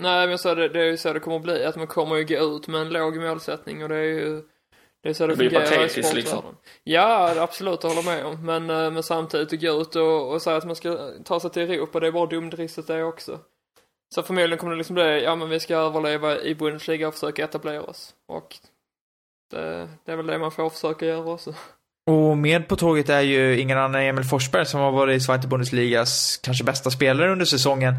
Nej, 0.00 0.28
men 0.28 0.38
så 0.38 0.54
det, 0.54 0.68
det 0.68 0.80
är 0.80 0.86
ju 0.86 0.96
så 0.96 1.12
det 1.12 1.20
kommer 1.20 1.36
att 1.36 1.42
bli. 1.42 1.64
Att 1.64 1.76
man 1.76 1.86
kommer 1.86 2.16
ju 2.16 2.24
gå 2.24 2.56
ut 2.56 2.68
med 2.68 2.80
en 2.80 2.88
låg 2.88 3.16
målsättning 3.16 3.82
och 3.82 3.88
det 3.88 3.96
är 3.96 4.02
ju 4.02 4.42
det 5.04 5.10
är 5.10 5.14
så 5.14 5.26
det, 5.26 5.34
det 5.34 5.36
fungerar 5.36 5.64
i 5.64 5.76
patetiskt, 5.76 6.14
liksom. 6.14 6.42
Ja, 6.84 7.42
absolut, 7.42 7.80
det 7.80 7.88
håller 7.88 8.02
med 8.02 8.26
om. 8.26 8.46
Men, 8.46 8.70
eh, 8.70 8.90
men 8.90 9.02
samtidigt 9.02 9.52
att 9.52 9.60
gå 9.60 9.80
ut 9.80 9.96
och, 9.96 10.32
och 10.32 10.42
säga 10.42 10.56
att 10.56 10.64
man 10.64 10.76
ska 10.76 11.10
ta 11.24 11.40
sig 11.40 11.50
till 11.50 11.62
Europa, 11.62 12.00
det 12.00 12.06
är 12.06 12.12
bara 12.12 12.26
dumdristigt 12.26 12.86
det 12.86 13.04
också. 13.04 13.38
Så 14.14 14.22
förmodligen 14.22 14.58
kommer 14.58 14.72
det 14.72 14.78
liksom 14.78 14.94
bli, 14.94 15.24
ja 15.24 15.36
men 15.36 15.48
vi 15.48 15.60
ska 15.60 15.76
överleva 15.76 16.40
i 16.40 16.54
Bundesliga 16.54 17.08
och 17.08 17.14
försöka 17.14 17.44
etablera 17.44 17.82
oss. 17.82 18.14
Och 18.28 18.56
det, 19.50 19.88
det 20.04 20.12
är 20.12 20.16
väl 20.16 20.26
det 20.26 20.38
man 20.38 20.50
får 20.50 20.70
försöka 20.70 21.06
göra 21.06 21.32
också. 21.32 21.54
Och 22.10 22.38
med 22.38 22.68
på 22.68 22.76
tåget 22.76 23.08
är 23.08 23.20
ju 23.20 23.60
ingen 23.60 23.78
annan 23.78 23.94
än 23.94 24.08
Emil 24.08 24.24
Forsberg 24.24 24.66
som 24.66 24.80
har 24.80 24.92
varit 24.92 25.22
Zweite 25.22 25.48
Bundesligas 25.48 26.40
kanske 26.42 26.64
bästa 26.64 26.90
spelare 26.90 27.32
under 27.32 27.44
säsongen. 27.44 27.94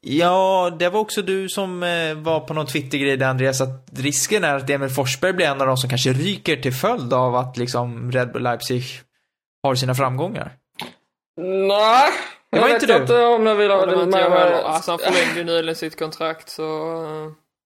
Ja, 0.00 0.70
det 0.78 0.88
var 0.88 1.00
också 1.00 1.22
du 1.22 1.48
som 1.48 1.82
eh, 1.82 2.14
var 2.14 2.40
på 2.40 2.54
någon 2.54 2.66
Twitter-grej 2.66 3.16
där 3.16 3.26
Andreas, 3.26 3.60
att 3.60 3.86
risken 3.96 4.44
är 4.44 4.54
att 4.56 4.70
Emil 4.70 4.88
Forsberg 4.88 5.32
blir 5.32 5.46
en 5.46 5.60
av 5.60 5.66
de 5.66 5.76
som 5.76 5.90
kanske 5.90 6.12
ryker 6.12 6.56
till 6.56 6.72
följd 6.72 7.12
av 7.12 7.36
att 7.36 7.56
liksom 7.56 8.12
Red 8.12 8.32
Bull 8.32 8.42
Leipzig 8.42 8.82
har 9.62 9.74
sina 9.74 9.94
framgångar. 9.94 10.52
Nej, 11.40 12.10
Det 12.52 12.60
var 12.60 12.68
jag 12.68 12.76
inte 12.76 12.86
vet 12.86 12.96
du. 12.96 13.02
inte 13.02 13.24
om 13.26 13.46
jag 13.46 13.54
vill 13.54 13.70
ha 13.70 13.86
Det 13.86 13.96
Men, 13.96 14.12
heller. 14.12 14.62
Alltså 14.62 14.90
han 14.90 14.98
förlängde 14.98 15.38
ju 15.40 15.44
nyligen 15.44 15.74
sitt 15.76 15.98
kontrakt 15.98 16.48
så... 16.48 16.92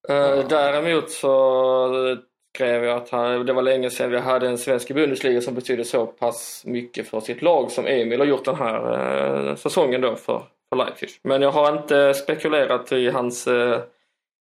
eh, 0.09 0.49
däremot 0.49 1.11
så 1.11 2.17
skrev 2.55 2.85
jag 2.85 2.97
att 2.97 3.11
han, 3.11 3.47
det 3.47 3.53
var 3.53 3.63
länge 3.63 3.91
sedan 3.91 4.11
vi 4.11 4.19
hade 4.19 4.49
en 4.49 4.59
svensk 4.59 4.91
i 4.91 4.95
Bundesliga 4.95 5.41
som 5.41 5.55
betydde 5.55 5.85
så 5.85 6.07
pass 6.07 6.63
mycket 6.67 7.09
för 7.09 7.21
sitt 7.21 7.43
lag 7.43 7.71
som 7.71 7.87
Emil 7.87 8.21
har 8.21 8.27
gjort 8.27 8.45
den 8.45 8.57
här 8.57 9.49
eh, 9.49 9.55
säsongen 9.57 10.01
då 10.01 10.17
för, 10.17 10.43
för 10.73 10.77
Leipzig. 10.77 11.09
Men 11.23 11.43
jag 11.43 11.53
har 11.53 11.77
inte 11.79 12.15
spekulerat 12.15 12.93
i 12.93 13.11
hans 13.11 13.47
eh, 13.47 13.81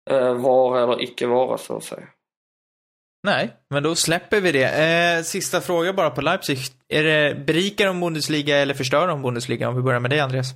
eh, 0.09 0.33
vara 0.33 0.83
eller 0.83 1.03
icke 1.03 1.27
vara 1.27 1.57
så 1.57 1.77
att 1.77 1.83
säga. 1.83 2.07
Nej, 3.23 3.55
men 3.69 3.83
då 3.83 3.95
släpper 3.95 4.41
vi 4.41 4.51
det. 4.51 4.65
Eh, 4.65 5.23
sista 5.23 5.61
fråga 5.61 5.93
bara 5.93 6.09
på 6.09 6.21
Leipzig. 6.21 6.57
Är 6.87 7.03
det 7.03 7.35
berikar 7.35 7.85
de 7.85 7.99
Bundesliga 7.99 8.57
eller 8.57 8.73
förstör 8.73 9.07
de 9.07 9.21
Bundesliga? 9.21 9.69
Om 9.69 9.75
vi 9.75 9.81
börjar 9.81 9.99
med 9.99 10.11
dig 10.11 10.19
Andreas. 10.19 10.51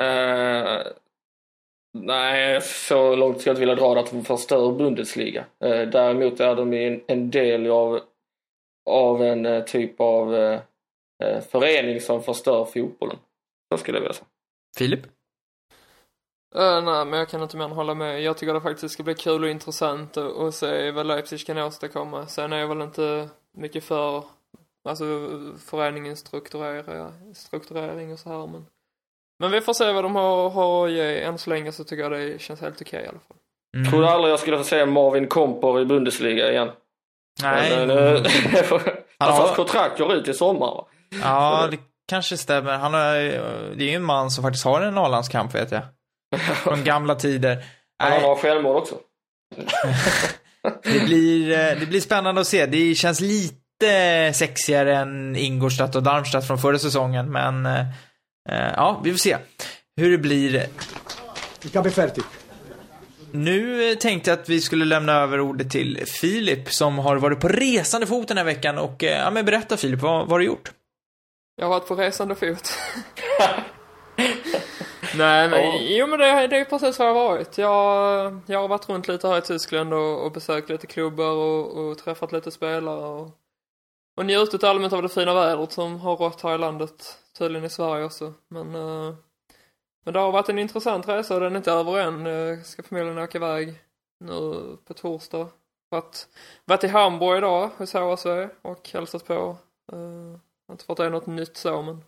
Eh, 0.00 0.92
nej, 1.98 2.60
så 2.62 3.16
långt 3.16 3.40
skulle 3.40 3.50
jag 3.50 3.52
inte 3.52 3.60
vilja 3.60 3.74
dra 3.74 3.94
det 3.94 4.00
att 4.00 4.10
de 4.10 4.24
förstör 4.24 4.72
Bundesliga. 4.72 5.44
Eh, 5.64 5.88
däremot 5.88 6.40
är 6.40 6.56
de 6.56 6.72
en, 6.72 7.00
en 7.06 7.30
del 7.30 7.70
av, 7.70 8.00
av 8.90 9.22
en 9.22 9.46
eh, 9.46 9.64
typ 9.64 10.00
av 10.00 10.34
eh, 10.34 11.40
förening 11.50 12.00
som 12.00 12.22
förstör 12.22 12.64
fotbollen. 12.64 13.18
Så 13.72 13.78
skulle 13.78 13.96
jag 13.96 14.02
vilja 14.02 14.14
säga. 14.14 14.26
Filip? 14.78 15.06
eh, 16.54 16.82
nej, 16.82 17.04
men 17.04 17.18
jag 17.18 17.28
kan 17.28 17.42
inte 17.42 17.56
mer 17.56 17.64
än 17.64 17.70
hålla 17.70 17.94
med. 17.94 18.22
Jag 18.22 18.36
tycker 18.36 18.54
det 18.54 18.60
faktiskt 18.60 18.94
ska 18.94 19.02
bli 19.02 19.14
kul 19.14 19.44
och 19.44 19.50
intressant 19.50 20.16
att, 20.16 20.54
se 20.54 20.90
vad 20.90 21.06
Leipzig 21.06 21.46
kan 21.46 21.58
åstadkomma. 21.58 22.26
Sen 22.26 22.52
är 22.52 22.58
jag 22.58 22.68
väl 22.68 22.82
inte 22.82 23.28
mycket 23.52 23.84
för 23.84 24.24
alltså 24.88 25.04
föreningens 25.58 26.18
strukturering, 26.18 27.34
strukturering 27.34 28.12
och 28.12 28.18
så 28.18 28.28
här 28.28 28.46
men 28.46 28.66
men 29.38 29.50
vi 29.50 29.60
får 29.60 29.72
se 29.72 29.92
vad 29.92 30.04
de 30.04 30.14
har, 30.14 30.50
har 30.50 30.86
att 30.86 30.92
ge. 30.92 31.20
Än 31.20 31.38
så 31.38 31.50
länge 31.50 31.72
så 31.72 31.84
tycker 31.84 32.02
jag 32.02 32.12
det 32.12 32.40
känns 32.40 32.60
helt 32.60 32.80
okej 32.80 33.04
i 33.04 33.08
alla 33.08 33.18
fall. 33.18 33.36
Mm. 33.76 33.90
Trodde 33.90 34.10
aldrig 34.10 34.32
jag 34.32 34.40
skulle 34.40 34.58
få 34.58 34.64
se 34.64 34.86
Marvin 34.86 35.28
Komper 35.28 35.80
i 35.80 35.84
Bundesliga 35.84 36.50
igen. 36.50 36.70
Nej. 37.42 37.86
Men, 37.86 37.90
eh, 37.90 37.96
Han 39.18 39.28
alltså, 39.28 39.42
hans 39.42 39.56
kontrakt 39.56 39.98
går 39.98 40.12
ut 40.12 40.28
i 40.28 40.34
sommar. 40.34 40.66
va? 40.66 40.86
Ja, 41.22 41.68
det 41.70 41.78
kanske 42.08 42.36
stämmer. 42.36 42.72
Han 42.72 42.94
har, 42.94 43.14
det 43.76 43.84
är 43.84 43.88
ju 43.88 43.94
en 43.94 44.04
man 44.04 44.30
som 44.30 44.44
faktiskt 44.44 44.64
har 44.64 44.80
en 44.80 44.98
A-landskamp 44.98 45.54
vet 45.54 45.70
jag. 45.70 45.82
Från 46.56 46.84
gamla 46.84 47.14
tider. 47.14 47.64
Han 47.98 48.10
Nej, 48.10 48.20
har 48.20 48.36
självmål 48.36 48.76
också. 48.76 48.94
det 50.82 51.04
blir, 51.04 51.50
eh, 51.50 51.80
det 51.80 51.86
blir 51.86 52.00
spännande 52.00 52.40
att 52.40 52.46
se. 52.46 52.66
Det 52.66 52.94
känns 52.94 53.20
lite 53.20 54.32
sexigare 54.34 54.96
än 54.96 55.36
Ingolstadt 55.36 55.96
och 55.96 56.02
Darmstadt 56.02 56.46
från 56.46 56.58
förra 56.58 56.78
säsongen, 56.78 57.32
men 57.32 57.66
eh, 57.66 57.80
eh, 58.50 58.72
ja, 58.76 59.00
vi 59.04 59.10
får 59.10 59.18
se 59.18 59.36
hur 59.96 60.10
det 60.10 60.18
blir. 60.18 60.66
Nu 63.32 63.90
eh, 63.90 63.96
tänkte 63.96 64.30
jag 64.30 64.38
att 64.38 64.48
vi 64.48 64.60
skulle 64.60 64.84
lämna 64.84 65.12
över 65.12 65.40
ordet 65.40 65.70
till 65.70 66.04
Filip 66.06 66.72
som 66.72 66.98
har 66.98 67.16
varit 67.16 67.40
på 67.40 67.48
resande 67.48 68.06
fot 68.06 68.28
den 68.28 68.36
här 68.36 68.44
veckan 68.44 68.78
och 68.78 69.04
eh, 69.04 69.18
ja, 69.18 69.30
men 69.30 69.44
berätta 69.44 69.76
Filip, 69.76 70.00
vad, 70.00 70.20
vad 70.20 70.30
har 70.30 70.38
du 70.38 70.44
gjort? 70.44 70.72
Jag 71.56 71.66
har 71.66 71.70
varit 71.70 71.88
på 71.88 71.94
resande 71.94 72.34
fot. 72.34 72.68
Nej 75.16 75.48
men, 75.48 75.60
Ja. 75.60 75.78
jo 75.80 76.06
men 76.06 76.18
det, 76.18 76.46
det 76.46 76.56
är 76.56 76.64
precis 76.64 76.98
vad 76.98 77.08
jag 77.08 77.14
har 77.14 77.28
varit. 77.28 77.58
Jag, 77.58 78.40
jag 78.46 78.60
har 78.60 78.68
varit 78.68 78.88
runt 78.88 79.08
lite 79.08 79.28
här 79.28 79.38
i 79.38 79.42
Tyskland 79.42 79.94
och, 79.94 80.24
och 80.24 80.32
besökt 80.32 80.68
lite 80.68 80.86
klubbar 80.86 81.30
och, 81.30 81.76
och 81.78 81.98
träffat 81.98 82.32
lite 82.32 82.50
spelare 82.50 83.06
och, 83.06 83.30
och 84.16 84.26
njutit 84.26 84.64
allmänt 84.64 84.92
av 84.92 85.02
det 85.02 85.08
fina 85.08 85.34
vädret 85.34 85.72
som 85.72 86.00
har 86.00 86.16
rått 86.16 86.42
här 86.42 86.54
i 86.54 86.58
landet. 86.58 87.18
Tydligen 87.38 87.64
i 87.64 87.70
Sverige 87.70 88.04
också. 88.04 88.34
Men, 88.48 88.74
eh, 88.74 89.14
men 90.04 90.14
det 90.14 90.20
har 90.20 90.32
varit 90.32 90.48
en 90.48 90.58
intressant 90.58 91.08
resa 91.08 91.34
och 91.34 91.40
den 91.40 91.52
är 91.52 91.56
inte 91.56 91.72
över 91.72 91.98
än. 92.00 92.26
Jag 92.26 92.66
ska 92.66 92.82
förmodligen 92.82 93.18
åka 93.18 93.38
iväg 93.38 93.74
nu 94.20 94.76
på 94.84 94.94
torsdag. 94.94 95.48
Varit, 95.90 96.28
varit 96.64 96.84
i 96.84 96.88
Hamburg 96.88 97.38
idag 97.38 97.70
hos 97.76 97.92
HSV 97.92 98.48
och 98.62 98.88
hälsat 98.92 99.26
på. 99.26 99.56
Uh, 99.92 100.38
inte 100.72 100.84
fått 100.84 100.96
det 100.96 101.08
något 101.08 101.26
nytt 101.26 101.56
så 101.56 101.82
men, 101.82 102.02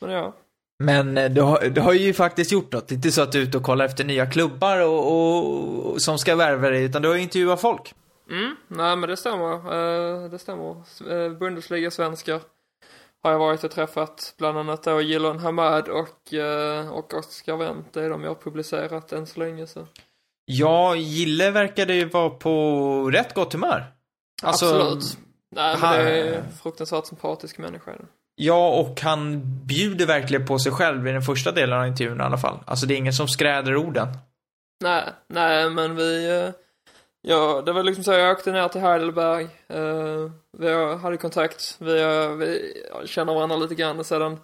men 0.00 0.10
ja. 0.10 0.34
Men 0.78 1.18
eh, 1.18 1.30
du 1.30 1.40
har, 1.40 1.68
du 1.68 1.80
har 1.80 1.92
ju 1.92 2.12
faktiskt 2.12 2.52
gjort 2.52 2.72
något. 2.72 2.88
Det 2.88 2.92
är 2.92 2.96
inte 2.96 3.12
så 3.12 3.22
att 3.22 3.32
du 3.32 3.38
är 3.38 3.42
ute 3.42 3.58
och 3.58 3.64
kollar 3.64 3.84
efter 3.84 4.04
nya 4.04 4.26
klubbar 4.26 4.80
och, 4.80 5.12
och, 5.12 5.92
och 5.92 6.02
som 6.02 6.18
ska 6.18 6.36
värva 6.36 6.70
dig, 6.70 6.84
utan 6.84 7.02
du 7.02 7.08
har 7.08 7.14
ju 7.14 7.22
intervjuat 7.22 7.60
folk. 7.60 7.94
Mm, 8.30 8.56
nej 8.68 8.96
men 8.96 9.08
det 9.08 9.16
stämmer. 9.16 9.54
Eh, 9.54 10.30
det 10.30 10.38
stämmer. 10.38 10.76
Uh, 11.10 11.38
Bundesliga-svenskar 11.38 12.40
har 13.22 13.30
jag 13.30 13.38
varit 13.38 13.64
och 13.64 13.70
träffat. 13.70 14.34
Bland 14.38 14.58
annat 14.58 14.82
då 14.82 15.00
Jilan 15.00 15.38
Hamad 15.38 15.88
och, 15.88 16.34
och 16.90 17.14
Oskar 17.14 17.56
Wendt. 17.56 17.92
Det 17.92 18.04
är 18.04 18.10
de 18.10 18.22
jag 18.22 18.30
har 18.30 18.34
publicerat 18.34 19.12
än 19.12 19.26
så 19.26 19.40
länge 19.40 19.66
så. 19.66 19.86
Ja, 20.44 20.94
Gille 20.96 21.50
verkade 21.50 21.94
ju 21.94 22.04
vara 22.04 22.30
på 22.30 23.10
rätt 23.10 23.34
gott 23.34 23.52
humör. 23.52 23.84
Alltså, 24.42 24.66
Absolut. 24.66 25.18
Nej 25.54 25.76
han- 25.76 25.96
det 25.96 26.20
är 26.20 26.42
fruktansvärt 26.62 27.06
sympatisk 27.06 27.58
människa. 27.58 27.90
Ja, 28.36 28.68
och 28.80 29.00
han 29.00 29.42
bjuder 29.66 30.06
verkligen 30.06 30.46
på 30.46 30.58
sig 30.58 30.72
själv 30.72 31.08
i 31.08 31.12
den 31.12 31.22
första 31.22 31.52
delen 31.52 31.78
av 31.78 31.86
intervjun 31.86 32.20
i 32.20 32.22
alla 32.22 32.38
fall. 32.38 32.58
Alltså 32.66 32.86
det 32.86 32.94
är 32.94 32.98
ingen 32.98 33.12
som 33.12 33.28
skräder 33.28 33.76
orden. 33.76 34.08
Nej, 34.84 35.02
nej 35.28 35.70
men 35.70 35.96
vi... 35.96 36.40
eh, 36.44 36.50
Ja, 37.26 37.62
det 37.66 37.72
var 37.72 37.82
liksom 37.82 38.04
så 38.04 38.12
jag 38.12 38.32
åkte 38.32 38.52
ner 38.52 38.68
till 38.68 38.80
Heidelberg. 38.80 39.42
eh, 39.68 40.30
vi 40.58 40.94
hade 41.02 41.16
kontakt. 41.16 41.76
Vi, 41.80 41.92
vi 42.38 42.72
känner 43.06 43.34
varandra 43.34 43.56
lite 43.56 43.74
grann 43.74 44.04
sedan, 44.04 44.38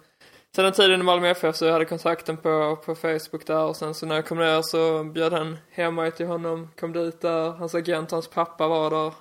sedan 0.55 0.71
tiden 0.71 0.99
i 0.99 1.03
Malmö 1.03 1.27
FF 1.29 1.55
så 1.55 1.65
jag 1.65 1.73
hade 1.73 1.85
kontakten 1.85 2.37
på, 2.37 2.77
på 2.85 2.95
Facebook 2.95 3.47
där 3.47 3.63
och 3.63 3.75
sen 3.75 3.93
så 3.93 4.05
när 4.05 4.15
jag 4.15 4.25
kom 4.27 4.37
ner 4.37 4.61
så 4.61 5.03
bjöd 5.03 5.33
han 5.33 5.57
hem 5.71 5.95
mig 5.95 6.11
till 6.11 6.27
honom, 6.27 6.69
kom 6.79 6.93
dit 6.93 7.21
där, 7.21 7.49
hans 7.49 7.75
agent, 7.75 8.11
hans 8.11 8.27
pappa 8.27 8.67
var 8.67 8.89
där. 8.89 9.13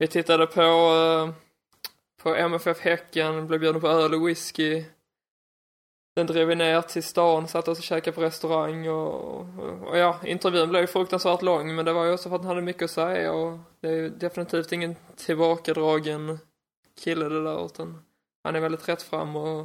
Vi 0.00 0.06
tittade 0.06 0.46
på, 0.46 0.60
eh, 0.60 1.34
på 2.22 2.34
MFF 2.34 2.80
Häcken, 2.80 3.46
blev 3.46 3.60
bjudna 3.60 3.80
på 3.80 3.88
öl 3.88 4.14
och 4.14 4.28
whisky. 4.28 4.84
Sen 6.18 6.26
drev 6.26 6.48
vi 6.48 6.54
ner 6.54 6.82
till 6.82 7.02
stan, 7.02 7.48
satt 7.48 7.68
oss 7.68 7.78
och 7.78 7.84
käkade 7.84 8.14
på 8.14 8.20
restaurang 8.20 8.88
och, 8.88 9.40
och, 9.88 9.98
ja, 9.98 10.20
intervjun 10.24 10.68
blev 10.68 10.86
fruktansvärt 10.86 11.42
lång 11.42 11.74
men 11.74 11.84
det 11.84 11.92
var 11.92 12.04
ju 12.04 12.12
också 12.12 12.28
för 12.28 12.36
att 12.36 12.42
han 12.42 12.48
hade 12.48 12.62
mycket 12.62 12.82
att 12.82 12.90
säga 12.90 13.32
och 13.32 13.58
det 13.80 13.88
är 13.88 13.92
ju 13.92 14.08
definitivt 14.08 14.72
ingen 14.72 14.96
tillbakadragen 15.16 16.38
kille 17.00 17.28
det 17.28 17.44
där 17.44 17.66
utan 17.66 18.02
han 18.44 18.56
är 18.56 18.60
väldigt 18.60 18.88
rätt 18.88 19.02
fram 19.02 19.36
och, 19.36 19.60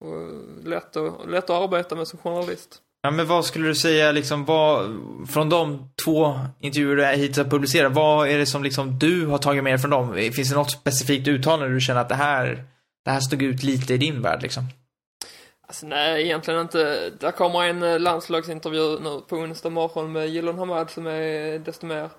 och 0.00 0.30
lätt, 0.62 0.96
att, 0.96 1.30
lätt 1.30 1.50
att 1.50 1.62
arbeta 1.62 1.94
med 1.94 2.08
som 2.08 2.18
journalist. 2.18 2.82
Ja, 3.04 3.10
men 3.10 3.26
vad 3.26 3.44
skulle 3.44 3.68
du 3.68 3.74
säga, 3.74 4.12
liksom, 4.12 4.44
vad, 4.44 4.96
från 5.28 5.48
de 5.48 5.90
två 6.04 6.38
intervjuer 6.60 6.96
du 6.96 7.06
hittills 7.06 7.36
har 7.36 7.44
publicerat, 7.44 7.92
vad 7.92 8.28
är 8.28 8.38
det 8.38 8.46
som 8.46 8.62
liksom 8.62 8.98
du 8.98 9.26
har 9.26 9.38
tagit 9.38 9.64
med 9.64 9.72
dig 9.72 9.78
från 9.78 9.90
dem? 9.90 10.14
Finns 10.14 10.50
det 10.50 10.56
något 10.56 10.70
specifikt 10.70 11.28
uttalande 11.28 11.74
du 11.74 11.80
känner 11.80 12.00
att 12.00 12.08
det 12.08 12.14
här, 12.14 12.64
det 13.04 13.10
här 13.10 13.20
stod 13.20 13.42
ut 13.42 13.62
lite 13.62 13.94
i 13.94 13.96
din 13.96 14.22
värld 14.22 14.42
liksom? 14.42 14.64
Alltså 15.66 15.86
nej, 15.86 16.22
egentligen 16.22 16.60
inte. 16.60 17.10
Där 17.20 17.30
kommer 17.30 17.62
en 17.62 17.82
eh, 17.82 18.00
landslagsintervju 18.00 18.98
nu 19.00 19.20
på 19.28 19.36
onsdag 19.36 19.70
morgon 19.70 20.12
med 20.12 20.28
Gilon 20.28 20.58
Hamad 20.58 20.90
som 20.90 21.06
är 21.06 21.58
desto 21.58 21.86
mer 21.86 22.10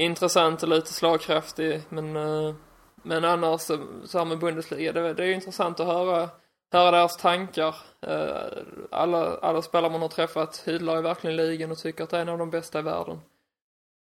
intressant 0.00 0.62
och 0.62 0.68
lite 0.68 0.92
slagkraftig. 0.92 1.82
Men, 1.88 2.16
eh, 2.16 2.54
men 3.02 3.24
annars 3.24 3.60
så 4.04 4.18
här 4.18 4.24
med 4.24 4.38
Bundesliga, 4.38 4.92
det, 4.92 5.14
det 5.14 5.22
är 5.22 5.26
ju 5.26 5.34
intressant 5.34 5.80
att 5.80 5.86
höra, 5.86 6.28
höra 6.74 6.90
deras 6.90 7.16
tankar. 7.16 7.76
Eh, 8.06 8.62
alla, 8.90 9.36
alla 9.36 9.62
spelare 9.62 9.92
man 9.92 10.02
har 10.02 10.08
träffat 10.08 10.62
hyllar 10.66 10.96
ju 10.96 11.02
verkligen 11.02 11.36
ligan 11.36 11.70
och 11.70 11.78
tycker 11.78 12.04
att 12.04 12.10
det 12.10 12.16
är 12.16 12.22
en 12.22 12.28
av 12.28 12.38
de 12.38 12.50
bästa 12.50 12.78
i 12.78 12.82
världen. 12.82 13.20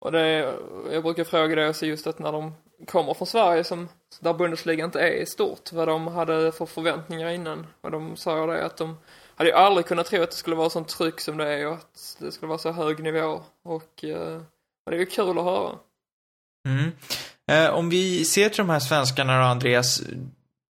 Och 0.02 0.12
det, 0.12 0.54
jag 0.92 1.04
brukar 1.04 1.24
fråga 1.24 1.56
det 1.56 1.70
också 1.70 1.86
just 1.86 2.08
att 2.08 2.20
när 2.20 2.32
de 2.32 2.54
kommer 2.88 3.14
från 3.14 3.28
Sverige 3.28 3.64
som, 3.64 3.90
där 4.20 4.34
Bundesliga 4.34 4.86
inte 4.86 5.00
är 5.00 5.26
stort, 5.26 5.72
vad 5.72 5.88
de 5.88 6.08
hade 6.08 6.52
för 6.52 6.66
förväntningar 6.66 7.30
innan. 7.30 7.68
Och 7.82 7.92
de 7.92 8.16
sa 8.16 8.46
det 8.46 8.66
att 8.66 8.78
de 8.78 8.98
hade 9.36 9.50
ju 9.50 9.56
aldrig 9.56 9.86
kunnat 9.86 10.06
tro 10.06 10.24
att 10.24 10.32
det 10.32 10.38
skulle 10.38 10.56
vara 10.56 10.70
sånt 10.70 10.88
tryck 10.88 11.22
som 11.22 11.38
det 11.38 11.48
är 11.48 11.68
och 11.68 11.74
att 11.74 12.18
det 12.20 12.32
skulle 12.32 12.48
vara 12.48 12.60
så 12.60 12.72
hög 12.72 13.04
nivå. 13.04 13.42
Och, 13.64 13.76
och 14.86 14.92
det 14.92 14.96
är 14.96 15.00
ju 15.00 15.06
kul 15.06 15.38
att 15.38 15.44
höra. 15.44 15.76
Mm. 16.68 16.92
Eh, 17.52 17.76
om 17.76 17.90
vi 17.90 18.26
ser 18.26 18.50
till 18.50 18.58
de 18.58 18.70
här 18.70 18.80
svenskarna 18.80 19.40
då, 19.40 19.46
Andreas, 19.46 20.02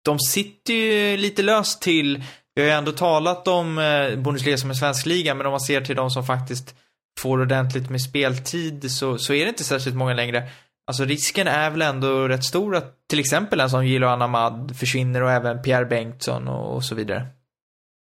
de 0.06 0.20
sitter 0.20 0.74
ju 0.74 1.18
lite 1.18 1.42
löst 1.42 1.82
till, 1.82 2.24
vi 2.56 2.62
har 2.62 2.70
ju 2.70 2.74
ändå 2.74 2.92
talat 2.92 3.48
om 3.48 3.78
eh, 3.78 4.16
Bundesliga 4.16 4.58
som 4.58 4.70
en 4.70 4.76
svensk 4.76 5.06
liga, 5.06 5.36
men 5.36 5.46
om 5.46 5.52
man 5.52 5.60
ser 5.60 5.82
till 5.82 5.96
de 5.96 6.10
som 6.10 6.24
faktiskt 6.24 6.76
får 7.20 7.42
ordentligt 7.42 7.90
med 7.90 8.02
speltid 8.02 8.92
så, 8.92 9.18
så 9.18 9.34
är 9.34 9.44
det 9.44 9.50
inte 9.50 9.64
särskilt 9.64 9.96
många 9.96 10.14
längre. 10.14 10.44
Alltså 10.88 11.04
risken 11.04 11.48
är 11.48 11.70
väl 11.70 11.82
ändå 11.82 12.28
rätt 12.28 12.44
stor 12.44 12.76
att 12.76 13.08
till 13.10 13.20
exempel 13.20 13.60
en 13.60 13.70
som 13.70 13.86
Gilo 13.86 14.08
Anamad 14.08 14.76
försvinner 14.80 15.24
och 15.24 15.32
även 15.32 15.62
Pierre 15.62 15.86
Bengtsson 15.86 16.48
och, 16.48 16.76
och 16.76 16.84
så 16.84 16.96
vidare. 16.96 17.26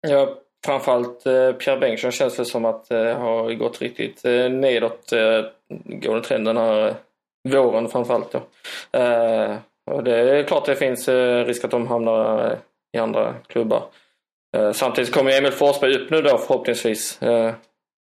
Ja, 0.07 0.35
framförallt 0.65 1.25
eh, 1.25 1.51
Pierre 1.51 1.79
Bengtsson 1.79 2.11
känns 2.11 2.37
det 2.37 2.45
som 2.45 2.65
att 2.65 2.89
det 2.89 3.11
eh, 3.11 3.19
har 3.19 3.53
gått 3.53 3.81
riktigt 3.81 4.25
eh, 4.25 4.49
nedåt 4.49 5.11
eh, 5.11 5.45
gående 5.85 6.27
trenden 6.27 6.57
här 6.57 6.87
eh, 6.87 6.95
våren 7.49 7.89
framförallt 7.89 8.31
då. 8.31 8.41
Eh, 8.99 9.55
och 9.89 10.03
det 10.03 10.15
är 10.15 10.43
klart 10.43 10.65
det 10.65 10.75
finns 10.75 11.09
eh, 11.09 11.45
risk 11.45 11.63
att 11.63 11.71
de 11.71 11.87
hamnar 11.87 12.51
eh, 12.51 12.57
i 12.93 12.97
andra 12.97 13.35
klubbar. 13.47 13.83
Eh, 14.57 14.71
samtidigt 14.71 15.13
kommer 15.13 15.37
Emil 15.37 15.51
Forsberg 15.51 15.95
upp 15.95 16.09
nu 16.09 16.21
då 16.21 16.37
förhoppningsvis. 16.37 17.17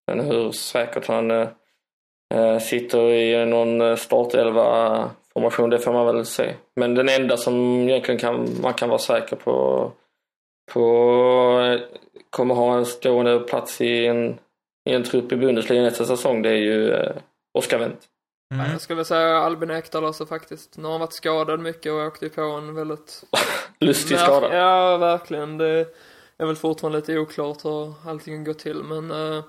Men 0.07 0.20
hur 0.20 0.53
säkert 0.53 1.07
han 1.07 1.47
sitter 2.61 3.09
i 3.09 3.47
någon 3.47 3.97
startelva 3.97 5.11
formation, 5.33 5.70
det 5.70 5.78
får 5.78 5.93
man 5.93 6.07
väl 6.07 6.26
se. 6.26 6.55
Men 6.76 6.95
den 6.95 7.09
enda 7.09 7.37
som 7.37 7.89
egentligen 7.89 8.18
kan, 8.18 8.49
man 8.62 8.74
kan 8.74 8.89
vara 8.89 8.99
säker 8.99 9.37
på, 9.37 9.91
på 10.72 11.78
kommer 12.31 12.55
ha 12.55 12.76
en 12.76 12.87
stående 12.87 13.41
plats 13.41 13.81
i 13.81 14.07
en, 14.07 14.39
i 14.91 14.95
en 14.95 15.05
trupp 15.05 15.33
i 15.33 15.37
Bundesliga 15.37 15.83
nästa 15.83 16.05
säsong, 16.05 16.43
det 16.43 16.51
är 16.51 16.57
ju 16.57 16.97
Oskar 17.59 17.78
Wendt. 17.78 18.09
Mm. 18.55 18.70
Jag 18.70 18.80
skulle 18.80 19.05
säga 19.05 19.36
Albin 19.36 19.70
Ekdal 19.70 20.05
också 20.05 20.26
faktiskt. 20.26 20.76
Nu 20.76 20.84
har 20.84 20.90
han 20.90 21.01
varit 21.01 21.12
skadad 21.12 21.61
mycket 21.61 21.92
och 21.92 21.98
åkte 21.98 22.28
på 22.28 22.40
en 22.42 22.74
väldigt... 22.74 23.24
Lustig 23.78 24.18
skada. 24.18 24.57
Ja, 24.57 24.96
verkligen. 24.96 25.59
Det 25.59 25.86
är 26.38 26.46
väl 26.46 26.57
fortfarande 26.57 26.98
lite 26.98 27.18
oklart 27.18 27.64
hur 27.64 27.94
allting 28.07 28.44
går 28.44 28.55
till, 28.55 28.82
men... 28.84 29.11
Uh... 29.11 29.44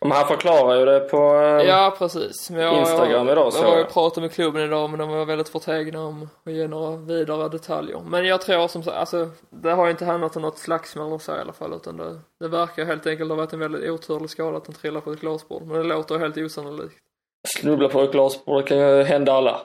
Men 0.00 0.10
han 0.10 0.26
förklarar 0.26 0.78
ju 0.78 0.84
det 0.84 1.00
på 1.00 1.16
uh, 1.16 1.62
ja, 1.62 1.94
precis. 1.98 2.50
Men 2.50 2.60
jag, 2.60 2.78
Instagram 2.78 3.28
idag. 3.28 3.52
Så. 3.52 3.64
Jag 3.64 3.70
har 3.70 3.78
ju 3.78 3.84
pratat 3.84 4.22
med 4.22 4.32
klubben 4.32 4.62
idag, 4.62 4.90
men 4.90 4.98
de 4.98 5.08
var 5.08 5.24
väldigt 5.24 5.48
förtegna 5.48 6.00
om 6.00 6.28
att 6.44 6.52
ge 6.52 6.68
några 6.68 6.96
vidare 6.96 7.48
detaljer. 7.48 8.00
Men 8.06 8.26
jag 8.26 8.40
tror 8.40 8.68
som 8.68 8.82
sagt, 8.82 8.96
alltså, 8.96 9.30
det 9.50 9.70
har 9.70 9.84
ju 9.84 9.90
inte 9.90 10.04
handlat 10.04 10.36
om 10.36 10.42
något 10.42 10.58
slagsmål 10.58 11.12
och 11.12 11.22
så 11.22 11.36
i 11.36 11.40
alla 11.40 11.52
fall, 11.52 11.72
utan 11.72 11.96
det, 11.96 12.20
det 12.40 12.48
verkar 12.48 12.84
helt 12.84 13.06
enkelt 13.06 13.30
ha 13.30 13.36
varit 13.36 13.52
en 13.52 13.58
väldigt 13.58 13.90
oturlig 13.90 14.30
skada 14.30 14.56
att 14.56 14.66
han 14.66 14.76
trillar 14.76 15.00
på 15.00 15.12
ett 15.12 15.20
glasbord. 15.20 15.62
Men 15.62 15.76
det 15.76 15.82
låter 15.82 16.18
helt 16.18 16.36
osannolikt. 16.36 17.05
Snubbla 17.46 17.88
på 17.88 18.02
ett 18.02 18.12
glasbord 18.12 18.68
kan 18.68 18.78
ju 18.78 19.02
hända 19.02 19.32
alla. 19.32 19.60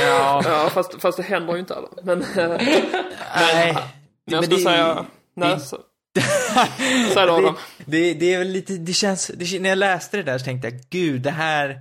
Ja, 0.00 0.42
ja 0.44 0.70
fast, 0.70 1.00
fast 1.00 1.16
det 1.16 1.22
händer 1.22 1.54
ju 1.54 1.60
inte 1.60 1.74
alla. 1.74 1.88
Men, 2.02 2.24
Nej. 2.36 3.72
men 3.72 3.76
jag 4.24 4.44
skulle 4.44 4.60
säga, 4.60 5.04
nej, 5.36 5.60
så. 5.60 5.78
Säg 7.14 7.26
då, 7.26 7.40
det, 7.40 7.54
det, 7.84 8.14
det 8.14 8.34
är 8.34 8.38
väl 8.38 8.48
lite, 8.48 8.72
det 8.72 8.92
känns, 8.92 9.26
det, 9.26 9.60
när 9.60 9.68
jag 9.68 9.78
läste 9.78 10.16
det 10.16 10.22
där 10.22 10.38
så 10.38 10.44
tänkte 10.44 10.68
jag, 10.68 10.80
gud, 10.90 11.22
det 11.22 11.30
här 11.30 11.80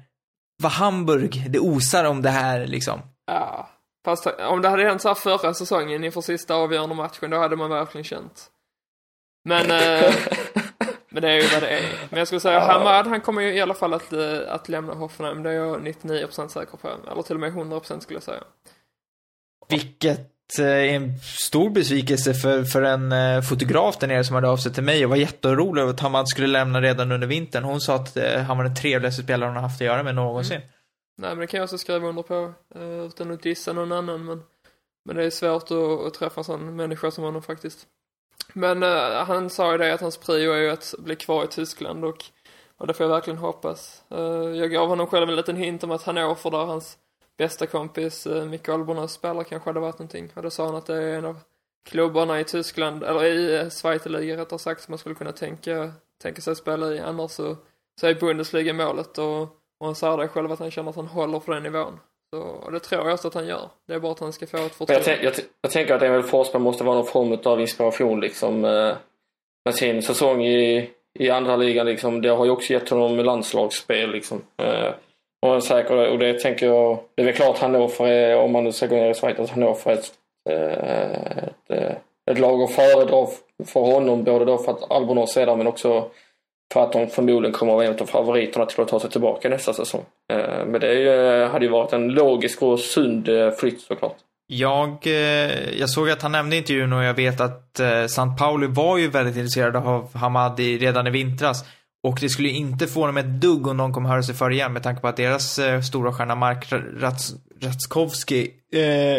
var 0.64 0.70
Hamburg, 0.70 1.46
det 1.50 1.60
osar 1.60 2.06
om 2.06 2.22
det 2.22 2.30
här 2.30 2.68
liksom. 2.68 3.02
Ja, 3.28 3.70
fast 4.06 4.28
om 4.28 4.62
det 4.62 4.70
hade 4.70 4.84
hänt 4.84 5.02
så 5.02 5.08
här 5.08 5.16
förra 5.16 5.54
säsongen 5.54 6.04
inför 6.04 6.22
sista 6.22 6.56
avgörande 6.56 6.96
matchen, 6.96 7.30
då 7.30 7.38
hade 7.38 7.56
man 7.56 7.70
verkligen 7.70 8.06
känt. 8.06 8.48
Men, 9.46 9.72
eh, 9.72 10.14
men 11.12 11.22
det 11.22 11.32
är 11.32 11.42
ju 11.42 11.48
vad 11.48 11.62
det 11.62 11.70
är. 11.70 11.82
Men 12.10 12.20
jag 12.20 12.28
skulle 12.28 12.42
säga, 12.42 12.54
ja. 12.54 12.72
Hamad, 12.72 13.08
han 13.08 13.22
kommer 13.22 13.42
ju 13.42 13.54
i 13.54 13.62
alla 13.62 13.74
fall 13.74 13.94
att, 13.94 14.14
eh, 14.14 14.40
att 14.48 14.70
lämna 14.70 14.94
Hoffenheim, 14.94 15.44
det 15.44 15.50
är 15.50 15.54
jag 15.54 15.82
99% 15.82 16.48
säker 16.48 16.78
på. 16.78 16.90
Eller 17.12 17.22
till 17.22 17.36
och 17.36 17.40
med 17.40 17.52
100% 17.52 18.00
skulle 18.00 18.16
jag 18.16 18.24
säga. 18.24 18.44
Vilket 19.70 20.32
Eh, 20.60 20.96
en 20.96 21.20
stor 21.20 21.70
besvikelse 21.70 22.34
för, 22.34 22.64
för 22.64 22.82
en 22.82 23.12
eh, 23.12 23.42
fotograf 23.42 23.98
där 23.98 24.08
nere 24.08 24.24
som 24.24 24.36
hade 24.36 24.50
av 24.50 24.58
sig 24.58 24.74
till 24.74 24.84
mig 24.84 25.04
och 25.04 25.10
var 25.10 25.18
jätteorolig 25.18 25.82
över 25.82 25.94
att 25.94 26.00
Hamad 26.00 26.30
skulle 26.30 26.48
lämna 26.48 26.82
redan 26.82 27.12
under 27.12 27.28
vintern. 27.28 27.64
Hon 27.64 27.82
sa 27.82 27.96
att 27.96 28.18
han 28.48 28.58
var 28.58 28.64
den 28.64 28.76
trevligaste 28.76 29.24
spelaren 29.24 29.54
hon 29.54 29.56
har 29.56 29.70
haft 29.70 29.82
att 29.82 29.86
göra 29.86 30.04
med 30.04 30.16
någonsin. 30.16 30.58
Mm. 30.58 30.68
Nej, 31.18 31.30
men 31.30 31.40
det 31.40 31.48
kan 31.48 31.58
jag 31.58 31.64
också 31.64 31.78
skriva 31.78 32.08
under 32.08 32.24
på 32.24 32.54
utan 33.06 33.32
att 33.32 33.44
dissa 33.44 33.74
någon 33.74 33.92
annan. 33.92 34.26
Men, 34.26 34.44
men 35.06 35.16
det 35.16 35.24
är 35.24 35.30
svårt 35.30 35.72
att, 35.72 36.08
att 36.08 36.14
träffa 36.14 36.42
en 36.42 36.46
sån 36.46 36.76
människa 36.76 37.12
som 37.12 37.24
honom 37.24 37.42
faktiskt. 37.42 37.88
Men 38.54 38.84
uh, 38.84 39.24
han 39.24 39.50
sa 39.50 39.72
ju 39.72 39.78
det 39.78 39.94
att 39.94 40.02
hans 40.02 40.18
prio 40.18 40.52
är 40.52 40.58
ju 40.58 40.70
att 40.70 40.94
bli 41.00 41.16
kvar 41.16 41.44
i 41.44 41.48
Tyskland 41.48 42.06
och, 42.06 42.26
och 42.78 42.88
det 42.88 42.94
får 42.94 43.04
jag 43.04 43.12
verkligen 43.12 43.40
hoppas. 43.40 44.04
Uh, 44.12 44.58
jag 44.58 44.72
gav 44.72 44.88
honom 44.88 45.08
själv 45.08 45.30
en 45.30 45.36
liten 45.36 45.56
hint 45.56 45.84
om 45.84 45.92
att 45.92 46.04
Hannover 46.04 46.52
där 46.52 46.66
hans 46.66 46.98
bästa 47.38 47.68
kompis 47.68 48.28
uh, 48.28 48.46
Micke 48.46 48.70
Albornas 48.70 49.14
spelar 49.14 49.44
kanske 49.44 49.70
hade 49.70 49.80
varit 49.80 50.00
någonting. 50.00 50.32
Och 50.36 50.42
då 50.42 50.50
sa 50.50 50.66
han 50.66 50.76
att 50.76 50.86
det 50.86 50.96
är 50.96 51.18
en 51.18 51.26
av 51.26 51.40
klubbarna 51.84 52.40
i 52.40 52.44
Tyskland, 52.44 53.04
eller 53.04 53.24
i 53.24 53.56
eh, 53.56 53.70
Schweizerliga 53.70 54.38
rättare 54.38 54.60
sagt, 54.60 54.82
som 54.82 54.92
man 54.92 55.00
skulle 55.00 55.16
kunna 55.16 55.32
tänka, 55.32 55.92
tänka 56.22 56.42
sig 56.42 56.56
spela 56.56 56.94
i. 56.94 57.00
Annars 57.00 57.32
så, 57.32 57.58
så 58.00 58.08
är 58.08 58.16
Bundesliga 58.16 58.74
målet 58.74 59.18
och, 59.18 59.42
och 59.78 59.86
han 59.86 59.96
sa 59.96 60.18
det 60.18 60.28
själv 60.28 60.52
att 60.52 60.60
han 60.60 60.72
känner 60.72 60.90
att 60.90 60.96
han 60.96 61.08
håller 61.08 61.40
för 61.40 61.54
den 61.54 61.64
nivån. 61.64 62.00
Så, 62.36 62.70
det 62.72 62.80
tror 62.80 63.06
jag 63.06 63.14
också 63.14 63.28
att 63.28 63.34
han 63.34 63.48
gör. 63.48 63.70
Det 63.88 63.94
är 63.94 64.00
bara 64.00 64.12
att 64.12 64.20
han 64.20 64.34
ska 64.34 64.48
få 64.48 64.58
ett 64.58 64.76
förtroende. 64.76 65.12
Jag, 65.12 65.24
jag, 65.24 65.34
jag, 65.62 65.72
tänker 65.72 65.94
att 65.94 66.02
Emil 66.02 66.24
Forsberg 66.24 66.62
måste 66.62 66.84
vara 66.84 66.96
någon 66.96 67.06
form 67.06 67.38
av 67.44 67.62
inspiration 67.62 68.20
liksom. 68.20 68.66
Eh, 68.66 68.94
med 69.66 69.76
sin 69.76 70.02
säsong 70.02 70.46
i, 70.46 70.90
i 71.20 71.30
andra 71.30 71.56
ligan 71.56 71.86
liksom. 71.86 72.22
Det 72.22 72.30
har 72.30 72.46
ju 72.46 72.52
också 72.52 72.74
gett 72.74 72.90
honom 72.90 73.18
landslagsspel 73.18 74.12
liksom. 74.12 74.42
Eh, 74.64 74.94
och 75.46 75.64
säker, 75.64 76.10
och 76.10 76.20
det 76.20 76.40
tänker 76.40 76.66
jag, 76.66 77.00
det 77.16 77.22
är 77.22 77.26
väl 77.26 77.36
klart 77.36 77.58
Hannover 77.58 78.08
är, 78.08 78.38
om 78.38 78.52
man 78.52 78.64
nu 78.64 78.72
ska 78.72 78.88
gå 78.88 78.96
ner 78.96 79.10
i 79.10 79.14
Schweiz, 79.14 79.40
att 79.40 79.50
Hannover 79.50 79.92
är 79.92 79.94
ett, 79.94 80.14
ett, 80.50 81.72
ett, 81.72 81.98
ett 82.32 82.40
lag 82.40 82.62
att 82.62 82.72
föredra 82.72 83.28
för 83.66 83.80
honom, 83.80 84.24
både 84.24 84.46
då 84.46 84.58
för 84.58 84.72
att 84.72 84.92
Albonos 84.92 85.38
är 85.38 85.46
där 85.46 85.56
men 85.56 85.68
också 85.68 86.10
för 86.72 86.84
att 86.84 86.94
de 86.94 87.08
förmodligen 87.08 87.54
kommer 87.54 87.72
att 87.72 87.78
vara 87.78 87.88
en 87.88 88.00
av 88.00 88.06
favoriterna 88.06 88.66
till 88.66 88.82
att 88.82 88.88
ta 88.88 89.00
sig 89.00 89.10
tillbaka 89.10 89.50
nästa 89.50 89.74
säsong. 89.74 90.06
Eh, 90.34 90.66
men 90.66 90.82
det 90.82 91.14
eh, 91.44 91.50
hade 91.52 91.66
ju 91.66 91.72
varit 91.72 91.94
en 91.94 92.08
logisk 92.08 92.62
och 92.62 92.80
sund 92.80 93.30
eh, 93.30 93.52
flytt 93.52 93.82
såklart. 93.82 94.16
Jag, 94.48 95.08
jag 95.78 95.90
såg 95.90 96.10
att 96.10 96.22
han 96.22 96.32
nämnde 96.32 96.56
intervjun 96.56 96.94
och 96.94 97.04
jag 97.04 97.14
vet 97.14 97.42
att 97.42 97.80
St. 97.80 98.22
Pauli 98.40 98.68
var 98.68 98.98
ju 98.98 99.08
väldigt 99.08 99.36
intresserad 99.36 99.76
av 99.76 100.16
Hamadi 100.16 100.78
redan 100.78 101.08
i 101.08 101.10
vintras. 101.10 101.66
Och 102.04 102.18
det 102.22 102.30
skulle 102.30 102.50
inte 102.50 102.88
få 102.88 103.06
dem 103.06 103.18
ett 103.18 103.42
dugg 103.42 103.68
om 103.68 103.78
de 103.78 103.94
kommer 103.94 104.10
höra 104.10 104.24
sig 104.24 104.36
för 104.36 104.52
igen 104.52 104.74
med 104.74 104.84
tanke 104.84 105.02
på 105.02 105.08
att 105.08 105.18
deras 105.18 105.60
stora 105.88 106.14
stjärna 106.14 106.36
Mark 106.36 106.74
Ratskovski 107.62 108.52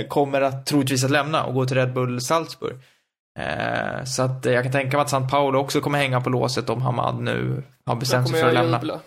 kommer 0.08 0.40
att 0.40 0.66
troligtvis 0.66 1.04
att 1.04 1.10
lämna 1.10 1.44
och 1.44 1.54
gå 1.54 1.66
till 1.66 1.76
Red 1.76 1.92
Bull 1.92 2.20
Salzburg. 2.20 2.76
Eh, 3.38 4.04
så 4.04 4.22
att 4.22 4.46
eh, 4.46 4.52
jag 4.52 4.62
kan 4.62 4.72
tänka 4.72 4.96
mig 4.96 5.02
att 5.02 5.12
St. 5.12 5.28
Paolo 5.30 5.58
också 5.58 5.80
kommer 5.80 5.98
hänga 5.98 6.20
på 6.20 6.30
låset 6.30 6.70
om 6.70 6.82
Hamad 6.82 7.20
nu 7.20 7.62
har 7.86 7.96
bestämt 7.96 8.28
sig 8.28 8.40
för 8.40 8.48
att 8.48 8.54
lämna. 8.54 8.78
Jubla. 8.78 9.00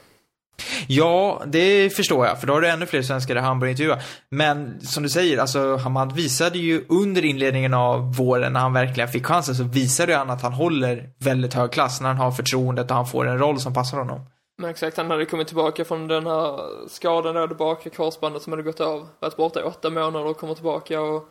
Ja, 0.88 1.43
det 1.45 1.89
förstår 1.89 2.26
jag, 2.26 2.39
för 2.39 2.47
då 2.47 2.53
har 2.53 2.61
du 2.61 2.69
ännu 2.69 2.86
fler 2.86 3.01
svenskar 3.01 3.36
han 3.36 3.59
börjar 3.59 3.71
intervjua. 3.71 3.99
Men 4.30 4.82
som 4.82 5.03
du 5.03 5.09
säger, 5.09 5.38
alltså 5.38 5.76
Hamad 5.76 6.15
visade 6.15 6.57
ju 6.57 6.86
under 6.89 7.26
inledningen 7.26 7.73
av 7.73 8.15
våren 8.15 8.53
när 8.53 8.59
han 8.59 8.73
verkligen 8.73 9.09
fick 9.09 9.26
chansen 9.26 9.55
så 9.55 9.63
visade 9.63 10.15
han 10.15 10.30
att 10.30 10.41
han 10.41 10.53
håller 10.53 11.09
väldigt 11.19 11.53
hög 11.53 11.71
klass 11.71 12.01
när 12.01 12.07
han 12.07 12.17
har 12.17 12.32
förtroendet 12.32 12.91
och 12.91 12.95
han 12.95 13.07
får 13.07 13.28
en 13.28 13.39
roll 13.39 13.59
som 13.59 13.73
passar 13.73 13.97
honom. 13.97 14.19
Men 14.57 14.69
exakt, 14.69 14.97
han 14.97 15.11
hade 15.11 15.26
kommit 15.26 15.47
tillbaka 15.47 15.86
från 15.86 16.07
den 16.07 16.28
här 16.28 16.59
skadan 16.89 17.36
där, 17.36 17.47
bakre 17.47 17.89
korsbandet 17.89 18.41
som 18.41 18.53
hade 18.53 18.63
gått 18.63 18.80
av. 18.80 19.07
Varit 19.19 19.38
borta 19.38 19.59
i 19.59 19.63
åtta 19.63 19.89
månader 19.89 20.26
och 20.26 20.38
kommer 20.38 20.53
tillbaka 20.53 21.01
och, 21.01 21.30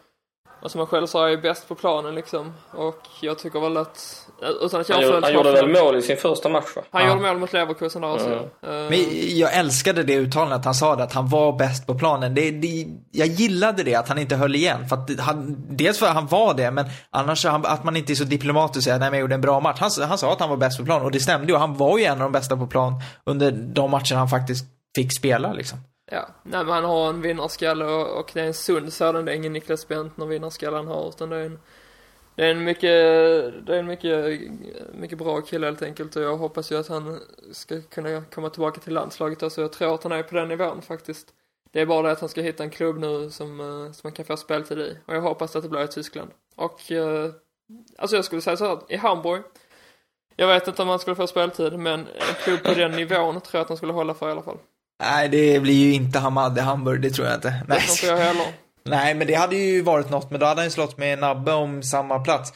som 0.70 0.78
han 0.78 0.86
själv 0.86 1.06
sa 1.06 1.28
är 1.30 1.36
bäst 1.36 1.68
på 1.68 1.74
planen 1.74 2.14
liksom. 2.14 2.52
Och 2.70 2.98
jag 3.20 3.38
tycker 3.38 3.60
väl 3.60 3.76
att, 3.76 4.26
utan 4.62 4.80
att 4.80 4.88
jag 4.88 4.96
Han, 4.96 5.04
gjorde, 5.04 5.20
han 5.22 5.32
gjorde 5.34 5.52
väl 5.52 5.68
mål 5.68 5.96
i 5.96 6.02
sin 6.02 6.16
första 6.16 6.48
match 6.48 6.76
va? 6.76 6.82
Han 6.90 7.02
Ja. 7.02 7.08
gjorde 7.08 7.20
mål 7.28 7.38
mot 7.38 7.52
Leverkusen 7.52 8.02
där 8.02 8.12
också. 8.12 8.26
Mm. 8.26 8.44
Eh, 8.84 8.90
Men 8.90 9.04
jag 9.38 9.54
älskade 9.54 10.02
det 10.02 10.14
uttalandet 10.16 10.64
han 10.64 10.74
sa 10.74 10.96
det, 10.96 11.02
att 11.04 11.12
han 11.12 11.28
var 11.28 11.52
bäst 11.52 11.86
på 11.86 11.94
planen. 11.94 12.34
Det, 12.34 12.50
det, 12.50 12.86
jag 13.10 13.26
gillade 13.28 13.82
det, 13.82 13.94
att 13.94 14.08
han 14.08 14.18
inte 14.18 14.36
höll 14.36 14.54
igen. 14.54 14.88
För 14.88 14.96
att 14.96 15.20
han, 15.20 15.56
dels 15.68 15.98
för 15.98 16.06
att 16.06 16.14
han 16.14 16.26
var 16.26 16.54
det, 16.54 16.70
men 16.70 16.86
annars 17.10 17.44
han, 17.44 17.66
att 17.66 17.84
man 17.84 17.96
inte 17.96 18.12
är 18.12 18.14
så 18.14 18.24
diplomatisk 18.24 18.76
och 18.76 18.82
säger 18.84 18.94
att 18.94 19.00
nej, 19.00 19.10
men 19.10 19.18
jag 19.18 19.20
gjorde 19.24 19.34
en 19.34 19.40
bra 19.40 19.60
match. 19.60 19.78
Han, 19.80 19.90
han 20.08 20.18
sa 20.18 20.32
att 20.32 20.40
han 20.40 20.50
var 20.50 20.56
bäst 20.56 20.78
på 20.78 20.84
plan 20.84 21.02
och 21.02 21.10
det 21.10 21.20
stämde 21.20 21.52
ju. 21.52 21.58
Han 21.58 21.76
var 21.76 21.98
ju 21.98 22.04
en 22.04 22.12
av 22.12 22.18
de 22.18 22.32
bästa 22.32 22.56
på 22.56 22.66
plan 22.66 22.94
under 23.24 23.50
de 23.52 23.90
matcher 23.90 24.14
han 24.14 24.28
faktiskt 24.28 24.64
fick 24.96 25.16
spela 25.18 25.52
liksom. 25.52 25.78
Ja, 26.10 26.28
nej 26.42 26.64
men 26.64 26.74
han 26.74 26.84
har 26.84 27.08
en 27.08 27.20
vinnarskalle 27.20 27.84
och, 27.84 28.20
och 28.20 28.30
det 28.34 28.40
är 28.40 28.46
en 28.46 28.54
sund 28.54 28.92
sådan. 28.92 29.24
Det 29.24 29.32
är 29.32 29.36
ingen 29.36 29.52
Niklas 29.52 29.88
Bentner 29.88 30.26
vinnarskalle 30.26 30.76
han 30.76 30.86
har 30.86 31.08
utan 31.08 31.30
det 31.30 31.36
är 31.36 31.44
en 31.44 31.58
det 32.36 32.46
är 32.46 32.50
en 32.50 32.64
mycket, 32.64 32.90
det 33.66 33.74
är 33.74 33.78
en 33.78 33.86
mycket, 33.86 34.40
mycket 34.94 35.18
bra 35.18 35.40
kille 35.40 35.66
helt 35.66 35.82
enkelt 35.82 36.16
och 36.16 36.22
jag 36.22 36.36
hoppas 36.36 36.72
ju 36.72 36.78
att 36.78 36.88
han 36.88 37.20
ska 37.52 37.80
kunna 37.80 38.24
komma 38.24 38.50
tillbaka 38.50 38.80
till 38.80 38.94
landslaget 38.94 39.42
alltså 39.42 39.60
Jag 39.60 39.72
tror 39.72 39.94
att 39.94 40.02
han 40.02 40.12
är 40.12 40.22
på 40.22 40.34
den 40.34 40.48
nivån 40.48 40.82
faktiskt. 40.82 41.26
Det 41.72 41.80
är 41.80 41.86
bara 41.86 42.02
det 42.02 42.12
att 42.12 42.20
han 42.20 42.28
ska 42.28 42.40
hitta 42.40 42.62
en 42.62 42.70
klubb 42.70 42.98
nu 42.98 43.30
som, 43.30 43.60
eh, 43.60 43.92
som 43.92 44.00
han 44.02 44.12
kan 44.12 44.24
få 44.24 44.36
speltid 44.36 44.78
i. 44.78 44.98
Och 45.06 45.14
jag 45.14 45.20
hoppas 45.20 45.56
att 45.56 45.62
det 45.62 45.68
blir 45.68 45.84
i 45.84 45.88
Tyskland. 45.88 46.30
Och, 46.56 46.92
eh, 46.92 47.30
alltså 47.98 48.16
jag 48.16 48.24
skulle 48.24 48.40
säga 48.40 48.56
så 48.56 48.66
här, 48.66 48.78
i 48.88 48.96
Hamburg. 48.96 49.42
Jag 50.36 50.48
vet 50.48 50.68
inte 50.68 50.82
om 50.82 50.88
han 50.88 50.98
skulle 50.98 51.16
få 51.16 51.26
speltid, 51.26 51.78
men 51.78 52.00
en 52.00 52.34
klubb 52.44 52.62
på 52.62 52.74
den 52.74 52.90
nivån 52.90 53.40
tror 53.40 53.58
jag 53.58 53.60
att 53.60 53.68
han 53.68 53.76
skulle 53.76 53.92
hålla 53.92 54.14
för 54.14 54.28
i 54.28 54.32
alla 54.32 54.42
fall. 54.42 54.58
Nej, 55.02 55.28
det 55.28 55.60
blir 55.60 55.74
ju 55.74 55.92
inte 55.92 56.18
Hamad 56.18 56.58
i 56.58 56.60
Hamburg, 56.60 57.02
det 57.02 57.10
tror 57.10 57.26
jag 57.26 57.36
inte. 57.36 57.48
Det 57.48 57.64
Nej. 57.68 57.80
tror 57.80 57.90
inte 57.90 58.06
jag 58.06 58.16
heller. 58.16 58.46
Nej, 58.84 59.14
men 59.14 59.26
det 59.26 59.34
hade 59.34 59.56
ju 59.56 59.82
varit 59.82 60.10
något, 60.10 60.30
men 60.30 60.40
då 60.40 60.46
hade 60.46 60.60
han 60.60 60.66
ju 60.66 60.70
slått 60.70 60.98
med 60.98 61.18
Nabbe 61.18 61.52
om 61.52 61.82
samma 61.82 62.18
plats. 62.18 62.52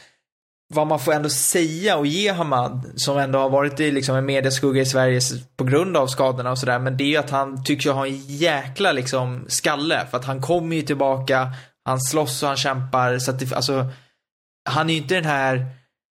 Vad 0.73 0.87
man 0.87 0.99
får 0.99 1.13
ändå 1.13 1.29
säga 1.29 1.97
och 1.97 2.07
ge 2.07 2.31
Hamad, 2.31 2.91
som 2.95 3.17
ändå 3.17 3.39
har 3.39 3.49
varit 3.49 3.79
i 3.79 3.91
liksom 3.91 4.15
en 4.15 4.25
mediaskugga 4.25 4.81
i 4.81 4.85
Sverige 4.85 5.21
på 5.57 5.63
grund 5.63 5.97
av 5.97 6.07
skadorna 6.07 6.51
och 6.51 6.57
sådär, 6.57 6.79
men 6.79 6.97
det 6.97 7.03
är 7.03 7.07
ju 7.07 7.17
att 7.17 7.29
han 7.29 7.63
tycks 7.63 7.85
ju 7.85 7.89
ha 7.89 8.07
en 8.07 8.17
jäkla 8.27 8.91
liksom 8.91 9.45
skalle. 9.47 10.07
För 10.11 10.17
att 10.17 10.25
han 10.25 10.41
kommer 10.41 10.75
ju 10.75 10.81
tillbaka, 10.81 11.53
han 11.85 12.01
slåss 12.01 12.43
och 12.43 12.47
han 12.47 12.57
kämpar, 12.57 13.19
så 13.19 13.31
att 13.31 13.39
det, 13.39 13.53
alltså, 13.53 13.85
han 14.69 14.89
är 14.89 14.93
ju 14.93 14.99
inte 14.99 15.15
den 15.15 15.25
här, 15.25 15.65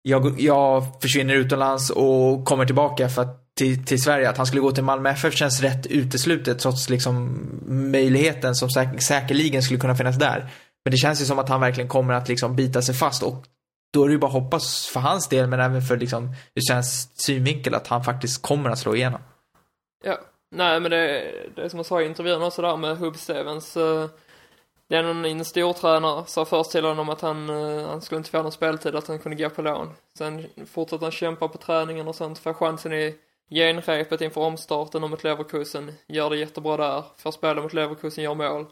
jag, 0.01 0.41
jag 0.41 1.01
försvinner 1.01 1.35
utomlands 1.35 1.89
och 1.89 2.45
kommer 2.45 2.65
tillbaka 2.65 3.09
för 3.09 3.21
att 3.21 3.38
till, 3.59 3.85
till 3.85 4.01
Sverige. 4.01 4.29
Att 4.29 4.37
han 4.37 4.45
skulle 4.45 4.61
gå 4.61 4.71
till 4.71 4.83
Malmö 4.83 5.09
FF 5.09 5.33
känns 5.33 5.61
rätt 5.61 5.87
uteslutet 5.87 6.59
trots 6.59 6.89
liksom 6.89 7.39
möjligheten 7.65 8.55
som 8.55 8.69
säk 8.69 9.01
säkerligen 9.01 9.63
skulle 9.63 9.79
kunna 9.79 9.95
finnas 9.95 10.19
där. 10.19 10.49
Men 10.85 10.91
det 10.91 10.97
känns 10.97 11.21
ju 11.21 11.25
som 11.25 11.39
att 11.39 11.49
han 11.49 11.61
verkligen 11.61 11.89
kommer 11.89 12.13
att 12.13 12.29
liksom 12.29 12.55
bita 12.55 12.81
sig 12.81 12.95
fast 12.95 13.23
och 13.23 13.45
då 13.93 14.03
är 14.03 14.07
det 14.07 14.13
ju 14.13 14.19
bara 14.19 14.27
att 14.27 14.33
hoppas 14.33 14.87
för 14.87 14.99
hans 14.99 15.27
del 15.27 15.47
men 15.47 15.59
även 15.59 15.81
för 15.81 15.97
liksom 15.97 16.27
hur 16.55 16.61
känns 16.61 17.09
synvinkel 17.13 17.75
att 17.75 17.87
han 17.87 18.03
faktiskt 18.03 18.41
kommer 18.41 18.69
att 18.69 18.79
slå 18.79 18.95
igenom. 18.95 19.21
Ja, 20.03 20.17
nej 20.55 20.79
men 20.79 20.91
det, 20.91 21.31
det 21.55 21.61
är 21.61 21.69
som 21.69 21.79
jag 21.79 21.85
sa 21.85 22.01
i 22.01 22.05
intervjun 22.05 22.41
också 22.41 22.61
där 22.61 22.77
med 22.77 22.97
Hub 22.97 23.15
Stevens. 23.15 23.77
Eh, 23.77 24.09
det 24.89 24.95
är 24.95 25.03
någon 25.03 25.25
en 25.25 25.45
stortränare 25.45 26.23
sa 26.27 26.45
först 26.45 26.71
till 26.71 26.85
honom 26.85 27.09
att 27.09 27.21
han, 27.21 27.49
eh, 27.49 27.87
han 27.87 28.01
skulle 28.01 28.17
inte 28.17 28.29
få 28.29 28.41
någon 28.41 28.51
speltid, 28.51 28.95
att 28.95 29.07
han 29.07 29.19
kunde 29.19 29.43
gå 29.43 29.49
på 29.49 29.61
lån. 29.61 29.89
Sen 30.17 30.45
fortsatte 30.65 31.05
han 31.05 31.11
kämpa 31.11 31.47
på 31.47 31.57
träningen 31.57 32.07
och 32.07 32.15
sen 32.15 32.35
få 32.35 32.53
chansen 32.53 32.93
i 32.93 33.15
genrepet 33.49 34.21
inför 34.21 34.41
omstarten 34.41 35.03
och 35.03 35.09
mot 35.09 35.23
Leverkusen. 35.23 35.93
Gör 36.07 36.29
det 36.29 36.37
jättebra 36.37 36.77
där, 36.77 37.03
får 37.17 37.31
spela 37.31 37.61
mot 37.61 37.73
Leverkusen, 37.73 38.23
gör 38.23 38.35
mål. 38.35 38.65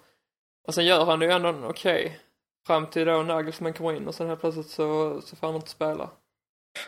Och 0.68 0.74
sen 0.74 0.86
gör 0.86 1.06
han 1.06 1.20
det 1.20 1.26
ju 1.26 1.32
ändå 1.32 1.54
okej. 1.70 2.20
Fram 2.68 2.88
till 2.88 3.06
då 3.06 3.24
Nagelsmann 3.24 3.74
kommer 3.74 3.94
in 3.94 4.08
och 4.08 4.16
sen 4.16 4.28
helt 4.28 4.42
plötsligt 4.42 4.70
så, 4.70 5.22
så 5.22 5.36
får 5.36 5.48
han 5.48 5.56
inte 5.56 5.70
spela. 5.70 6.10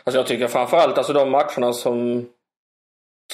Alltså 0.04 0.18
jag 0.18 0.26
tycker 0.26 0.48
framförallt 0.48 0.98
alltså 0.98 1.12
de 1.12 1.30
matcherna 1.30 1.72
som, 1.72 2.28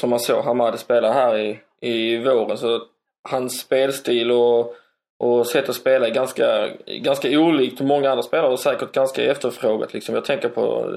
som 0.01 0.11
man 0.11 0.21
såg 0.21 0.45
Hamad 0.45 0.79
spela 0.79 1.13
här 1.13 1.39
i, 1.39 1.61
i 1.81 2.19
våren 2.19 2.59
så 2.59 2.83
hans 3.23 3.61
spelstil 3.61 4.31
och, 4.31 4.75
och 5.19 5.47
sätt 5.47 5.69
att 5.69 5.77
spela 5.77 6.07
är 6.07 6.15
ganska, 6.15 6.69
ganska 6.87 7.29
olikt 7.29 7.81
många 7.81 8.11
andra 8.11 8.23
spelare 8.23 8.53
och 8.53 8.61
säkert 8.61 8.93
ganska 8.93 9.23
efterfrågat 9.23 9.93
liksom. 9.93 10.15
Jag 10.15 10.25
tänker 10.25 10.49
på 10.49 10.93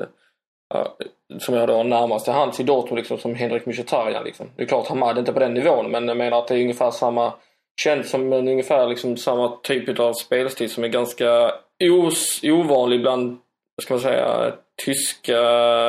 som 1.40 1.56
jag 1.56 1.68
då 1.68 1.74
har 1.74 1.84
närmast 1.84 2.26
till 2.26 2.34
hands 2.34 2.60
i 2.60 2.64
Dortmund 2.64 2.98
liksom 2.98 3.18
som 3.18 3.36
Henrik 3.36 3.66
Mkhitaryan 3.66 4.24
liksom. 4.24 4.50
Det 4.56 4.64
är 4.64 4.68
klart 4.68 4.88
Hamad 4.88 5.16
är 5.16 5.20
inte 5.20 5.34
på 5.34 5.40
den 5.40 5.54
nivån 5.54 5.92
men 5.92 6.08
jag 6.08 6.18
menar 6.18 6.40
att 6.40 6.48
det 6.48 6.56
är 6.56 6.62
ungefär 6.62 6.92
samma 6.92 7.34
Känns 7.82 8.10
som 8.10 8.34
en 8.34 8.48
ungefär 8.48 8.88
liksom 8.88 9.18
samma 9.18 9.58
typ 9.64 10.00
av 10.00 10.14
spelstil 10.14 10.70
som 10.70 10.84
är 10.84 10.88
ganska 10.88 11.52
os, 11.84 12.40
ovanlig 12.44 13.02
bland 13.02 13.38
vad 13.76 13.84
ska 13.84 13.94
man 13.94 14.02
säga, 14.02 14.54
tyska 14.86 15.40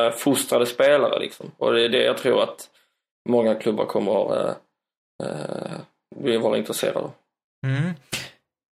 eh, 0.06 0.12
fostrade 0.12 0.66
spelare 0.66 1.18
liksom. 1.18 1.50
Och 1.58 1.72
det 1.72 1.84
är 1.84 1.88
det 1.88 2.02
jag 2.02 2.18
tror 2.18 2.42
att 2.42 2.68
många 3.28 3.54
klubbar 3.54 3.86
kommer 3.86 4.36
eh, 4.36 4.54
eh, 6.24 6.40
vara 6.40 6.58
intresserade 6.58 6.98
av. 6.98 7.10
Mm. 7.66 7.94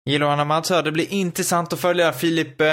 Gillar 0.10 0.36
Hamad 0.36 0.66
det 0.84 0.92
blir 0.92 1.14
intressant 1.14 1.74
att 1.74 1.82
följa. 1.82 2.14
Filip, 2.14 2.62
eh, 2.62 2.68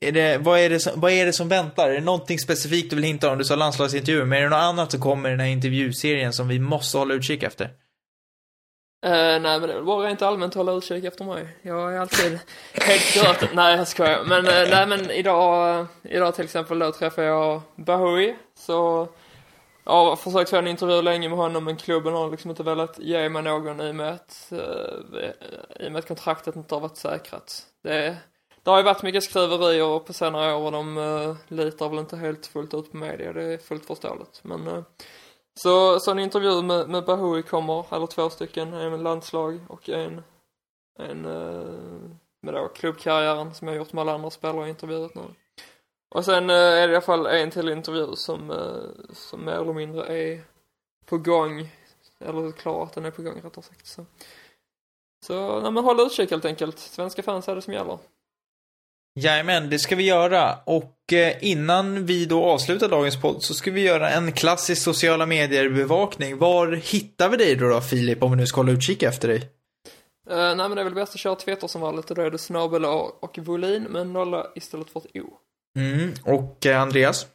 är 0.00 0.12
det, 0.12 0.38
vad, 0.38 0.58
är 0.58 0.70
det 0.70 0.80
som, 0.80 1.00
vad 1.00 1.12
är 1.12 1.26
det 1.26 1.32
som 1.32 1.48
väntar? 1.48 1.90
Är 1.90 1.94
det 1.94 2.00
någonting 2.00 2.38
specifikt 2.38 2.90
du 2.90 2.96
vill 2.96 3.04
hinta 3.04 3.30
om? 3.30 3.38
Du 3.38 3.44
sa 3.44 3.56
landslagsintervjuer, 3.56 4.24
men 4.24 4.38
är 4.38 4.42
det 4.42 4.48
något 4.48 4.56
annat 4.56 4.90
som 4.90 5.00
kommer 5.00 5.28
i 5.28 5.32
den 5.32 5.40
här 5.40 5.46
intervjuserien 5.46 6.32
som 6.32 6.48
vi 6.48 6.58
måste 6.58 6.98
hålla 6.98 7.14
utkik 7.14 7.42
efter? 7.42 7.64
Eh, 9.06 9.10
nej 9.10 9.40
men 9.40 9.62
det 9.62 9.72
är 9.72 9.74
väl 9.74 9.84
bara 9.84 10.06
rent 10.08 10.22
allmänt 10.22 10.54
hålla 10.54 10.72
utkik 10.72 11.04
efter 11.04 11.24
mig. 11.24 11.56
Jag 11.62 11.94
är 11.94 11.98
alltid 11.98 12.38
helt 12.72 13.14
gröten. 13.14 13.48
nej 13.52 13.76
jag 13.76 13.88
skojar. 13.88 14.24
Men 14.24 14.46
eh, 14.46 14.70
nej 14.70 14.86
men 14.86 15.10
idag, 15.10 15.86
idag 16.02 16.34
till 16.34 16.44
exempel 16.44 16.78
då 16.78 16.92
träffade 16.92 17.26
jag 17.26 17.60
Bahoui. 17.76 18.36
Så 18.58 19.08
jag 19.84 19.92
har 19.92 20.16
försökt 20.16 20.50
få 20.50 20.56
en 20.56 20.66
intervju 20.66 21.02
länge 21.02 21.28
med 21.28 21.38
honom 21.38 21.64
men 21.64 21.76
klubben 21.76 22.14
har 22.14 22.30
liksom 22.30 22.50
inte 22.50 22.62
velat 22.62 22.98
ge 22.98 23.28
mig 23.28 23.42
någon 23.42 23.80
i 23.80 23.90
och 23.90 23.94
med 23.94 24.12
att, 24.12 24.52
i 25.80 25.86
och 25.88 25.92
med 25.92 25.98
att 25.98 26.08
kontraktet 26.08 26.56
inte 26.56 26.74
har 26.74 26.80
varit 26.80 26.96
säkrat. 26.96 27.62
Det, 27.82 28.16
det 28.68 28.72
har 28.72 28.78
ju 28.78 28.84
varit 28.84 29.02
mycket 29.02 29.24
skriverier 29.24 29.98
på 29.98 30.12
senare 30.12 30.54
år 30.54 30.64
och 30.64 30.72
de 30.72 30.96
uh, 30.96 31.36
litar 31.48 31.88
väl 31.88 31.98
inte 31.98 32.16
helt 32.16 32.46
fullt 32.46 32.74
ut 32.74 32.90
på 32.90 32.96
media. 32.96 33.32
Det 33.32 33.42
är 33.42 33.58
fullt 33.58 33.86
förståeligt. 33.86 34.40
Men 34.42 34.68
uh, 34.68 34.82
så, 35.60 36.00
så 36.00 36.10
en 36.10 36.18
intervju 36.18 36.62
med, 36.62 36.88
med 36.88 37.04
Bahoui 37.04 37.42
kommer, 37.42 37.94
eller 37.94 38.06
två 38.06 38.30
stycken, 38.30 38.72
en 38.72 38.90
med 38.90 39.00
landslag 39.00 39.60
och 39.68 39.88
en, 39.88 40.22
en 40.98 41.26
uh, 41.26 42.10
med 42.42 42.54
då 42.54 42.68
klubbkarriären 42.68 43.54
som 43.54 43.68
jag 43.68 43.74
har 43.74 43.78
gjort 43.78 43.92
med 43.92 44.02
alla 44.02 44.14
andra 44.14 44.30
spelare 44.30 44.62
och 44.62 44.68
intervjuat 44.68 45.14
nu. 45.14 45.22
Och 46.14 46.24
sen 46.24 46.50
uh, 46.50 46.56
är 46.56 46.88
det 46.88 46.92
i 46.92 46.96
alla 46.96 47.00
fall 47.00 47.26
en 47.26 47.50
till 47.50 47.68
intervju 47.68 48.16
som, 48.16 48.50
uh, 48.50 48.90
som 49.12 49.44
mer 49.44 49.52
eller 49.52 49.72
mindre 49.72 50.06
är 50.06 50.40
på 51.06 51.18
gång, 51.18 51.68
eller 52.18 52.52
klar 52.52 52.82
att 52.82 52.92
den 52.92 53.04
är 53.04 53.10
på 53.10 53.22
gång 53.22 53.40
rättare 53.44 53.64
sagt. 53.64 53.86
Så, 53.86 54.04
så 55.26 55.60
nej, 55.60 55.70
men 55.72 55.84
håll 55.84 56.00
utkik 56.00 56.30
helt 56.30 56.44
enkelt. 56.44 56.78
Svenska 56.78 57.22
fans 57.22 57.48
är 57.48 57.54
det 57.54 57.62
som 57.62 57.74
gäller. 57.74 57.98
Jajamän, 59.18 59.70
det 59.70 59.78
ska 59.78 59.96
vi 59.96 60.04
göra. 60.04 60.58
Och 60.64 61.12
eh, 61.12 61.36
innan 61.40 62.06
vi 62.06 62.26
då 62.26 62.44
avslutar 62.44 62.88
dagens 62.88 63.20
podd 63.20 63.42
så 63.42 63.54
ska 63.54 63.70
vi 63.70 63.80
göra 63.80 64.10
en 64.10 64.32
klassisk 64.32 64.82
sociala 64.82 65.26
medier-bevakning. 65.26 66.38
Var 66.38 66.72
hittar 66.72 67.28
vi 67.28 67.36
dig 67.36 67.56
då, 67.56 67.68
då 67.68 67.80
Filip, 67.80 68.22
om 68.22 68.30
vi 68.30 68.36
nu 68.36 68.46
ska 68.46 68.60
hålla 68.60 68.72
utkik 68.72 69.02
efter 69.02 69.28
dig? 69.28 69.38
Uh, 70.30 70.36
nej 70.36 70.56
men 70.56 70.70
det 70.70 70.80
är 70.80 70.84
väl 70.84 70.94
bäst 70.94 71.14
att 71.14 71.20
köra 71.20 71.34
Twitter 71.34 71.66
som 71.66 71.80
vanligt 71.80 72.10
och 72.10 72.16
då 72.16 72.22
är 72.22 72.30
det 72.30 72.38
snabel 72.38 72.84
A 72.84 73.12
och 73.20 73.38
volym 73.38 73.82
med 73.82 74.06
nolla 74.06 74.46
istället 74.54 74.90
för 74.90 75.00
ett 75.00 75.06
O. 75.16 75.38
Mm. 75.78 76.14
Och 76.24 76.66
eh, 76.66 76.82
Andreas? 76.82 77.26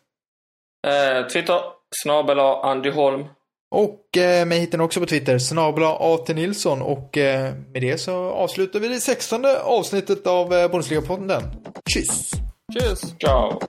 Eh, 0.88 1.28
Twitter, 1.28 1.62
snabel 2.04 2.40
Andy 2.40 2.90
Holm. 2.90 3.26
Och 3.74 4.18
eh, 4.18 4.46
mig 4.46 4.60
hittar 4.60 4.78
ni 4.78 4.84
också 4.84 5.00
på 5.00 5.06
Twitter, 5.06 5.38
snabla 5.38 5.98
AT 6.00 6.28
Nilsson. 6.28 6.82
Och 6.82 7.18
eh, 7.18 7.54
med 7.74 7.82
det 7.82 7.98
så 7.98 8.14
avslutar 8.16 8.80
vi 8.80 8.88
det 8.88 9.00
sextonde 9.00 9.62
avsnittet 9.62 10.28
av 10.28 10.54
eh, 10.54 10.72
Bundesliga-podden. 10.72 11.44
Tschüss! 11.90 12.32
Tjus! 12.74 13.02
Ciao! 13.20 13.60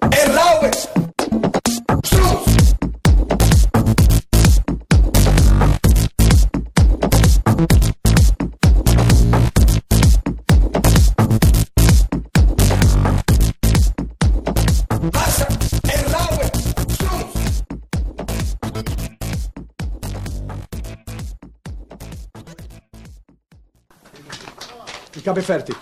Erlaube! 0.00 0.70
Ich 25.24 25.28
habe 25.28 25.40
fertig. 25.40 25.74